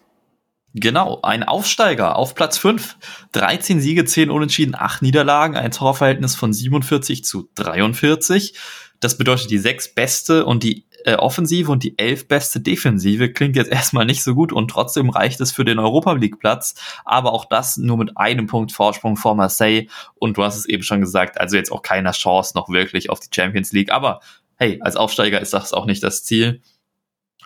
Genau, 0.74 1.20
ein 1.24 1.44
Aufsteiger 1.44 2.16
auf 2.16 2.36
Platz 2.36 2.58
5. 2.58 2.98
13 3.32 3.82
Siege, 3.82 4.06
10 4.06 4.30
Unentschieden, 4.30 4.76
8 4.76 5.02
Niederlagen, 5.02 5.56
ein 5.56 5.72
Torverhältnis 5.72 6.36
von 6.36 6.54
47 6.54 7.24
zu 7.24 7.50
43. 7.56 8.54
Das 9.00 9.18
bedeutet 9.18 9.50
die 9.50 9.58
sechs 9.58 9.94
beste 9.94 10.46
und 10.46 10.64
die 10.64 10.86
äh, 11.06 11.16
Offensive 11.16 11.72
und 11.72 11.84
die 11.84 11.98
elf 11.98 12.28
beste 12.28 12.60
Defensive. 12.60 13.32
Klingt 13.32 13.56
jetzt 13.56 13.72
erstmal 13.72 14.06
nicht 14.06 14.24
so 14.24 14.36
gut 14.36 14.52
und 14.52 14.70
trotzdem 14.70 15.10
reicht 15.10 15.40
es 15.42 15.52
für 15.52 15.66
den 15.66 15.80
Europa 15.80 16.14
League 16.14 16.40
Platz. 16.40 16.76
Aber 17.06 17.34
auch 17.34 17.46
das 17.46 17.78
nur 17.78 17.98
mit 17.98 18.18
einem 18.18 18.48
Punkt 18.48 18.72
Vorsprung 18.72 19.18
vor 19.18 19.36
Marseille. 19.36 19.88
Und 20.16 20.38
du 20.38 20.44
hast 20.44 20.58
es 20.58 20.66
eben 20.66 20.84
schon 20.84 21.02
gesagt, 21.02 21.40
also 21.40 21.56
jetzt 21.56 21.72
auch 21.72 21.82
keiner 21.82 22.12
Chance 22.12 22.54
noch 22.56 22.70
wirklich 22.70 23.10
auf 23.10 23.20
die 23.20 23.30
Champions 23.34 23.72
League. 23.72 23.92
Aber 23.92 24.22
hey, 24.56 24.80
als 24.82 24.96
Aufsteiger 24.96 25.40
ist 25.40 25.54
das 25.54 25.74
auch 25.74 25.86
nicht 25.86 26.04
das 26.04 26.24
Ziel. 26.24 26.62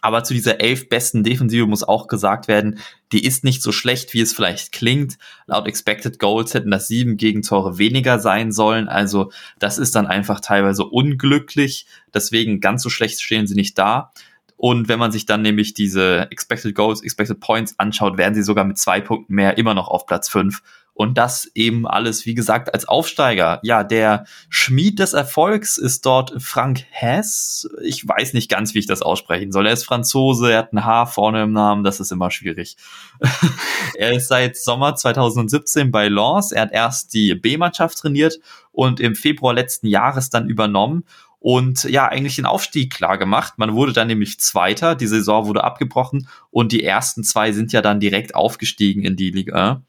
Aber 0.01 0.23
zu 0.23 0.33
dieser 0.33 0.59
elf 0.59 0.89
besten 0.89 1.23
Defensive 1.23 1.65
muss 1.65 1.83
auch 1.83 2.07
gesagt 2.07 2.47
werden, 2.47 2.79
die 3.13 3.25
ist 3.25 3.43
nicht 3.43 3.61
so 3.61 3.71
schlecht, 3.71 4.13
wie 4.13 4.21
es 4.21 4.33
vielleicht 4.33 4.73
klingt. 4.73 5.17
Laut 5.47 5.65
Expected 5.65 6.19
Goals 6.19 6.53
hätten 6.53 6.71
das 6.71 6.87
sieben 6.87 7.15
Gegentore 7.15 7.77
weniger 7.77 8.19
sein 8.19 8.51
sollen. 8.51 8.89
Also 8.89 9.31
das 9.59 9.77
ist 9.77 9.95
dann 9.95 10.07
einfach 10.07 10.41
teilweise 10.41 10.83
unglücklich. 10.83 11.85
Deswegen 12.13 12.59
ganz 12.59 12.83
so 12.83 12.89
schlecht 12.89 13.21
stehen 13.21 13.47
sie 13.47 13.55
nicht 13.55 13.77
da. 13.77 14.11
Und 14.57 14.87
wenn 14.87 14.99
man 14.99 15.11
sich 15.11 15.25
dann 15.25 15.41
nämlich 15.41 15.73
diese 15.73 16.31
Expected 16.31 16.73
Goals, 16.75 17.01
Expected 17.01 17.39
Points 17.39 17.77
anschaut, 17.79 18.17
werden 18.17 18.33
sie 18.33 18.43
sogar 18.43 18.65
mit 18.65 18.77
zwei 18.77 19.01
Punkten 19.01 19.33
mehr 19.33 19.57
immer 19.57 19.73
noch 19.73 19.87
auf 19.87 20.05
Platz 20.05 20.29
fünf. 20.29 20.61
Und 20.93 21.17
das 21.17 21.49
eben 21.55 21.87
alles, 21.87 22.25
wie 22.25 22.35
gesagt, 22.35 22.73
als 22.73 22.87
Aufsteiger. 22.87 23.59
Ja, 23.63 23.83
der 23.83 24.25
Schmied 24.49 24.99
des 24.99 25.13
Erfolgs 25.13 25.77
ist 25.77 26.05
dort 26.05 26.41
Frank 26.41 26.83
Hess. 26.91 27.67
Ich 27.83 28.07
weiß 28.07 28.33
nicht 28.33 28.49
ganz, 28.49 28.73
wie 28.73 28.79
ich 28.79 28.85
das 28.85 29.01
aussprechen 29.01 29.51
soll. 29.51 29.65
Er 29.65 29.73
ist 29.73 29.85
Franzose, 29.85 30.51
er 30.51 30.59
hat 30.59 30.73
ein 30.73 30.85
H 30.85 31.07
vorne 31.07 31.43
im 31.43 31.51
Namen, 31.51 31.83
das 31.83 31.99
ist 31.99 32.11
immer 32.11 32.29
schwierig. 32.29 32.77
er 33.95 34.13
ist 34.13 34.27
seit 34.27 34.55
Sommer 34.55 34.95
2017 34.95 35.91
bei 35.91 36.09
Lens. 36.09 36.51
Er 36.51 36.63
hat 36.63 36.71
erst 36.71 37.13
die 37.13 37.33
B-Mannschaft 37.33 37.97
trainiert 37.97 38.39
und 38.71 38.99
im 38.99 39.15
Februar 39.15 39.53
letzten 39.53 39.87
Jahres 39.87 40.29
dann 40.29 40.47
übernommen 40.47 41.05
und 41.39 41.83
ja, 41.83 42.07
eigentlich 42.07 42.37
den 42.37 42.45
Aufstieg 42.45 42.93
klar 42.93 43.17
gemacht. 43.17 43.55
Man 43.57 43.73
wurde 43.73 43.93
dann 43.93 44.07
nämlich 44.07 44.39
Zweiter, 44.39 44.95
die 44.95 45.07
Saison 45.07 45.47
wurde 45.47 45.63
abgebrochen 45.63 46.29
und 46.51 46.71
die 46.71 46.83
ersten 46.83 47.23
zwei 47.23 47.51
sind 47.51 47.73
ja 47.73 47.81
dann 47.81 47.99
direkt 47.99 48.33
aufgestiegen 48.35 49.03
in 49.03 49.15
die 49.15 49.31
Liga 49.31 49.83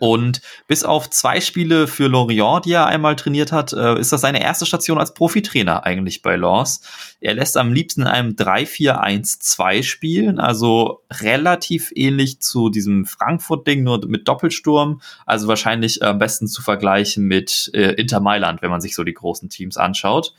Und 0.00 0.40
bis 0.66 0.82
auf 0.84 1.10
zwei 1.10 1.40
Spiele 1.40 1.86
für 1.86 2.08
Lorient, 2.08 2.64
die 2.64 2.72
er 2.72 2.86
einmal 2.86 3.16
trainiert 3.16 3.52
hat, 3.52 3.72
äh, 3.72 3.98
ist 3.98 4.12
das 4.12 4.22
seine 4.22 4.42
erste 4.42 4.64
Station 4.64 4.98
als 4.98 5.12
Profitrainer 5.12 5.84
eigentlich 5.84 6.22
bei 6.22 6.36
Lens. 6.36 6.80
Er 7.24 7.32
lässt 7.32 7.56
am 7.56 7.72
liebsten 7.72 8.02
in 8.02 8.06
einem 8.06 8.32
3-4-1-2 8.32 9.82
spielen, 9.82 10.38
also 10.38 11.00
relativ 11.10 11.90
ähnlich 11.94 12.40
zu 12.40 12.68
diesem 12.68 13.06
Frankfurt-Ding, 13.06 13.82
nur 13.82 14.06
mit 14.06 14.28
Doppelsturm. 14.28 15.00
Also 15.24 15.48
wahrscheinlich 15.48 16.02
am 16.02 16.18
besten 16.18 16.48
zu 16.48 16.60
vergleichen 16.60 17.24
mit 17.24 17.70
äh, 17.72 17.92
Inter 17.92 18.20
Mailand, 18.20 18.60
wenn 18.60 18.70
man 18.70 18.82
sich 18.82 18.94
so 18.94 19.04
die 19.04 19.14
großen 19.14 19.48
Teams 19.48 19.78
anschaut. 19.78 20.34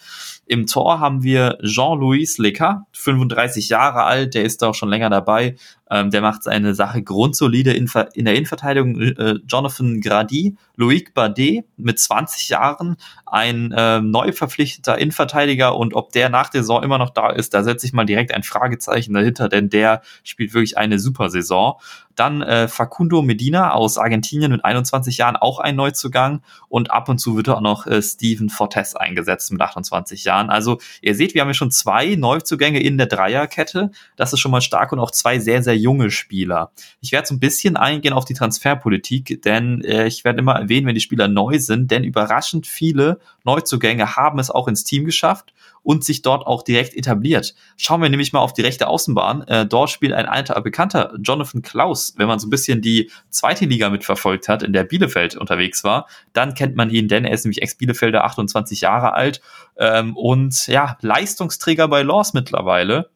Im 0.45 0.67
Tor 0.67 0.99
haben 0.99 1.23
wir 1.23 1.57
Jean-Louis 1.63 2.37
Leca, 2.37 2.85
35 2.91 3.69
Jahre 3.69 4.03
alt, 4.03 4.35
der 4.35 4.43
ist 4.43 4.63
auch 4.63 4.75
schon 4.75 4.89
länger 4.89 5.09
dabei. 5.09 5.55
Ähm, 5.89 6.09
der 6.09 6.21
macht 6.21 6.43
seine 6.43 6.73
Sache 6.73 7.03
grundsolide 7.03 7.71
in, 7.73 7.89
in 8.13 8.25
der 8.25 8.35
Innenverteidigung. 8.35 8.99
Äh, 8.99 9.39
Jonathan 9.47 10.01
Grady, 10.01 10.55
Loic 10.75 11.13
Bardet 11.13 11.65
mit 11.77 11.99
20 11.99 12.49
Jahren, 12.49 12.97
ein 13.25 13.71
äh, 13.71 14.01
neu 14.01 14.31
verpflichteter 14.31 14.97
Innenverteidiger 14.97 15.75
und 15.75 15.93
ob 15.93 16.11
der 16.11 16.29
nach 16.29 16.49
der 16.49 16.61
Saison 16.61 16.74
immer 16.83 16.97
noch 16.97 17.09
da 17.09 17.29
ist, 17.29 17.53
da 17.53 17.63
setze 17.63 17.85
ich 17.85 17.93
mal 17.93 18.05
direkt 18.05 18.33
ein 18.33 18.43
Fragezeichen 18.43 19.13
dahinter, 19.13 19.49
denn 19.49 19.69
der 19.69 20.01
spielt 20.23 20.53
wirklich 20.53 20.77
eine 20.77 20.99
super 20.99 21.29
Saison. 21.29 21.79
Dann 22.15 22.41
äh, 22.41 22.67
Facundo 22.67 23.21
Medina 23.21 23.73
aus 23.73 23.97
Argentinien 23.97 24.51
mit 24.51 24.63
21 24.63 25.17
Jahren, 25.17 25.35
auch 25.35 25.59
ein 25.59 25.75
Neuzugang. 25.75 26.41
Und 26.69 26.91
ab 26.91 27.09
und 27.09 27.19
zu 27.19 27.35
wird 27.35 27.49
auch 27.49 27.61
noch 27.61 27.87
äh, 27.87 28.01
Steven 28.01 28.49
Fortes 28.49 28.95
eingesetzt 28.95 29.51
mit 29.51 29.61
28 29.61 30.23
Jahren. 30.23 30.49
Also 30.49 30.79
ihr 31.01 31.15
seht, 31.15 31.33
wir 31.33 31.41
haben 31.41 31.49
ja 31.49 31.53
schon 31.53 31.71
zwei 31.71 32.15
Neuzugänge 32.15 32.81
in 32.81 32.97
der 32.97 33.07
Dreierkette. 33.07 33.91
Das 34.15 34.33
ist 34.33 34.39
schon 34.39 34.51
mal 34.51 34.61
stark 34.61 34.91
und 34.91 34.99
auch 34.99 35.11
zwei 35.11 35.39
sehr, 35.39 35.63
sehr 35.63 35.77
junge 35.77 36.11
Spieler. 36.11 36.71
Ich 37.01 37.11
werde 37.11 37.27
so 37.27 37.35
ein 37.35 37.39
bisschen 37.39 37.77
eingehen 37.77 38.13
auf 38.13 38.25
die 38.25 38.33
Transferpolitik, 38.33 39.41
denn 39.43 39.81
äh, 39.83 40.07
ich 40.07 40.23
werde 40.23 40.39
immer 40.39 40.53
erwähnen, 40.53 40.87
wenn 40.87 40.95
die 40.95 41.01
Spieler 41.01 41.27
neu 41.27 41.59
sind, 41.59 41.91
denn 41.91 42.03
überraschend 42.03 42.67
viele 42.67 43.19
Neuzugänge 43.43 44.15
haben 44.15 44.39
es 44.39 44.49
auch 44.49 44.67
ins 44.67 44.83
Team 44.83 45.05
geschafft 45.05 45.53
und 45.85 46.03
sich 46.03 46.23
dort 46.23 46.45
auch 46.47 46.63
direkt 46.63 46.95
etabliert. 46.95 47.55
Schauen 47.77 48.01
wir 48.01 48.09
nämlich 48.09 48.33
mal 48.33 48.39
auf 48.39 48.53
die 48.53 48.63
rechte 48.63 48.87
Außenbahn. 48.87 49.43
Äh, 49.43 49.65
dort 49.67 49.91
spielt 49.91 50.13
ein 50.13 50.25
alter 50.25 50.59
Bekannter, 50.61 51.13
Jonathan 51.21 51.61
Klaus. 51.61 52.04
Wenn 52.17 52.27
man 52.27 52.39
so 52.39 52.47
ein 52.47 52.49
bisschen 52.49 52.81
die 52.81 53.11
zweite 53.29 53.65
Liga 53.65 53.89
mitverfolgt 53.89 54.47
hat, 54.47 54.63
in 54.63 54.73
der 54.73 54.83
Bielefeld 54.83 55.35
unterwegs 55.35 55.83
war, 55.83 56.07
dann 56.33 56.53
kennt 56.53 56.75
man 56.75 56.89
ihn, 56.89 57.07
denn 57.07 57.25
er 57.25 57.33
ist 57.33 57.45
nämlich 57.45 57.61
Ex-Bielefelder, 57.61 58.23
28 58.23 58.81
Jahre 58.81 59.13
alt 59.13 59.41
ähm, 59.77 60.15
und 60.15 60.67
ja, 60.67 60.97
Leistungsträger 61.01 61.87
bei 61.87 62.03
Laws 62.03 62.33
mittlerweile 62.33 63.09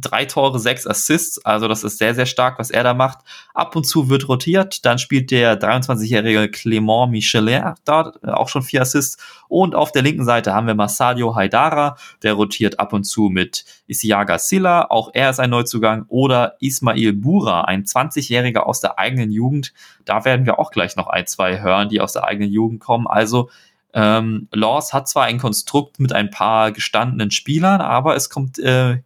drei 0.00 0.24
Tore, 0.24 0.58
sechs 0.58 0.86
Assists, 0.86 1.44
also 1.44 1.68
das 1.68 1.84
ist 1.84 1.98
sehr, 1.98 2.14
sehr 2.14 2.26
stark, 2.26 2.58
was 2.58 2.70
er 2.70 2.82
da 2.82 2.94
macht. 2.94 3.18
Ab 3.54 3.76
und 3.76 3.84
zu 3.84 4.08
wird 4.08 4.28
rotiert, 4.28 4.84
dann 4.84 4.98
spielt 4.98 5.30
der 5.30 5.60
23-jährige 5.60 6.44
Clément 6.44 7.08
Michelin 7.08 7.74
da 7.84 8.12
auch 8.24 8.48
schon 8.48 8.62
vier 8.62 8.82
Assists. 8.82 9.18
Und 9.48 9.74
auf 9.74 9.92
der 9.92 10.02
linken 10.02 10.24
Seite 10.24 10.54
haben 10.54 10.66
wir 10.66 10.74
Masadio 10.74 11.34
Haidara, 11.34 11.96
der 12.22 12.34
rotiert 12.34 12.78
ab 12.78 12.92
und 12.92 13.04
zu 13.04 13.28
mit 13.28 13.64
Isiaga 13.86 14.38
Silla, 14.38 14.86
auch 14.90 15.10
er 15.14 15.30
ist 15.30 15.40
ein 15.40 15.50
Neuzugang, 15.50 16.04
oder 16.08 16.56
Ismail 16.60 17.14
Bura, 17.14 17.62
ein 17.62 17.84
20-jähriger 17.84 18.60
aus 18.60 18.80
der 18.80 18.98
eigenen 18.98 19.30
Jugend, 19.30 19.72
da 20.04 20.24
werden 20.24 20.46
wir 20.46 20.58
auch 20.58 20.70
gleich 20.70 20.96
noch 20.96 21.06
ein, 21.06 21.26
zwei 21.26 21.60
hören, 21.60 21.88
die 21.88 22.00
aus 22.00 22.12
der 22.12 22.24
eigenen 22.24 22.50
Jugend 22.50 22.80
kommen, 22.80 23.06
also 23.06 23.48
ähm, 23.94 24.48
Laws 24.52 24.92
hat 24.92 25.08
zwar 25.08 25.24
ein 25.24 25.38
Konstrukt 25.38 25.98
mit 25.98 26.12
ein 26.12 26.30
paar 26.30 26.72
gestandenen 26.72 27.30
Spielern, 27.30 27.80
aber 27.80 28.16
es 28.16 28.28
kommt 28.28 28.58
äh, 28.58 28.98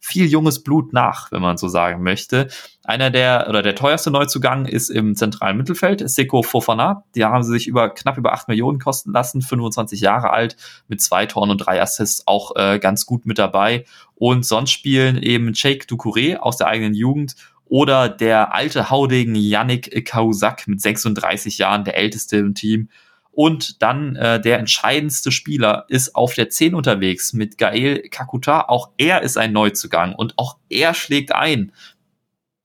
viel 0.00 0.26
junges 0.26 0.62
Blut 0.62 0.94
nach, 0.94 1.30
wenn 1.30 1.42
man 1.42 1.58
so 1.58 1.68
sagen 1.68 2.02
möchte. 2.02 2.48
Einer 2.84 3.10
der 3.10 3.46
oder 3.48 3.62
der 3.62 3.74
teuerste 3.74 4.10
Neuzugang 4.10 4.64
ist 4.64 4.88
im 4.88 5.14
zentralen 5.14 5.58
Mittelfeld, 5.58 6.08
Seko 6.08 6.42
Fofana. 6.42 7.04
Die 7.14 7.24
haben 7.24 7.42
sie 7.42 7.52
sich 7.52 7.68
über 7.68 7.90
knapp 7.90 8.16
über 8.16 8.32
8 8.32 8.48
Millionen 8.48 8.78
kosten 8.78 9.12
lassen, 9.12 9.42
25 9.42 10.00
Jahre 10.00 10.30
alt, 10.30 10.56
mit 10.88 11.02
zwei 11.02 11.26
Toren 11.26 11.50
und 11.50 11.58
drei 11.58 11.80
Assists 11.80 12.26
auch 12.26 12.56
äh, 12.56 12.78
ganz 12.78 13.04
gut 13.04 13.26
mit 13.26 13.38
dabei. 13.38 13.84
Und 14.14 14.46
sonst 14.46 14.70
spielen 14.70 15.22
eben 15.22 15.52
Jake 15.54 15.84
Ducouré 15.84 16.36
aus 16.36 16.56
der 16.56 16.68
eigenen 16.68 16.94
Jugend 16.94 17.36
oder 17.66 18.08
der 18.08 18.54
alte 18.54 18.90
Haudegen 18.90 19.36
Yannick 19.36 20.04
Kausak 20.06 20.66
mit 20.66 20.80
36 20.80 21.58
Jahren, 21.58 21.84
der 21.84 21.96
älteste 21.96 22.38
im 22.38 22.54
Team. 22.54 22.88
Und 23.32 23.80
dann 23.82 24.16
äh, 24.16 24.40
der 24.40 24.58
entscheidendste 24.58 25.30
Spieler 25.30 25.84
ist 25.88 26.14
auf 26.14 26.34
der 26.34 26.50
10 26.50 26.74
unterwegs 26.74 27.32
mit 27.32 27.58
Gael 27.58 28.08
Kakuta. 28.10 28.62
Auch 28.68 28.90
er 28.98 29.22
ist 29.22 29.38
ein 29.38 29.52
Neuzugang 29.52 30.14
und 30.14 30.36
auch 30.36 30.56
er 30.68 30.94
schlägt 30.94 31.32
ein. 31.32 31.72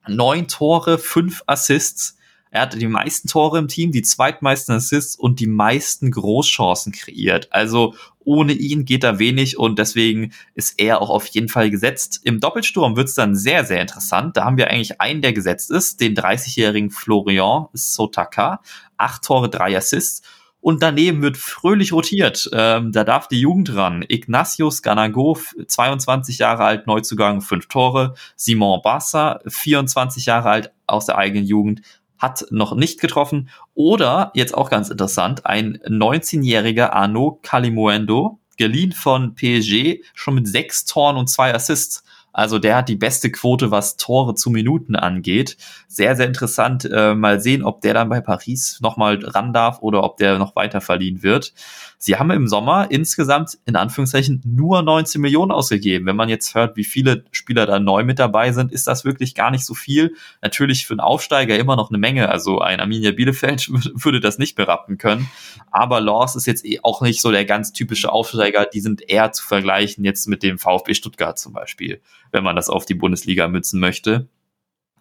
Neun 0.07 0.47
Tore, 0.47 0.97
fünf 0.97 1.43
Assists. 1.45 2.17
Er 2.55 2.61
hatte 2.61 2.79
die 2.79 2.87
meisten 2.87 3.27
Tore 3.27 3.59
im 3.59 3.67
Team, 3.67 3.91
die 3.91 4.01
zweitmeisten 4.01 4.75
Assists 4.75 5.17
und 5.17 5.41
die 5.41 5.47
meisten 5.47 6.09
Großchancen 6.09 6.93
kreiert. 6.93 7.51
Also 7.51 7.95
ohne 8.19 8.53
ihn 8.53 8.85
geht 8.85 9.03
da 9.03 9.19
wenig 9.19 9.57
und 9.57 9.77
deswegen 9.77 10.31
ist 10.53 10.79
er 10.79 11.01
auch 11.01 11.09
auf 11.09 11.27
jeden 11.27 11.49
Fall 11.49 11.69
gesetzt. 11.69 12.21
Im 12.23 12.39
Doppelsturm 12.39 12.95
wird 12.95 13.09
es 13.09 13.15
dann 13.15 13.35
sehr, 13.35 13.65
sehr 13.65 13.81
interessant. 13.81 14.37
Da 14.37 14.45
haben 14.45 14.57
wir 14.57 14.69
eigentlich 14.69 15.01
einen, 15.01 15.21
der 15.21 15.33
gesetzt 15.33 15.69
ist, 15.69 15.99
den 15.99 16.15
30-jährigen 16.15 16.91
Florian 16.91 17.67
Sotaka. 17.73 18.61
Acht 18.95 19.23
Tore, 19.23 19.49
drei 19.49 19.75
Assists. 19.75 20.21
Und 20.65 20.81
daneben 20.81 21.21
wird 21.21 21.37
fröhlich 21.37 21.93
rotiert. 21.93 22.49
Ähm, 22.51 22.91
da 22.91 23.03
darf 23.03 23.27
die 23.27 23.39
Jugend 23.39 23.75
ran. 23.75 24.03
Ignatius 24.07 24.81
Ganago, 24.81 25.37
22 25.67 26.39
Jahre 26.39 26.63
alt, 26.63 26.87
Neuzugang, 26.87 27.41
fünf 27.41 27.67
Tore. 27.67 28.15
Simon 28.35 28.81
Bassa, 28.81 29.41
24 29.45 30.25
Jahre 30.25 30.49
alt, 30.49 30.71
aus 30.87 31.05
der 31.05 31.19
eigenen 31.19 31.45
Jugend, 31.45 31.81
hat 32.17 32.47
noch 32.49 32.73
nicht 32.73 32.99
getroffen. 32.99 33.49
Oder, 33.75 34.31
jetzt 34.33 34.55
auch 34.55 34.71
ganz 34.71 34.89
interessant, 34.89 35.45
ein 35.45 35.77
19-jähriger 35.87 36.89
Arnaud 36.93 37.43
Calimuendo, 37.43 38.39
geliehen 38.57 38.91
von 38.91 39.35
PSG, 39.35 40.01
schon 40.15 40.33
mit 40.33 40.47
sechs 40.47 40.85
Toren 40.85 41.17
und 41.17 41.29
zwei 41.29 41.53
Assists. 41.53 42.03
Also 42.33 42.59
der 42.59 42.75
hat 42.75 42.89
die 42.89 42.97
beste 42.97 43.31
Quote, 43.31 43.69
was 43.69 43.95
Tore 43.95 44.35
zu 44.35 44.49
Minuten 44.49 44.97
angeht. 44.97 45.55
Sehr, 45.95 46.17
sehr 46.17 46.27
interessant. 46.27 46.83
Äh, 46.91 47.15
mal 47.15 47.39
sehen, 47.39 47.63
ob 47.63 47.79
der 47.79 47.93
dann 47.93 48.09
bei 48.09 48.19
Paris 48.19 48.79
nochmal 48.81 49.17
ran 49.23 49.53
darf 49.53 49.79
oder 49.79 50.03
ob 50.03 50.17
der 50.17 50.37
noch 50.37 50.53
weiter 50.57 50.81
verliehen 50.81 51.23
wird. 51.23 51.53
Sie 51.97 52.17
haben 52.17 52.31
im 52.31 52.49
Sommer 52.49 52.91
insgesamt 52.91 53.57
in 53.65 53.77
Anführungszeichen 53.77 54.41
nur 54.43 54.81
19 54.81 55.21
Millionen 55.21 55.53
ausgegeben. 55.53 56.05
Wenn 56.05 56.17
man 56.17 56.27
jetzt 56.27 56.53
hört, 56.53 56.75
wie 56.75 56.83
viele 56.83 57.23
Spieler 57.31 57.65
da 57.65 57.79
neu 57.79 58.03
mit 58.03 58.19
dabei 58.19 58.51
sind, 58.51 58.73
ist 58.73 58.87
das 58.87 59.05
wirklich 59.05 59.35
gar 59.35 59.51
nicht 59.51 59.65
so 59.65 59.73
viel. 59.73 60.15
Natürlich 60.41 60.85
für 60.85 60.95
einen 60.95 60.99
Aufsteiger 60.99 61.57
immer 61.57 61.77
noch 61.77 61.89
eine 61.91 61.97
Menge. 61.97 62.27
Also 62.27 62.59
ein 62.59 62.81
Arminia 62.81 63.11
Bielefeld 63.13 63.69
würde 64.03 64.19
das 64.19 64.37
nicht 64.37 64.57
berappen 64.57 64.97
können. 64.97 65.29
Aber 65.71 66.01
Laws 66.01 66.35
ist 66.35 66.45
jetzt 66.45 66.65
eh 66.65 66.81
auch 66.83 66.99
nicht 66.99 67.21
so 67.21 67.31
der 67.31 67.45
ganz 67.45 67.71
typische 67.71 68.11
Aufsteiger. 68.11 68.65
Die 68.65 68.81
sind 68.81 69.09
eher 69.09 69.31
zu 69.31 69.45
vergleichen 69.45 70.03
jetzt 70.03 70.27
mit 70.27 70.43
dem 70.43 70.57
VfB 70.57 70.93
Stuttgart 70.93 71.39
zum 71.39 71.53
Beispiel, 71.53 72.01
wenn 72.33 72.43
man 72.43 72.57
das 72.57 72.67
auf 72.67 72.85
die 72.85 72.95
Bundesliga 72.95 73.47
münzen 73.47 73.79
möchte. 73.79 74.27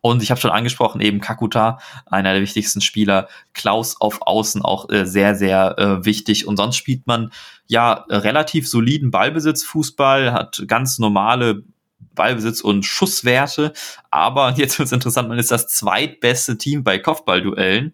Und 0.05 0.23
ich 0.23 0.31
habe 0.31 0.39
schon 0.39 0.51
angesprochen, 0.51 1.01
eben 1.01 1.19
Kakuta, 1.19 1.79
einer 2.05 2.35
der 2.35 2.43
wichtigsten 2.43 2.83
Spieler, 2.83 3.27
Klaus 3.55 3.99
auf 4.03 4.21
Außen 4.21 4.61
auch 4.61 4.91
äh, 4.91 5.07
sehr, 5.07 5.35
sehr 5.35 5.79
äh, 5.79 6.05
wichtig. 6.05 6.47
Und 6.47 6.59
sonst 6.59 6.77
spielt 6.77 7.07
man 7.07 7.33
ja 7.69 8.05
relativ 8.11 8.69
soliden 8.69 9.11
Ballbesitzfußball, 9.11 10.31
hat 10.35 10.63
ganz 10.67 10.99
normale 10.99 11.65
Ballbesitz 12.15 12.61
und 12.61 12.85
Schusswerte. 12.85 13.73
Aber 14.11 14.51
jetzt 14.59 14.79
wird 14.79 14.89
es 14.89 14.93
interessant, 14.93 15.31
man 15.31 15.39
ist 15.39 15.51
das 15.51 15.69
zweitbeste 15.69 16.59
Team 16.59 16.85
bei 16.85 16.99
Kopfballduellen. 16.99 17.93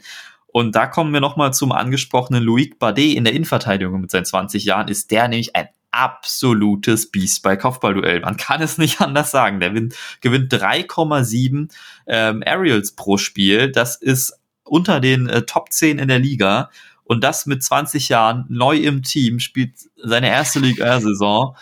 Und 0.48 0.74
da 0.74 0.88
kommen 0.88 1.12
wir 1.12 1.20
nochmal 1.20 1.52
zum 1.52 1.70
angesprochenen 1.70 2.42
Loic 2.42 2.80
Badet 2.80 3.14
in 3.14 3.22
der 3.22 3.34
Innenverteidigung 3.34 4.00
mit 4.00 4.10
seinen 4.10 4.24
20 4.24 4.64
Jahren. 4.64 4.88
Ist 4.88 5.12
der 5.12 5.28
nämlich 5.28 5.54
ein 5.54 5.68
absolutes 5.90 7.10
Biest 7.10 7.42
bei 7.42 7.56
Kopfballduell. 7.56 8.20
Man 8.20 8.36
kann 8.36 8.62
es 8.62 8.78
nicht 8.78 9.00
anders 9.00 9.30
sagen. 9.30 9.60
Der 9.60 9.70
gewinnt 9.70 10.52
3,7 10.52 11.70
ähm, 12.06 12.42
Aerials 12.44 12.92
pro 12.92 13.16
Spiel. 13.16 13.70
Das 13.70 13.96
ist 13.96 14.38
unter 14.64 15.00
den 15.00 15.28
äh, 15.28 15.42
Top 15.42 15.72
10 15.72 15.98
in 15.98 16.08
der 16.08 16.18
Liga. 16.18 16.70
Und 17.04 17.24
das 17.24 17.46
mit 17.46 17.62
20 17.62 18.08
Jahren, 18.08 18.46
neu 18.48 18.76
im 18.76 19.02
Team, 19.02 19.40
spielt 19.40 19.74
seine 19.96 20.28
erste 20.28 20.60
Liga-Saison. 20.60 21.56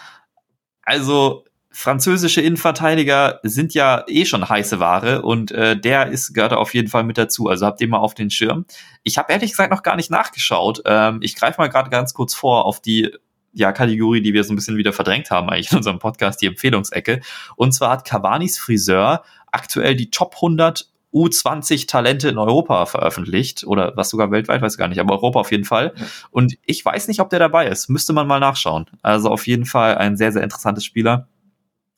Also 0.82 1.44
französische 1.70 2.40
Innenverteidiger 2.40 3.40
sind 3.44 3.72
ja 3.72 4.04
eh 4.08 4.24
schon 4.24 4.48
heiße 4.48 4.80
Ware 4.80 5.22
und 5.22 5.52
äh, 5.52 5.78
der 5.78 6.08
ist 6.08 6.34
gehört 6.34 6.52
auf 6.52 6.74
jeden 6.74 6.88
Fall 6.88 7.04
mit 7.04 7.16
dazu. 7.18 7.48
Also 7.48 7.66
habt 7.66 7.80
ihr 7.80 7.88
mal 7.88 7.98
auf 7.98 8.14
den 8.14 8.30
Schirm. 8.30 8.66
Ich 9.04 9.16
habe 9.16 9.32
ehrlich 9.32 9.52
gesagt 9.52 9.70
noch 9.70 9.82
gar 9.82 9.96
nicht 9.96 10.10
nachgeschaut. 10.10 10.82
Ähm, 10.84 11.20
ich 11.22 11.36
greife 11.36 11.60
mal 11.60 11.68
gerade 11.68 11.88
ganz 11.88 12.14
kurz 12.14 12.34
vor 12.34 12.64
auf 12.64 12.80
die 12.80 13.14
ja, 13.52 13.72
Kategorie, 13.72 14.20
die 14.20 14.34
wir 14.34 14.44
so 14.44 14.52
ein 14.52 14.56
bisschen 14.56 14.76
wieder 14.76 14.92
verdrängt 14.92 15.30
haben 15.30 15.48
eigentlich 15.48 15.70
in 15.72 15.78
unserem 15.78 15.98
Podcast, 15.98 16.40
die 16.42 16.46
Empfehlungsecke. 16.46 17.20
Und 17.56 17.72
zwar 17.72 17.90
hat 17.90 18.04
Cavanis 18.04 18.58
Friseur 18.58 19.24
aktuell 19.50 19.96
die 19.96 20.10
Top 20.10 20.34
100 20.36 20.88
U20 21.12 21.88
Talente 21.88 22.28
in 22.28 22.38
Europa 22.38 22.84
veröffentlicht 22.86 23.64
oder 23.64 23.96
was 23.96 24.10
sogar 24.10 24.30
weltweit, 24.30 24.60
weiß 24.60 24.76
gar 24.76 24.88
nicht, 24.88 25.00
aber 25.00 25.14
Europa 25.14 25.40
auf 25.40 25.50
jeden 25.50 25.64
Fall. 25.64 25.94
Und 26.30 26.58
ich 26.66 26.84
weiß 26.84 27.08
nicht, 27.08 27.20
ob 27.20 27.30
der 27.30 27.38
dabei 27.38 27.66
ist. 27.66 27.88
Müsste 27.88 28.12
man 28.12 28.26
mal 28.26 28.40
nachschauen. 28.40 28.86
Also 29.02 29.30
auf 29.30 29.46
jeden 29.46 29.64
Fall 29.64 29.96
ein 29.96 30.16
sehr, 30.16 30.32
sehr 30.32 30.42
interessantes 30.42 30.84
Spieler. 30.84 31.26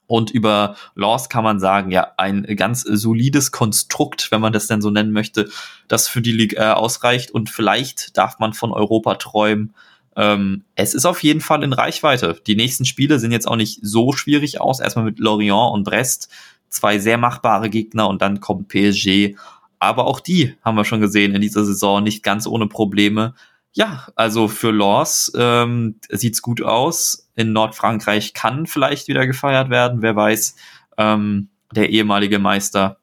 Und 0.07 0.33
über 0.33 0.75
Laws 0.97 1.29
kann 1.29 1.45
man 1.45 1.61
sagen, 1.61 1.93
ja, 1.93 2.15
ein 2.17 2.45
ganz 2.57 2.83
solides 2.83 3.53
Konstrukt, 3.53 4.33
wenn 4.33 4.41
man 4.41 4.53
das 4.53 4.67
denn 4.67 4.83
so 4.83 4.91
nennen 4.91 5.13
möchte, 5.13 5.49
das 5.87 6.09
für 6.09 6.21
die 6.21 6.33
Liga 6.33 6.73
äh, 6.73 6.75
ausreicht. 6.75 7.31
Und 7.31 7.49
vielleicht 7.49 8.17
darf 8.17 8.41
man 8.41 8.53
von 8.53 8.73
Europa 8.73 9.15
träumen. 9.15 9.73
Ähm, 10.17 10.65
es 10.75 10.95
ist 10.95 11.07
auf 11.07 11.23
jeden 11.23 11.41
Fall 11.41 11.63
in 11.63 11.73
Reichweite. 11.73 12.41
Die 12.47 12.57
nächsten 12.57 12.85
Spiele 12.85 13.19
sehen 13.19 13.33
jetzt 13.33 13.49
auch 13.49 13.57
nicht 13.57 13.81
so 13.83 14.13
schwierig 14.13 14.61
aus. 14.61 14.81
Erstmal 14.81 15.05
mit 15.05 15.19
Lorient 15.19 15.73
und 15.73 15.85
Brest. 15.85 16.29
Zwei 16.69 16.99
sehr 16.99 17.19
machbare 17.19 17.71
Gegner 17.71 18.09
und 18.09 18.23
dann 18.23 18.41
kommt 18.41 18.69
PSG. 18.69 19.37
Aber 19.79 20.07
auch 20.07 20.21
die 20.21 20.57
haben 20.63 20.77
wir 20.77 20.85
schon 20.85 21.01
gesehen 21.01 21.35
in 21.35 21.41
dieser 21.41 21.65
Saison 21.65 22.03
nicht 22.03 22.23
ganz 22.23 22.47
ohne 22.47 22.67
Probleme. 22.67 23.35
Ja, 23.73 24.09
also 24.17 24.49
für 24.49 24.73
Laws 24.73 25.33
ähm, 25.37 25.97
sieht's 26.09 26.43
gut 26.43 26.61
aus. 26.63 27.29
In 27.37 27.53
Nordfrankreich 27.53 28.35
kann 28.35 28.67
vielleicht 28.67 29.09
wieder 29.09 29.27
gefeiert 29.27 29.71
werden, 29.71 30.03
wer 30.03 30.17
weiß. 30.17 30.57
Ähm, 30.99 31.49
der 31.73 31.91
ehemalige 31.91 32.39
Meister. 32.39 32.99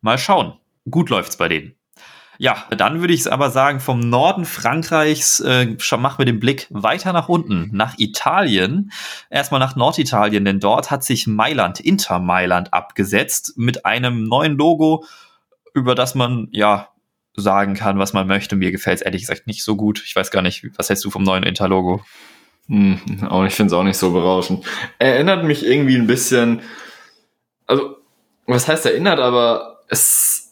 Mal 0.00 0.18
schauen. 0.18 0.54
Gut 0.88 1.10
läuft's 1.10 1.36
bei 1.36 1.48
denen. 1.48 1.74
Ja, 2.38 2.64
dann 2.70 3.00
würde 3.00 3.14
ich 3.14 3.20
es 3.20 3.26
aber 3.28 3.50
sagen, 3.50 3.80
vom 3.80 4.00
Norden 4.00 4.44
Frankreichs 4.44 5.40
äh, 5.40 5.76
machen 5.96 6.18
wir 6.18 6.24
den 6.24 6.40
Blick 6.40 6.66
weiter 6.70 7.12
nach 7.12 7.28
unten, 7.28 7.70
nach 7.72 7.94
Italien. 7.98 8.90
Erstmal 9.30 9.60
nach 9.60 9.76
Norditalien, 9.76 10.44
denn 10.44 10.60
dort 10.60 10.90
hat 10.90 11.04
sich 11.04 11.26
Mailand, 11.26 11.80
Inter 11.80 12.18
Mailand 12.18 12.72
abgesetzt 12.72 13.54
mit 13.56 13.86
einem 13.86 14.24
neuen 14.24 14.56
Logo, 14.56 15.04
über 15.74 15.94
das 15.94 16.14
man 16.14 16.48
ja 16.50 16.88
sagen 17.36 17.74
kann, 17.74 17.98
was 17.98 18.12
man 18.12 18.26
möchte. 18.26 18.56
Mir 18.56 18.70
gefällt 18.70 18.96
es 18.96 19.02
ehrlich 19.02 19.22
gesagt 19.22 19.46
nicht 19.46 19.62
so 19.62 19.76
gut. 19.76 20.02
Ich 20.04 20.14
weiß 20.14 20.30
gar 20.30 20.42
nicht, 20.42 20.66
was 20.76 20.88
hältst 20.88 21.04
du 21.04 21.10
vom 21.10 21.22
neuen 21.22 21.42
Interlogo? 21.44 22.02
Hm, 22.68 23.00
auch 23.28 23.44
ich 23.44 23.54
finde 23.54 23.74
es 23.74 23.78
auch 23.78 23.82
nicht 23.82 23.98
so 23.98 24.12
berauschend. 24.12 24.64
Erinnert 24.98 25.44
mich 25.44 25.64
irgendwie 25.64 25.96
ein 25.96 26.06
bisschen, 26.06 26.62
also 27.66 27.96
was 28.46 28.68
heißt 28.68 28.86
erinnert, 28.86 29.20
aber 29.20 29.80
es 29.88 30.43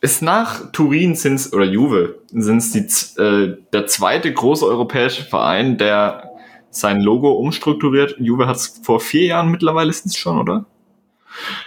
ist 0.00 0.22
nach 0.22 0.72
Turin 0.72 1.14
sind's 1.14 1.52
oder 1.52 1.64
Juve 1.64 2.20
sind's 2.28 2.72
die 2.72 3.20
äh, 3.20 3.56
der 3.72 3.86
zweite 3.86 4.32
große 4.32 4.64
europäische 4.64 5.24
Verein, 5.24 5.78
der 5.78 6.30
sein 6.70 7.00
Logo 7.00 7.32
umstrukturiert. 7.32 8.16
Juve 8.18 8.46
hat 8.46 8.56
es 8.56 8.80
vor 8.82 9.00
vier 9.00 9.26
Jahren 9.26 9.50
mittlerweile 9.50 9.92
sind's 9.92 10.16
schon, 10.16 10.38
oder? 10.38 10.66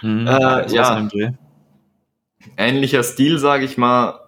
Hm, 0.00 0.26
äh, 0.26 0.72
ja 0.72 1.08
ähnlicher 2.56 3.02
Stil, 3.02 3.38
sage 3.38 3.64
ich 3.64 3.76
mal. 3.78 4.20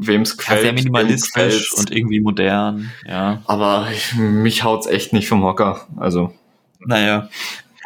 Wem 0.00 0.22
es 0.22 0.36
gefällt. 0.36 0.58
Ja, 0.58 0.62
sehr 0.62 0.72
minimalistisch 0.74 1.72
und 1.74 1.90
irgendwie 1.90 2.20
modern, 2.20 2.92
ja. 3.04 3.42
Aber 3.46 3.88
ich, 3.92 4.14
mich 4.14 4.62
haut's 4.62 4.86
echt 4.86 5.12
nicht 5.12 5.26
vom 5.26 5.42
Hocker. 5.42 5.88
Also. 5.96 6.32
Naja. 6.78 7.28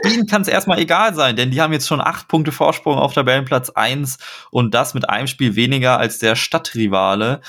Ihnen 0.04 0.26
kann 0.26 0.42
es 0.42 0.48
erstmal 0.48 0.78
egal 0.78 1.14
sein, 1.14 1.36
denn 1.36 1.50
die 1.50 1.60
haben 1.60 1.72
jetzt 1.72 1.86
schon 1.86 2.00
acht 2.00 2.28
Punkte 2.28 2.52
Vorsprung 2.52 2.98
auf 2.98 3.14
Tabellenplatz 3.14 3.70
eins 3.70 4.18
und 4.50 4.74
das 4.74 4.94
mit 4.94 5.08
einem 5.08 5.26
Spiel 5.26 5.56
weniger 5.56 5.98
als 5.98 6.18
der 6.18 6.36
Stadtrivale. 6.36 7.40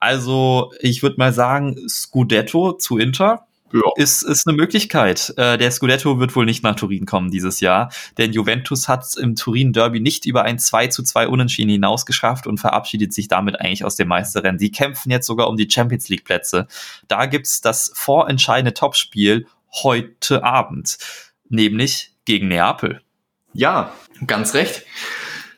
Also, 0.00 0.72
ich 0.80 1.02
würde 1.02 1.16
mal 1.18 1.32
sagen, 1.32 1.88
Scudetto 1.88 2.74
zu 2.74 2.98
Inter 2.98 3.46
ja. 3.74 3.80
ist, 3.96 4.22
ist 4.22 4.46
eine 4.46 4.56
Möglichkeit. 4.56 5.32
Äh, 5.36 5.58
der 5.58 5.70
Scudetto 5.70 6.20
wird 6.20 6.34
wohl 6.36 6.44
nicht 6.44 6.62
nach 6.62 6.76
Turin 6.76 7.06
kommen 7.06 7.30
dieses 7.30 7.60
Jahr, 7.60 7.90
denn 8.18 8.32
Juventus 8.32 8.88
hat 8.88 9.02
es 9.02 9.16
im 9.16 9.34
Turin-Derby 9.34 10.00
nicht 10.00 10.26
über 10.26 10.42
ein 10.42 10.58
2 10.58 10.88
zu 10.88 11.02
2 11.02 11.28
Unentschieden 11.28 11.70
hinaus 11.70 12.06
geschafft 12.06 12.46
und 12.46 12.58
verabschiedet 12.58 13.12
sich 13.12 13.28
damit 13.28 13.60
eigentlich 13.60 13.84
aus 13.84 13.96
dem 13.96 14.08
Meisterrennen. 14.08 14.58
Sie 14.58 14.70
kämpfen 14.70 15.10
jetzt 15.10 15.26
sogar 15.26 15.48
um 15.48 15.56
die 15.56 15.68
Champions 15.70 16.08
League-Plätze. 16.08 16.68
Da 17.08 17.26
gibt's 17.26 17.60
das 17.60 17.90
vorentscheidende 17.94 18.74
Topspiel 18.74 19.46
heute 19.82 20.44
Abend, 20.44 20.98
nämlich 21.54 22.12
gegen 22.24 22.48
Neapel. 22.48 23.00
Ja, 23.52 23.92
ganz 24.26 24.54
recht. 24.54 24.84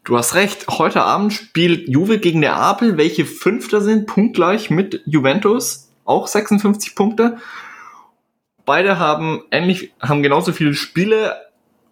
Du 0.04 0.16
hast 0.16 0.34
recht. 0.34 0.68
Heute 0.68 1.02
Abend 1.02 1.32
spielt 1.32 1.88
Juve 1.88 2.18
gegen 2.18 2.40
Neapel, 2.40 2.96
welche 2.96 3.24
Fünfter 3.24 3.80
sind, 3.80 4.06
punktgleich 4.06 4.70
mit 4.70 5.02
Juventus, 5.06 5.90
auch 6.04 6.28
56 6.28 6.94
Punkte. 6.94 7.38
Beide 8.64 8.98
haben 8.98 9.42
ähnlich, 9.50 9.92
haben 10.00 10.22
genauso 10.22 10.52
viele 10.52 10.74
Spiele 10.74 11.36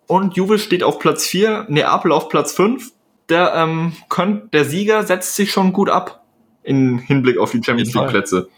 und 0.07 0.37
Juve 0.37 0.59
steht 0.59 0.83
auf 0.83 0.99
Platz 0.99 1.27
4, 1.27 1.67
Neapel 1.69 2.13
auf 2.13 2.29
Platz 2.29 2.53
5. 2.53 2.93
Der, 3.31 3.55
ähm, 3.55 3.97
könnt, 4.11 4.53
der 4.53 4.65
Sieger 4.65 5.03
setzt 5.05 5.35
sich 5.35 5.51
schon 5.51 5.73
gut 5.73 5.89
ab 5.89 6.25
im 6.63 6.99
Hinblick 6.99 7.39
auf 7.39 7.53
die 7.53 7.63
Champions 7.65 7.95
League 7.95 8.09
Plätze. 8.09 8.49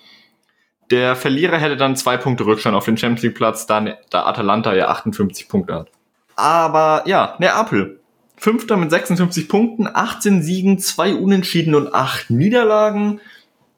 Der 0.91 1.17
Verlierer 1.17 1.59
hätte 1.59 1.77
dann 1.77 1.97
zwei 1.97 2.17
Punkte 2.17 2.47
Rückstand 2.47 2.77
auf 2.77 2.85
den 2.85 2.97
Champions 2.97 3.23
League 3.23 3.35
Platz, 3.35 3.67
da, 3.67 3.85
da 4.11 4.27
Atalanta 4.27 4.75
ja 4.75 4.89
58 4.89 5.49
Punkte 5.49 5.75
hat. 5.75 5.91
Aber 6.37 7.03
ja, 7.07 7.35
Neapel. 7.39 8.01
Fünfter 8.39 8.77
mit 8.77 8.91
56 8.91 9.49
Punkten, 9.49 9.89
18 9.93 10.43
Siegen, 10.43 10.79
zwei 10.79 11.15
Unentschieden 11.15 11.75
und 11.75 11.95
acht 11.95 12.31
Niederlagen. 12.31 13.21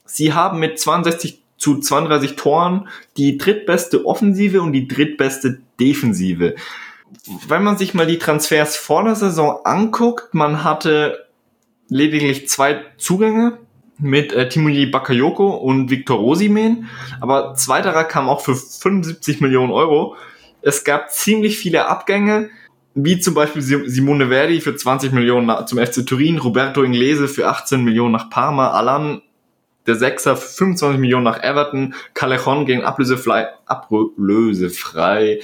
Sie 0.05 0.33
haben 0.35 0.59
mit 0.59 0.81
62 0.81 1.41
zu 1.59 1.79
32 1.79 2.37
Toren 2.37 2.89
die 3.17 3.39
drittbeste 3.39 4.05
Offensive 4.05 4.61
und 4.61 4.73
die 4.73 4.89
drittbeste 4.89 5.61
Defensive. 5.79 6.57
Wenn 7.47 7.63
man 7.63 7.79
sich 7.79 7.95
mal 7.95 8.07
die 8.07 8.19
Transfers 8.19 8.77
vor 8.77 9.05
der 9.05 9.15
Saison 9.15 9.61
anguckt, 9.65 10.35
man 10.35 10.65
hatte 10.65 11.27
lediglich 11.89 12.49
zwei 12.49 12.85
Zugänge 12.97 13.59
mit 13.99 14.33
äh, 14.33 14.49
Timothy 14.49 14.87
Bakayoko 14.87 15.51
und 15.51 15.91
Victor 15.91 16.19
Rosimen, 16.19 16.89
aber 17.21 17.55
zweiterer 17.55 18.05
kam 18.05 18.29
auch 18.29 18.41
für 18.41 18.55
75 18.55 19.41
Millionen 19.41 19.73
Euro. 19.73 20.17
Es 20.63 20.85
gab 20.85 21.11
ziemlich 21.13 21.59
viele 21.59 21.87
Abgänge, 21.87 22.51
wie 22.95 23.21
zum 23.21 23.35
Beispiel 23.35 23.63
Simone 23.63 24.29
Verdi 24.29 24.61
für 24.61 24.75
20 24.75 25.13
Millionen 25.13 25.67
zum 25.67 25.79
FC 25.79 26.05
Turin, 26.07 26.39
Roberto 26.39 26.83
Inglese 26.83 27.29
für 27.29 27.47
18 27.49 27.83
Millionen 27.83 28.13
nach 28.13 28.31
Parma, 28.31 28.71
Alan 28.73 29.23
der 29.87 29.97
Sechser 29.97 30.37
25 30.37 31.01
Millionen 31.01 31.25
nach 31.25 31.43
Everton, 31.43 31.95
Callejon 32.13 32.67
gegen 32.67 32.83
ablösefrei, 32.83 33.49
ablösefrei 33.67 35.41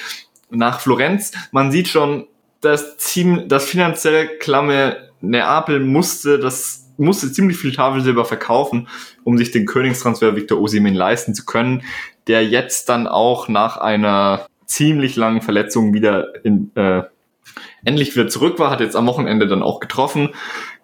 nach 0.50 0.80
Florenz. 0.80 1.32
Man 1.50 1.72
sieht 1.72 1.88
schon, 1.88 2.26
das 2.60 2.96
Team, 2.96 3.48
das 3.48 3.66
finanziell 3.66 4.38
klamme 4.38 5.10
Neapel 5.20 5.80
musste 5.80 6.38
das 6.38 6.83
musste 6.96 7.32
ziemlich 7.32 7.56
viel 7.56 7.72
Tafelsilber 7.72 8.24
verkaufen, 8.24 8.88
um 9.24 9.38
sich 9.38 9.50
den 9.50 9.66
Königstransfer 9.66 10.36
Victor 10.36 10.60
Osimhen 10.60 10.94
leisten 10.94 11.34
zu 11.34 11.44
können, 11.44 11.82
der 12.26 12.46
jetzt 12.46 12.88
dann 12.88 13.06
auch 13.06 13.48
nach 13.48 13.76
einer 13.76 14.46
ziemlich 14.66 15.16
langen 15.16 15.42
Verletzung 15.42 15.92
wieder 15.92 16.44
in, 16.44 16.70
äh, 16.74 17.02
endlich 17.84 18.14
wieder 18.14 18.28
zurück 18.28 18.58
war, 18.58 18.70
hat 18.70 18.80
jetzt 18.80 18.96
am 18.96 19.06
Wochenende 19.06 19.46
dann 19.46 19.62
auch 19.62 19.80
getroffen 19.80 20.30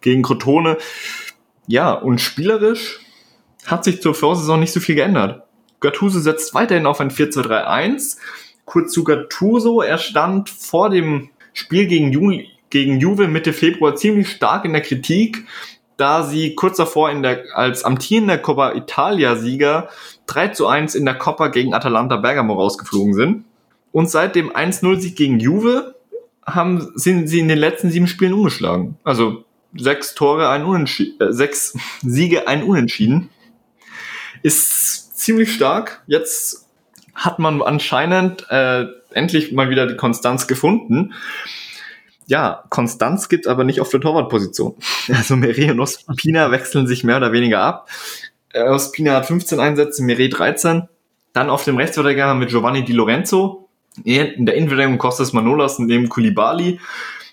gegen 0.00 0.22
Crotone. 0.22 0.76
Ja, 1.66 1.92
und 1.92 2.20
spielerisch 2.20 3.00
hat 3.66 3.84
sich 3.84 4.02
zur 4.02 4.14
Vorsaison 4.14 4.60
nicht 4.60 4.72
so 4.72 4.80
viel 4.80 4.94
geändert. 4.94 5.42
Gattuso 5.80 6.20
setzt 6.20 6.54
weiterhin 6.54 6.86
auf 6.86 7.00
ein 7.00 7.10
4-2-3-1. 7.10 8.18
Kurz 8.64 8.92
zu 8.92 9.04
Gattuso, 9.04 9.80
er 9.80 9.98
stand 9.98 10.50
vor 10.50 10.90
dem 10.90 11.30
Spiel 11.52 11.86
gegen, 11.86 12.12
Ju 12.12 12.42
gegen 12.68 13.00
Juve 13.00 13.28
Mitte 13.28 13.52
Februar 13.52 13.96
ziemlich 13.96 14.28
stark 14.28 14.64
in 14.64 14.72
der 14.72 14.82
Kritik, 14.82 15.44
da 16.00 16.22
sie 16.22 16.54
kurz 16.54 16.78
davor 16.78 17.10
in 17.10 17.22
der, 17.22 17.44
als 17.54 17.84
amtierender 17.84 18.38
Coppa 18.38 18.72
Italia-Sieger 18.72 19.88
3 20.26 20.48
zu 20.48 20.66
1 20.66 20.94
in 20.94 21.04
der 21.04 21.14
Coppa 21.14 21.48
gegen 21.48 21.74
Atalanta 21.74 22.16
Bergamo 22.16 22.54
rausgeflogen 22.54 23.14
sind. 23.14 23.44
Und 23.92 24.08
seit 24.08 24.34
dem 24.34 24.50
1-0-Sieg 24.50 25.16
gegen 25.16 25.40
Juve 25.40 25.94
haben, 26.46 26.92
sind 26.94 27.28
sie 27.28 27.40
in 27.40 27.48
den 27.48 27.58
letzten 27.58 27.90
sieben 27.90 28.06
Spielen 28.06 28.32
umgeschlagen. 28.32 28.96
Also 29.04 29.44
sechs 29.76 30.14
Tore, 30.14 30.48
ein 30.48 30.64
Unentschieden, 30.64 31.20
äh, 31.20 31.32
sechs 31.32 31.76
Siege, 32.02 32.48
ein 32.48 32.62
Unentschieden 32.62 33.30
ist 34.42 35.18
ziemlich 35.18 35.52
stark. 35.52 36.02
Jetzt 36.06 36.66
hat 37.14 37.38
man 37.38 37.60
anscheinend 37.60 38.46
äh, 38.48 38.86
endlich 39.12 39.52
mal 39.52 39.68
wieder 39.68 39.86
die 39.86 39.96
Konstanz 39.96 40.46
gefunden. 40.46 41.12
Ja, 42.30 42.62
Konstanz 42.70 43.28
gibt 43.28 43.48
aber 43.48 43.64
nicht 43.64 43.80
auf 43.80 43.88
der 43.88 44.00
Torwartposition. 44.00 44.76
Also 45.08 45.34
Meret 45.34 45.72
und 45.72 45.80
Ospina 45.80 46.52
wechseln 46.52 46.86
sich 46.86 47.02
mehr 47.02 47.16
oder 47.16 47.32
weniger 47.32 47.60
ab. 47.60 47.88
Äh, 48.52 48.68
Ospina 48.68 49.14
hat 49.16 49.26
15 49.26 49.58
Einsätze, 49.58 50.04
Meret 50.04 50.38
13. 50.38 50.88
Dann 51.32 51.50
auf 51.50 51.64
dem 51.64 51.76
Rechtsverteidiger 51.76 52.26
haben 52.26 52.38
wir 52.38 52.46
Giovanni 52.46 52.84
Di 52.84 52.92
Lorenzo. 52.92 53.68
In 54.04 54.46
der 54.46 54.54
Innenverteidigung 54.54 54.98
Kostas 54.98 55.32
Manolas 55.32 55.80
neben 55.80 56.08
Kulibali. 56.08 56.78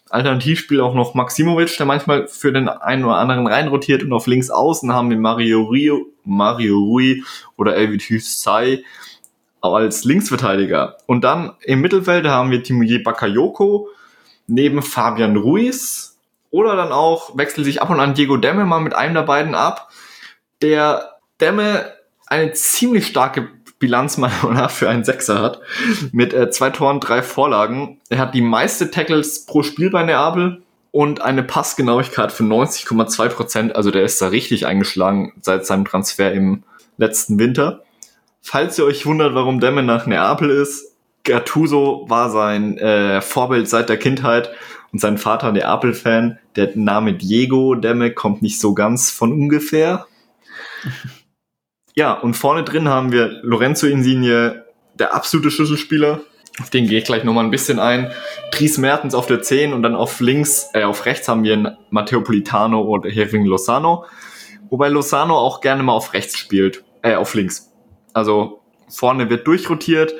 Alternativspiel 0.10 0.82
auch 0.82 0.95
noch 0.95 1.14
Maximovic, 1.14 1.78
der 1.78 1.86
manchmal 1.86 2.28
für 2.28 2.52
den 2.52 2.68
einen 2.68 3.06
oder 3.06 3.18
anderen 3.18 3.45
reinrotiert 3.45 4.02
und 4.02 4.14
auf 4.14 4.26
links 4.26 4.50
außen 4.50 4.91
haben 4.91 5.12
wir 5.12 5.18
Mario 5.18 5.66
Rio, 5.66 6.08
Mario 6.24 6.76
Rui 6.76 7.22
oder 7.56 7.76
Elvid 7.76 8.02
Hüsei 8.02 8.84
als 9.62 10.06
Linksverteidiger. 10.06 10.98
Und 11.06 11.24
dann 11.24 11.52
im 11.62 11.82
Mittelfeld 11.82 12.26
haben 12.26 12.50
wir 12.50 12.64
Timoje 12.64 13.00
Bakayoko 13.00 13.89
neben 14.48 14.82
Fabian 14.82 15.36
Ruiz 15.36 16.18
oder 16.50 16.76
dann 16.76 16.91
auch 16.91 17.38
wechselt 17.38 17.66
sich 17.66 17.82
ab 17.82 17.89
und 17.89 18.00
an 18.00 18.14
Diego 18.14 18.38
Demme 18.38 18.66
mal 18.66 18.80
mit 18.80 18.95
einem 18.95 19.14
der 19.14 19.24
beiden 19.24 19.54
ab. 19.54 19.89
Der 20.62 21.18
Demme 21.39 21.93
eine 22.26 22.54
ziemlich 22.54 23.08
starke 23.08 23.50
Bilanz 23.80 24.18
meiner 24.18 24.43
nach 24.52 24.72
für 24.72 24.89
einen 24.89 25.04
Sechser 25.04 25.41
hat. 25.41 25.62
Mit 26.12 26.34
äh, 26.34 26.50
zwei 26.50 26.70
Toren, 26.70 27.00
drei 27.00 27.22
Vorlagen. 27.22 28.00
Er 28.10 28.20
hat 28.20 28.34
die 28.34 28.41
meiste 28.41 28.89
Tackles 28.91 29.45
pro 29.45 29.64
Spiel 29.64 29.89
bei 29.89 30.04
Neapel 30.04 30.64
und 30.91 31.22
eine 31.22 31.43
Passgenauigkeit 31.43 32.32
von 32.32 32.50
90,2 32.50 33.30
Prozent. 33.30 33.76
Also 33.76 33.91
der 33.91 34.04
ist 34.04 34.22
da 34.22 34.28
richtig 34.30 34.66
eingeschlagen 34.66 35.34
seit 35.41 35.66
seinem 35.66 35.86
Transfer 35.86 36.32
im 36.32 36.64
letzten 36.98 37.38
Winter. 37.38 37.84
Falls 38.41 38.80
ihr 38.80 38.86
euch 38.86 39.06
wundert, 39.06 39.36
warum 39.36 39.60
Demme 39.60 39.84
nach 39.84 40.06
Neapel 40.06 40.50
ist, 40.50 40.97
Gattuso 41.28 42.05
war 42.07 42.32
sein 42.32 42.78
äh, 42.78 43.21
Vorbild 43.21 43.69
seit 43.69 43.89
der 43.89 43.97
Kindheit 43.97 44.49
und 44.91 44.99
sein 44.99 45.17
Vater 45.17 45.51
Neapel-Fan. 45.51 46.39
Der 46.55 46.71
Name 46.75 47.13
Diego 47.13 47.75
Demme 47.75 48.11
kommt 48.11 48.41
nicht 48.41 48.59
so 48.59 48.73
ganz 48.73 49.11
von 49.11 49.32
ungefähr. 49.32 50.07
Ja, 51.95 52.13
und 52.13 52.36
vorne 52.36 52.63
drin 52.63 52.88
haben 52.88 53.11
wir 53.11 53.39
Lorenzo 53.43 53.88
Insigne, 53.88 54.65
der 54.95 55.13
absolute 55.13 55.51
Schlüsselspieler. 55.51 56.21
Auf 56.59 56.69
den 56.69 56.88
gehe 56.88 56.99
ich 56.99 57.05
gleich 57.05 57.23
nochmal 57.23 57.43
ein 57.43 57.51
bisschen 57.51 57.80
ein. 57.80 58.11
Dries 58.51 58.78
Mertens 58.78 59.13
auf 59.13 59.28
der 59.28 59.41
10 59.41 59.73
und 59.73 59.84
dann 59.84 59.95
auf 59.95 60.19
links, 60.21 60.69
äh, 60.73 60.84
auf 60.84 61.05
rechts 61.05 61.28
haben 61.28 61.43
wir 61.43 61.78
Matteo 61.89 62.21
Politano 62.21 62.82
oder 62.82 63.09
Herving 63.09 63.45
Lozano. 63.45 64.05
Wobei 64.69 64.88
Lozano 64.88 65.38
auch 65.38 65.61
gerne 65.61 65.84
mal 65.84 65.93
auf 65.93 66.13
rechts 66.13 66.38
spielt, 66.38 66.84
äh, 67.03 67.15
auf 67.15 67.34
links. 67.34 67.71
Also 68.13 68.61
vorne 68.89 69.30
wird 69.30 69.45
durchrotiert 69.45 70.13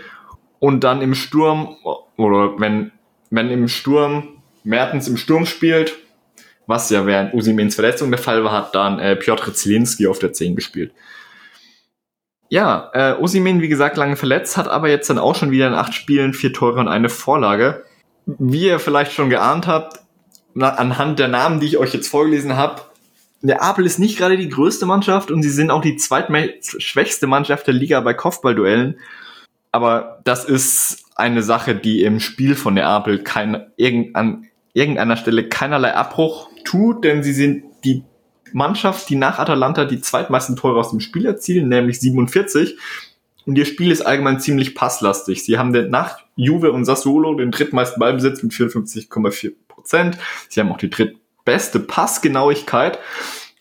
und 0.60 0.84
dann 0.84 1.02
im 1.02 1.16
Sturm, 1.16 1.78
oder 2.18 2.60
wenn, 2.60 2.92
wenn 3.30 3.50
im 3.50 3.68
Sturm 3.68 4.30
Mertens 4.64 5.08
im 5.08 5.18
Sturm 5.18 5.46
spielt, 5.46 5.96
was 6.66 6.90
ja 6.90 7.06
während 7.06 7.34
Usimens 7.34 7.76
Verletzung 7.76 8.12
der 8.12 8.20
Fall 8.20 8.44
war, 8.44 8.52
hat 8.52 8.76
dann 8.76 9.00
äh, 9.00 9.16
Piotr 9.16 9.54
Zielinski 9.54 10.08
auf 10.08 10.20
der 10.20 10.34
10 10.34 10.56
gespielt. 10.56 10.92
Ja, 12.50 12.92
äh, 12.94 13.14
Osimen, 13.14 13.62
wie 13.62 13.68
gesagt, 13.68 13.98
lange 13.98 14.16
verletzt, 14.16 14.58
hat 14.58 14.68
aber 14.68 14.90
jetzt 14.90 15.10
dann 15.10 15.18
auch 15.18 15.36
schon 15.36 15.52
wieder 15.52 15.68
in 15.68 15.74
acht 15.74 15.94
Spielen 15.94 16.34
vier 16.34 16.54
Tore 16.54 16.80
und 16.80 16.88
eine 16.88 17.10
Vorlage. 17.10 17.84
Wie 18.26 18.68
ihr 18.68 18.80
vielleicht 18.80 19.14
schon 19.14 19.30
geahnt 19.30 19.68
habt, 19.68 20.00
na, 20.54 20.70
anhand 20.70 21.20
der 21.20 21.28
Namen, 21.28 21.60
die 21.60 21.68
ich 21.68 21.78
euch 21.78 21.94
jetzt 21.94 22.08
vorgelesen 22.08 22.56
habe, 22.56 22.82
der 23.42 23.62
Apel 23.62 23.86
ist 23.86 24.00
nicht 24.00 24.18
gerade 24.18 24.38
die 24.38 24.50
größte 24.50 24.86
Mannschaft 24.86 25.30
und 25.30 25.44
sie 25.44 25.50
sind 25.50 25.72
auch 25.72 25.82
die 25.82 25.98
zweitschwächste 25.98 27.28
Mannschaft 27.28 27.68
der 27.68 27.74
Liga 27.74 28.00
bei 28.00 28.14
Kopfballduellen. 28.14 28.98
Aber 29.72 30.22
das 30.24 30.46
ist 30.46 31.06
eine 31.16 31.44
Sache, 31.44 31.76
die 31.76 32.04
im 32.04 32.20
Spiel 32.20 32.56
von 32.56 32.76
der 32.76 32.88
Apel 32.88 33.24
kein, 33.24 33.68
irgend, 33.76 34.16
an 34.16 34.48
irgendeiner 34.74 35.18
Stelle 35.18 35.50
keinerlei 35.50 35.94
Abbruch 35.94 36.50
tut, 36.64 37.04
denn 37.04 37.24
sie 37.24 37.34
sind 37.34 37.64
die 37.84 38.04
Mannschaft, 38.54 39.10
die 39.10 39.16
nach 39.16 39.40
Atalanta 39.40 39.86
die 39.86 40.02
zweitmeisten 40.02 40.56
Tore 40.56 40.80
aus 40.80 40.92
dem 40.92 41.00
Spiel 41.00 41.26
erzielen, 41.26 41.70
nämlich 41.70 42.00
47. 42.00 42.78
Und 43.46 43.58
ihr 43.58 43.66
Spiel 43.66 43.92
ist 43.92 44.02
allgemein 44.02 44.40
ziemlich 44.40 44.76
passlastig. 44.76 45.44
Sie 45.44 45.58
haben 45.58 45.72
nach 45.90 46.20
Juve 46.36 46.72
und 46.72 46.86
Sassuolo 46.86 47.34
den 47.36 47.52
drittmeisten 47.52 48.00
Ballbesitz 48.00 48.44
mit 48.44 48.52
54,4 48.52 49.54
Prozent. 49.68 50.18
Sie 50.50 50.60
haben 50.60 50.72
auch 50.72 50.78
die 50.78 50.90
drittbeste 50.90 51.80
Passgenauigkeit. 51.80 53.00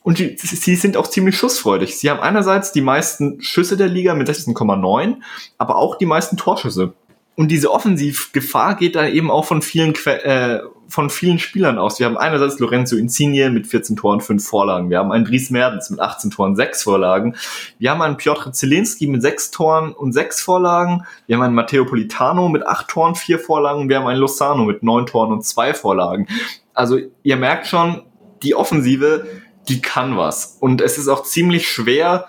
Und 0.06 0.20
die, 0.20 0.36
sie 0.38 0.76
sind 0.76 0.96
auch 0.96 1.08
ziemlich 1.08 1.36
schussfreudig. 1.36 1.98
Sie 1.98 2.08
haben 2.08 2.20
einerseits 2.20 2.70
die 2.70 2.80
meisten 2.80 3.42
Schüsse 3.42 3.76
der 3.76 3.88
Liga 3.88 4.14
mit 4.14 4.28
16,9, 4.28 5.16
aber 5.58 5.74
auch 5.74 5.98
die 5.98 6.06
meisten 6.06 6.36
Torschüsse. 6.36 6.92
Und 7.34 7.48
diese 7.48 7.72
Offensivgefahr 7.72 8.76
geht 8.76 8.94
da 8.94 9.08
eben 9.08 9.32
auch 9.32 9.44
von 9.46 9.62
vielen, 9.62 9.96
äh, 10.06 10.60
von 10.86 11.10
vielen 11.10 11.40
Spielern 11.40 11.78
aus. 11.78 11.98
Wir 11.98 12.06
haben 12.06 12.16
einerseits 12.16 12.60
Lorenzo 12.60 12.94
Insigne 12.94 13.50
mit 13.50 13.66
14 13.66 13.96
Toren, 13.96 14.20
5 14.20 14.46
Vorlagen. 14.46 14.90
Wir 14.90 15.00
haben 15.00 15.10
einen 15.10 15.24
Dries 15.24 15.50
Mertens 15.50 15.90
mit 15.90 15.98
18 15.98 16.30
Toren, 16.30 16.54
6 16.54 16.84
Vorlagen. 16.84 17.34
Wir 17.80 17.90
haben 17.90 18.00
einen 18.00 18.16
Piotr 18.16 18.52
Zielinski 18.52 19.08
mit 19.08 19.22
6 19.22 19.50
Toren 19.50 19.92
und 19.92 20.12
6 20.12 20.40
Vorlagen. 20.40 21.02
Wir 21.26 21.34
haben 21.34 21.42
einen 21.42 21.56
Matteo 21.56 21.84
Politano 21.84 22.48
mit 22.48 22.64
8 22.64 22.86
Toren, 22.86 23.16
4 23.16 23.40
Vorlagen. 23.40 23.88
Wir 23.88 23.96
haben 23.96 24.06
einen 24.06 24.20
Lozano 24.20 24.66
mit 24.66 24.84
9 24.84 25.06
Toren 25.06 25.32
und 25.32 25.44
2 25.44 25.74
Vorlagen. 25.74 26.28
Also 26.74 26.96
ihr 27.24 27.36
merkt 27.36 27.66
schon, 27.66 28.02
die 28.42 28.54
Offensive, 28.54 29.26
die 29.68 29.80
kann 29.80 30.16
was. 30.16 30.56
Und 30.60 30.80
es 30.80 30.98
ist 30.98 31.08
auch 31.08 31.22
ziemlich 31.22 31.68
schwer, 31.68 32.26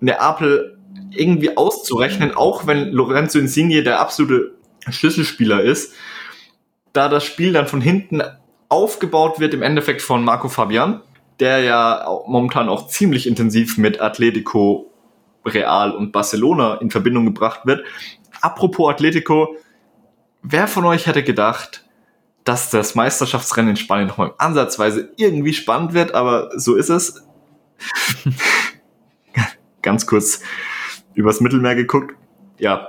Neapel 0.00 0.78
irgendwie 1.10 1.56
auszurechnen, 1.56 2.34
auch 2.34 2.66
wenn 2.66 2.90
Lorenzo 2.90 3.38
Insigne 3.38 3.82
der 3.82 4.00
absolute 4.00 4.52
Schlüsselspieler 4.88 5.62
ist, 5.62 5.94
da 6.92 7.08
das 7.08 7.24
Spiel 7.24 7.52
dann 7.52 7.66
von 7.66 7.80
hinten 7.80 8.22
aufgebaut 8.68 9.38
wird, 9.38 9.54
im 9.54 9.62
Endeffekt 9.62 10.02
von 10.02 10.24
Marco 10.24 10.48
Fabian, 10.48 11.02
der 11.40 11.60
ja 11.60 12.06
momentan 12.26 12.68
auch 12.68 12.88
ziemlich 12.88 13.26
intensiv 13.26 13.78
mit 13.78 14.00
Atletico, 14.00 14.90
Real 15.44 15.92
und 15.92 16.12
Barcelona 16.12 16.76
in 16.76 16.90
Verbindung 16.90 17.26
gebracht 17.26 17.60
wird. 17.64 17.84
Apropos 18.40 18.90
Atletico, 18.90 19.56
wer 20.42 20.68
von 20.68 20.84
euch 20.84 21.06
hätte 21.06 21.22
gedacht, 21.22 21.84
dass 22.44 22.70
das 22.70 22.94
Meisterschaftsrennen 22.94 23.70
in 23.70 23.76
Spanien 23.76 24.08
nochmal 24.08 24.34
ansatzweise 24.38 25.12
irgendwie 25.16 25.54
spannend 25.54 25.94
wird, 25.94 26.14
aber 26.14 26.50
so 26.56 26.74
ist 26.74 26.88
es. 26.88 27.22
Ganz 29.82 30.06
kurz 30.06 30.40
übers 31.14 31.40
Mittelmeer 31.40 31.74
geguckt. 31.74 32.14
Ja. 32.58 32.88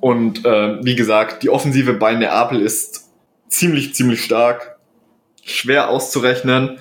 Und 0.00 0.44
äh, 0.44 0.84
wie 0.84 0.96
gesagt, 0.96 1.42
die 1.42 1.50
Offensive 1.50 1.94
bei 1.94 2.14
Neapel 2.14 2.60
ist 2.60 3.10
ziemlich, 3.48 3.94
ziemlich 3.94 4.24
stark, 4.24 4.78
schwer 5.42 5.88
auszurechnen. 5.88 6.78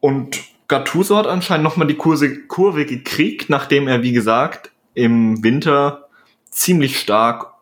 Und 0.00 0.40
Gattuso 0.68 1.16
hat 1.16 1.26
anscheinend 1.26 1.64
nochmal 1.64 1.86
die 1.86 1.96
Kurse, 1.96 2.46
Kurve 2.46 2.86
gekriegt, 2.86 3.50
nachdem 3.50 3.86
er, 3.86 4.02
wie 4.02 4.12
gesagt, 4.12 4.70
im 4.94 5.42
Winter 5.42 6.08
ziemlich 6.50 6.98
stark 6.98 7.53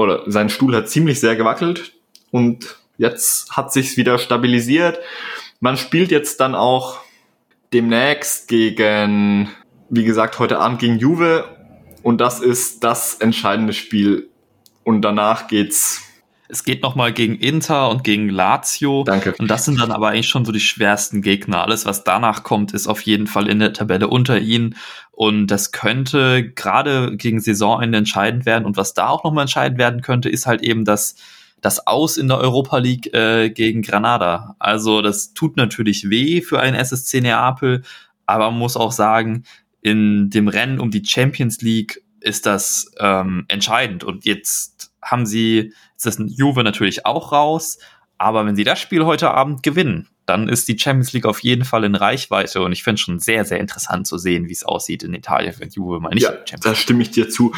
oder 0.00 0.24
sein 0.26 0.48
Stuhl 0.48 0.74
hat 0.74 0.88
ziemlich 0.88 1.20
sehr 1.20 1.36
gewackelt 1.36 1.92
und 2.30 2.76
jetzt 2.98 3.56
hat 3.56 3.72
sich's 3.72 3.96
wieder 3.96 4.18
stabilisiert. 4.18 4.98
Man 5.60 5.76
spielt 5.76 6.10
jetzt 6.10 6.40
dann 6.40 6.54
auch 6.54 6.98
demnächst 7.72 8.48
gegen 8.48 9.50
wie 9.90 10.04
gesagt, 10.04 10.38
heute 10.38 10.58
Abend 10.60 10.78
gegen 10.78 10.98
Juve 10.98 11.44
und 12.02 12.20
das 12.20 12.40
ist 12.40 12.84
das 12.84 13.14
entscheidende 13.14 13.72
Spiel. 13.72 14.30
Und 14.84 15.02
danach 15.02 15.48
geht's. 15.48 16.02
Es 16.50 16.64
geht 16.64 16.82
nochmal 16.82 17.12
gegen 17.12 17.36
Inter 17.36 17.90
und 17.90 18.02
gegen 18.02 18.28
Lazio. 18.28 19.04
Danke. 19.04 19.34
Und 19.38 19.50
das 19.50 19.64
sind 19.64 19.80
dann 19.80 19.92
aber 19.92 20.08
eigentlich 20.08 20.28
schon 20.28 20.44
so 20.44 20.52
die 20.52 20.60
schwersten 20.60 21.22
Gegner. 21.22 21.62
Alles, 21.62 21.86
was 21.86 22.04
danach 22.04 22.42
kommt, 22.42 22.72
ist 22.72 22.88
auf 22.88 23.02
jeden 23.02 23.26
Fall 23.26 23.48
in 23.48 23.60
der 23.60 23.72
Tabelle 23.72 24.08
unter 24.08 24.38
ihnen. 24.38 24.74
Und 25.12 25.48
das 25.48 25.70
könnte 25.70 26.50
gerade 26.50 27.16
gegen 27.16 27.40
Saisonende 27.40 27.98
entscheidend 27.98 28.46
werden. 28.46 28.64
Und 28.64 28.76
was 28.76 28.94
da 28.94 29.08
auch 29.08 29.22
nochmal 29.22 29.42
entscheidend 29.42 29.78
werden 29.78 30.00
könnte, 30.00 30.28
ist 30.28 30.46
halt 30.46 30.62
eben 30.62 30.84
das, 30.84 31.14
das 31.60 31.86
Aus 31.86 32.16
in 32.16 32.28
der 32.28 32.38
Europa 32.38 32.78
League 32.78 33.12
äh, 33.14 33.50
gegen 33.50 33.82
Granada. 33.82 34.56
Also 34.58 35.02
das 35.02 35.34
tut 35.34 35.56
natürlich 35.56 36.10
weh 36.10 36.40
für 36.40 36.58
einen 36.58 36.74
SSC 36.74 37.20
Neapel, 37.20 37.82
aber 38.26 38.50
man 38.50 38.58
muss 38.58 38.76
auch 38.76 38.92
sagen, 38.92 39.44
in 39.82 40.30
dem 40.30 40.48
Rennen 40.48 40.80
um 40.80 40.90
die 40.90 41.04
Champions 41.04 41.60
League 41.60 42.02
ist 42.20 42.46
das 42.46 42.90
ähm, 42.98 43.44
entscheidend. 43.48 44.04
Und 44.04 44.24
jetzt 44.24 44.79
haben 45.02 45.26
sie, 45.26 45.72
ist 45.96 46.20
Juve 46.26 46.62
natürlich 46.62 47.06
auch 47.06 47.32
raus, 47.32 47.78
aber 48.18 48.44
wenn 48.46 48.56
sie 48.56 48.64
das 48.64 48.78
Spiel 48.78 49.04
heute 49.04 49.30
Abend 49.30 49.62
gewinnen, 49.62 50.08
dann 50.26 50.48
ist 50.48 50.68
die 50.68 50.78
Champions 50.78 51.12
League 51.12 51.26
auf 51.26 51.40
jeden 51.40 51.64
Fall 51.64 51.84
in 51.84 51.94
Reichweite 51.94 52.62
und 52.62 52.72
ich 52.72 52.82
finde 52.82 52.94
es 52.94 53.00
schon 53.00 53.18
sehr, 53.18 53.44
sehr 53.44 53.58
interessant 53.58 54.06
zu 54.06 54.18
sehen, 54.18 54.48
wie 54.48 54.52
es 54.52 54.64
aussieht 54.64 55.02
in 55.02 55.14
Italien, 55.14 55.54
wenn 55.58 55.70
Juve 55.70 56.00
mal 56.00 56.10
nicht 56.10 56.24
ja, 56.24 56.32
Champions 56.32 56.60
Da 56.60 56.74
stimme 56.74 57.02
ich 57.02 57.10
dir 57.10 57.28
zu. 57.28 57.52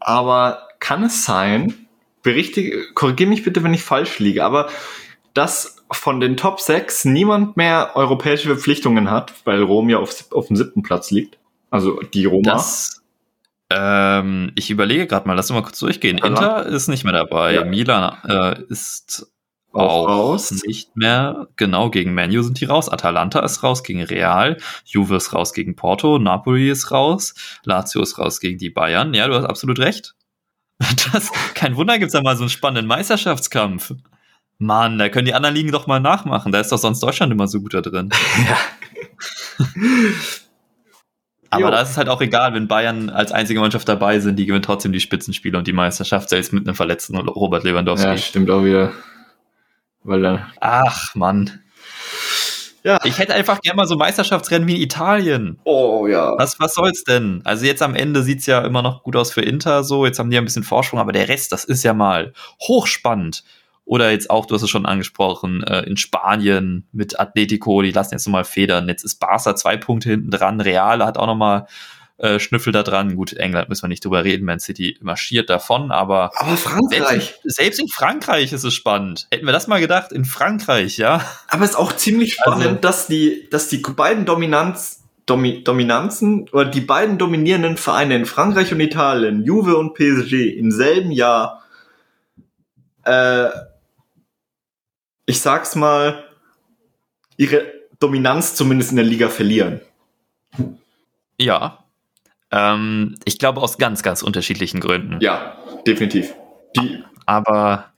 Aber 0.00 0.68
kann 0.80 1.04
es 1.04 1.24
sein, 1.24 1.74
berichtige, 2.22 2.92
korrigiere 2.94 3.30
mich 3.30 3.44
bitte, 3.44 3.62
wenn 3.62 3.74
ich 3.74 3.82
falsch 3.82 4.18
liege, 4.18 4.44
aber 4.44 4.68
dass 5.34 5.82
von 5.90 6.20
den 6.20 6.36
Top 6.36 6.60
6 6.60 7.04
niemand 7.06 7.56
mehr 7.56 7.92
europäische 7.94 8.48
Verpflichtungen 8.48 9.10
hat, 9.10 9.32
weil 9.44 9.62
Rom 9.62 9.88
ja 9.88 9.98
auf, 9.98 10.32
auf 10.32 10.48
dem 10.48 10.56
siebten 10.56 10.82
Platz 10.82 11.10
liegt? 11.10 11.38
Also 11.70 12.00
die 12.02 12.24
Roma. 12.26 12.52
Das, 12.52 13.01
ähm, 13.74 14.52
ich 14.54 14.70
überlege 14.70 15.06
gerade 15.06 15.26
mal, 15.26 15.34
lass 15.34 15.50
uns 15.50 15.56
mal 15.56 15.62
kurz 15.62 15.78
durchgehen. 15.78 16.18
Ja. 16.18 16.26
Inter 16.26 16.66
ist 16.66 16.88
nicht 16.88 17.04
mehr 17.04 17.12
dabei. 17.12 17.54
Ja. 17.54 17.64
Milan 17.64 18.16
äh, 18.28 18.62
ist 18.68 19.32
auch, 19.72 20.06
auch 20.06 20.08
raus. 20.08 20.50
nicht 20.66 20.96
mehr. 20.96 21.48
Genau, 21.56 21.90
gegen 21.90 22.14
Manu 22.14 22.42
sind 22.42 22.60
die 22.60 22.66
raus. 22.66 22.88
Atalanta 22.88 23.40
ist 23.40 23.62
raus 23.62 23.82
gegen 23.82 24.02
Real. 24.02 24.58
Juve 24.84 25.16
ist 25.16 25.32
raus 25.32 25.54
gegen 25.54 25.76
Porto. 25.76 26.18
Napoli 26.18 26.70
ist 26.70 26.90
raus. 26.90 27.34
Lazio 27.64 28.02
ist 28.02 28.18
raus 28.18 28.40
gegen 28.40 28.58
die 28.58 28.70
Bayern. 28.70 29.14
Ja, 29.14 29.28
du 29.28 29.34
hast 29.34 29.46
absolut 29.46 29.78
recht. 29.78 30.14
Das, 31.12 31.30
kein 31.54 31.76
Wunder, 31.76 31.98
gibt's 31.98 32.12
da 32.12 32.22
mal 32.22 32.36
so 32.36 32.42
einen 32.42 32.50
spannenden 32.50 32.86
Meisterschaftskampf. 32.86 33.94
Mann, 34.58 34.98
da 34.98 35.08
können 35.08 35.26
die 35.26 35.34
anderen 35.34 35.54
Ligen 35.54 35.70
doch 35.72 35.86
mal 35.86 36.00
nachmachen. 36.00 36.52
Da 36.52 36.60
ist 36.60 36.72
doch 36.72 36.78
sonst 36.78 37.00
Deutschland 37.00 37.32
immer 37.32 37.48
so 37.48 37.60
gut 37.60 37.74
da 37.74 37.80
drin. 37.80 38.10
Ja. 38.48 38.58
Aber 41.52 41.70
da 41.70 41.82
ist 41.82 41.90
es 41.90 41.96
halt 41.96 42.08
auch 42.08 42.20
egal, 42.20 42.54
wenn 42.54 42.66
Bayern 42.66 43.10
als 43.10 43.30
einzige 43.30 43.60
Mannschaft 43.60 43.88
dabei 43.88 44.20
sind, 44.20 44.36
die 44.36 44.46
gewinnen 44.46 44.62
trotzdem 44.62 44.92
die 44.92 45.00
Spitzenspiele 45.00 45.58
und 45.58 45.66
die 45.66 45.72
Meisterschaft, 45.72 46.28
selbst 46.28 46.52
mit 46.52 46.66
einem 46.66 46.74
verletzten 46.74 47.16
Robert 47.16 47.64
Lewandowski. 47.64 48.06
Ja, 48.06 48.16
stimmt 48.16 48.50
auch 48.50 48.64
wieder. 48.64 48.92
Weil 50.02 50.22
dann. 50.22 50.46
Ach, 50.60 51.14
Mann. 51.14 51.60
Ja. 52.84 52.98
Ich 53.04 53.18
hätte 53.18 53.34
einfach 53.34 53.60
gerne 53.60 53.76
mal 53.76 53.86
so 53.86 53.96
Meisterschaftsrennen 53.96 54.66
wie 54.66 54.76
in 54.76 54.82
Italien. 54.82 55.58
Oh 55.64 56.06
ja. 56.08 56.34
Was, 56.36 56.58
was 56.58 56.74
soll's 56.74 57.04
denn? 57.04 57.40
Also 57.44 57.64
jetzt 57.64 57.82
am 57.82 57.94
Ende 57.94 58.22
sieht's 58.22 58.46
ja 58.46 58.62
immer 58.62 58.82
noch 58.82 59.04
gut 59.04 59.14
aus 59.14 59.32
für 59.32 59.42
Inter 59.42 59.84
so. 59.84 60.04
Jetzt 60.04 60.18
haben 60.18 60.30
die 60.30 60.38
ein 60.38 60.44
bisschen 60.44 60.64
Vorsprung, 60.64 60.98
aber 60.98 61.12
der 61.12 61.28
Rest, 61.28 61.52
das 61.52 61.64
ist 61.64 61.84
ja 61.84 61.94
mal 61.94 62.32
hochspannend. 62.60 63.44
Oder 63.84 64.10
jetzt 64.10 64.30
auch, 64.30 64.46
du 64.46 64.54
hast 64.54 64.62
es 64.62 64.70
schon 64.70 64.86
angesprochen, 64.86 65.62
äh, 65.64 65.80
in 65.82 65.96
Spanien 65.96 66.86
mit 66.92 67.18
Atletico, 67.18 67.82
die 67.82 67.90
lassen 67.90 68.14
jetzt 68.14 68.26
nochmal 68.26 68.44
federn. 68.44 68.88
Jetzt 68.88 69.04
ist 69.04 69.16
Barca 69.16 69.56
zwei 69.56 69.76
Punkte 69.76 70.10
hinten 70.10 70.30
dran. 70.30 70.60
Real 70.60 71.04
hat 71.04 71.18
auch 71.18 71.26
nochmal 71.26 71.66
äh, 72.22 72.38
Schnüffel 72.38 72.72
da 72.72 72.84
dran. 72.84 73.16
Gut, 73.16 73.32
England 73.32 73.68
müssen 73.68 73.82
wir 73.82 73.88
nicht 73.88 74.04
drüber 74.04 74.22
reden, 74.22 74.44
Man 74.44 74.60
City 74.60 74.96
marschiert 75.00 75.50
davon, 75.50 75.90
aber. 75.90 76.30
Aber 76.36 76.56
Frankreich. 76.56 77.00
Selbst, 77.08 77.40
selbst, 77.42 77.80
in 77.80 77.88
Frankreich 77.88 78.52
ist 78.52 78.62
es 78.62 78.72
spannend. 78.72 79.26
Hätten 79.32 79.44
wir 79.44 79.52
das 79.52 79.66
mal 79.66 79.80
gedacht, 79.80 80.12
in 80.12 80.24
Frankreich, 80.24 80.98
ja. 80.98 81.24
Aber 81.48 81.64
es 81.64 81.70
ist 81.70 81.76
auch 81.76 81.92
ziemlich 81.92 82.34
spannend, 82.34 82.64
also, 82.64 82.74
dass 82.76 83.06
die, 83.08 83.48
dass 83.50 83.68
die 83.68 83.78
beiden 83.78 84.24
Dominanz, 84.24 85.02
Domi, 85.26 85.64
Dominanzen 85.64 86.48
oder 86.50 86.66
die 86.66 86.80
beiden 86.80 87.18
dominierenden 87.18 87.76
Vereine 87.76 88.14
in 88.14 88.26
Frankreich 88.26 88.72
und 88.72 88.80
Italien, 88.80 89.42
Juve 89.44 89.76
und 89.76 89.94
PSG, 89.94 90.56
im 90.56 90.70
selben 90.70 91.10
Jahr, 91.10 91.64
äh, 93.04 93.48
ich 95.26 95.40
sag's 95.40 95.74
mal, 95.76 96.24
ihre 97.36 97.72
Dominanz 97.98 98.54
zumindest 98.54 98.90
in 98.90 98.96
der 98.96 99.04
Liga 99.04 99.28
verlieren. 99.28 99.80
Ja, 101.38 101.82
ähm, 102.52 103.16
ich 103.24 103.38
glaube 103.38 103.60
aus 103.60 103.78
ganz, 103.78 104.02
ganz 104.02 104.22
unterschiedlichen 104.22 104.80
Gründen. 104.80 105.18
Ja, 105.20 105.56
definitiv. 105.86 106.34
Die, 106.76 107.02
Aber 107.26 107.92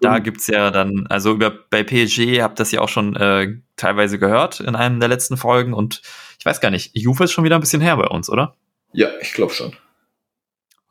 da 0.00 0.18
gibt's 0.18 0.46
ja 0.46 0.70
dann, 0.70 1.06
also 1.08 1.34
über, 1.34 1.50
bei 1.50 1.84
PSG 1.84 2.40
habt 2.40 2.58
das 2.58 2.72
ja 2.72 2.80
auch 2.80 2.88
schon 2.88 3.14
äh, 3.16 3.58
teilweise 3.76 4.18
gehört 4.18 4.60
in 4.60 4.74
einem 4.74 4.98
der 4.98 5.08
letzten 5.08 5.36
Folgen 5.36 5.74
und 5.74 6.02
ich 6.38 6.46
weiß 6.46 6.60
gar 6.60 6.70
nicht, 6.70 6.96
Juve 6.96 7.24
ist 7.24 7.32
schon 7.32 7.44
wieder 7.44 7.56
ein 7.56 7.60
bisschen 7.60 7.82
her 7.82 7.96
bei 7.96 8.06
uns, 8.06 8.30
oder? 8.30 8.54
Ja, 8.92 9.08
ich 9.20 9.32
glaube 9.32 9.52
schon. 9.52 9.72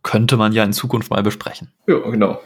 Könnte 0.04 0.38
man 0.38 0.54
ja 0.54 0.64
in 0.64 0.74
Zukunft 0.74 1.10
mal 1.10 1.24
besprechen. 1.24 1.72
Ja, 1.88 1.98
genau. 2.00 2.40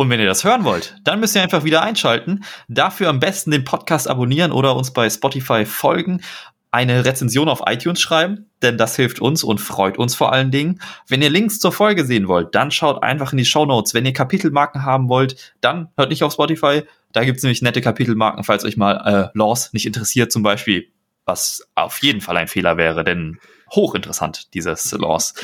Und 0.00 0.08
wenn 0.08 0.18
ihr 0.18 0.24
das 0.24 0.44
hören 0.44 0.64
wollt, 0.64 0.96
dann 1.04 1.20
müsst 1.20 1.36
ihr 1.36 1.42
einfach 1.42 1.62
wieder 1.62 1.82
einschalten. 1.82 2.42
Dafür 2.68 3.10
am 3.10 3.20
besten 3.20 3.50
den 3.50 3.64
Podcast 3.64 4.08
abonnieren 4.08 4.50
oder 4.50 4.74
uns 4.74 4.94
bei 4.94 5.10
Spotify 5.10 5.66
folgen 5.66 6.22
eine 6.70 7.04
Rezension 7.04 7.50
auf 7.50 7.64
iTunes 7.66 8.00
schreiben, 8.00 8.46
denn 8.62 8.78
das 8.78 8.96
hilft 8.96 9.20
uns 9.20 9.44
und 9.44 9.60
freut 9.60 9.98
uns 9.98 10.14
vor 10.14 10.32
allen 10.32 10.50
Dingen. 10.50 10.80
Wenn 11.06 11.20
ihr 11.20 11.28
Links 11.28 11.58
zur 11.58 11.70
Folge 11.70 12.06
sehen 12.06 12.28
wollt, 12.28 12.54
dann 12.54 12.70
schaut 12.70 13.02
einfach 13.02 13.32
in 13.32 13.36
die 13.36 13.44
Show 13.44 13.66
Notes. 13.66 13.92
Wenn 13.92 14.06
ihr 14.06 14.14
Kapitelmarken 14.14 14.86
haben 14.86 15.10
wollt, 15.10 15.52
dann 15.60 15.90
hört 15.98 16.08
nicht 16.08 16.24
auf 16.24 16.32
Spotify. 16.32 16.84
Da 17.12 17.22
gibt's 17.24 17.42
nämlich 17.42 17.60
nette 17.60 17.82
Kapitelmarken, 17.82 18.42
falls 18.42 18.64
euch 18.64 18.78
mal 18.78 18.94
äh, 19.34 19.38
Laws 19.38 19.74
nicht 19.74 19.84
interessiert 19.84 20.32
zum 20.32 20.42
Beispiel, 20.42 20.88
was 21.26 21.68
auf 21.74 22.02
jeden 22.02 22.22
Fall 22.22 22.38
ein 22.38 22.48
Fehler 22.48 22.78
wäre, 22.78 23.04
denn 23.04 23.38
hochinteressant, 23.70 24.52
dieses 24.54 24.92
Laws. 24.92 25.34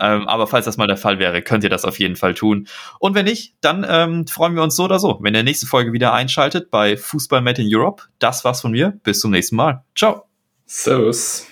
ähm, 0.00 0.28
aber 0.28 0.46
falls 0.46 0.64
das 0.64 0.76
mal 0.76 0.86
der 0.86 0.96
Fall 0.96 1.18
wäre, 1.18 1.42
könnt 1.42 1.64
ihr 1.64 1.70
das 1.70 1.84
auf 1.84 1.98
jeden 1.98 2.16
Fall 2.16 2.34
tun. 2.34 2.68
Und 2.98 3.14
wenn 3.14 3.24
nicht, 3.24 3.54
dann 3.60 3.86
ähm, 3.88 4.26
freuen 4.26 4.54
wir 4.54 4.62
uns 4.62 4.76
so 4.76 4.84
oder 4.84 4.98
so, 4.98 5.18
wenn 5.20 5.34
ihr 5.34 5.42
nächste 5.42 5.66
Folge 5.66 5.92
wieder 5.92 6.12
einschaltet 6.12 6.70
bei 6.70 6.96
Fußball 6.96 7.40
Met 7.40 7.58
in 7.58 7.68
Europe. 7.70 8.04
Das 8.18 8.44
war's 8.44 8.60
von 8.60 8.72
mir. 8.72 8.98
Bis 9.02 9.20
zum 9.20 9.30
nächsten 9.30 9.56
Mal. 9.56 9.84
Ciao. 9.94 10.24
Servus. 10.66 11.46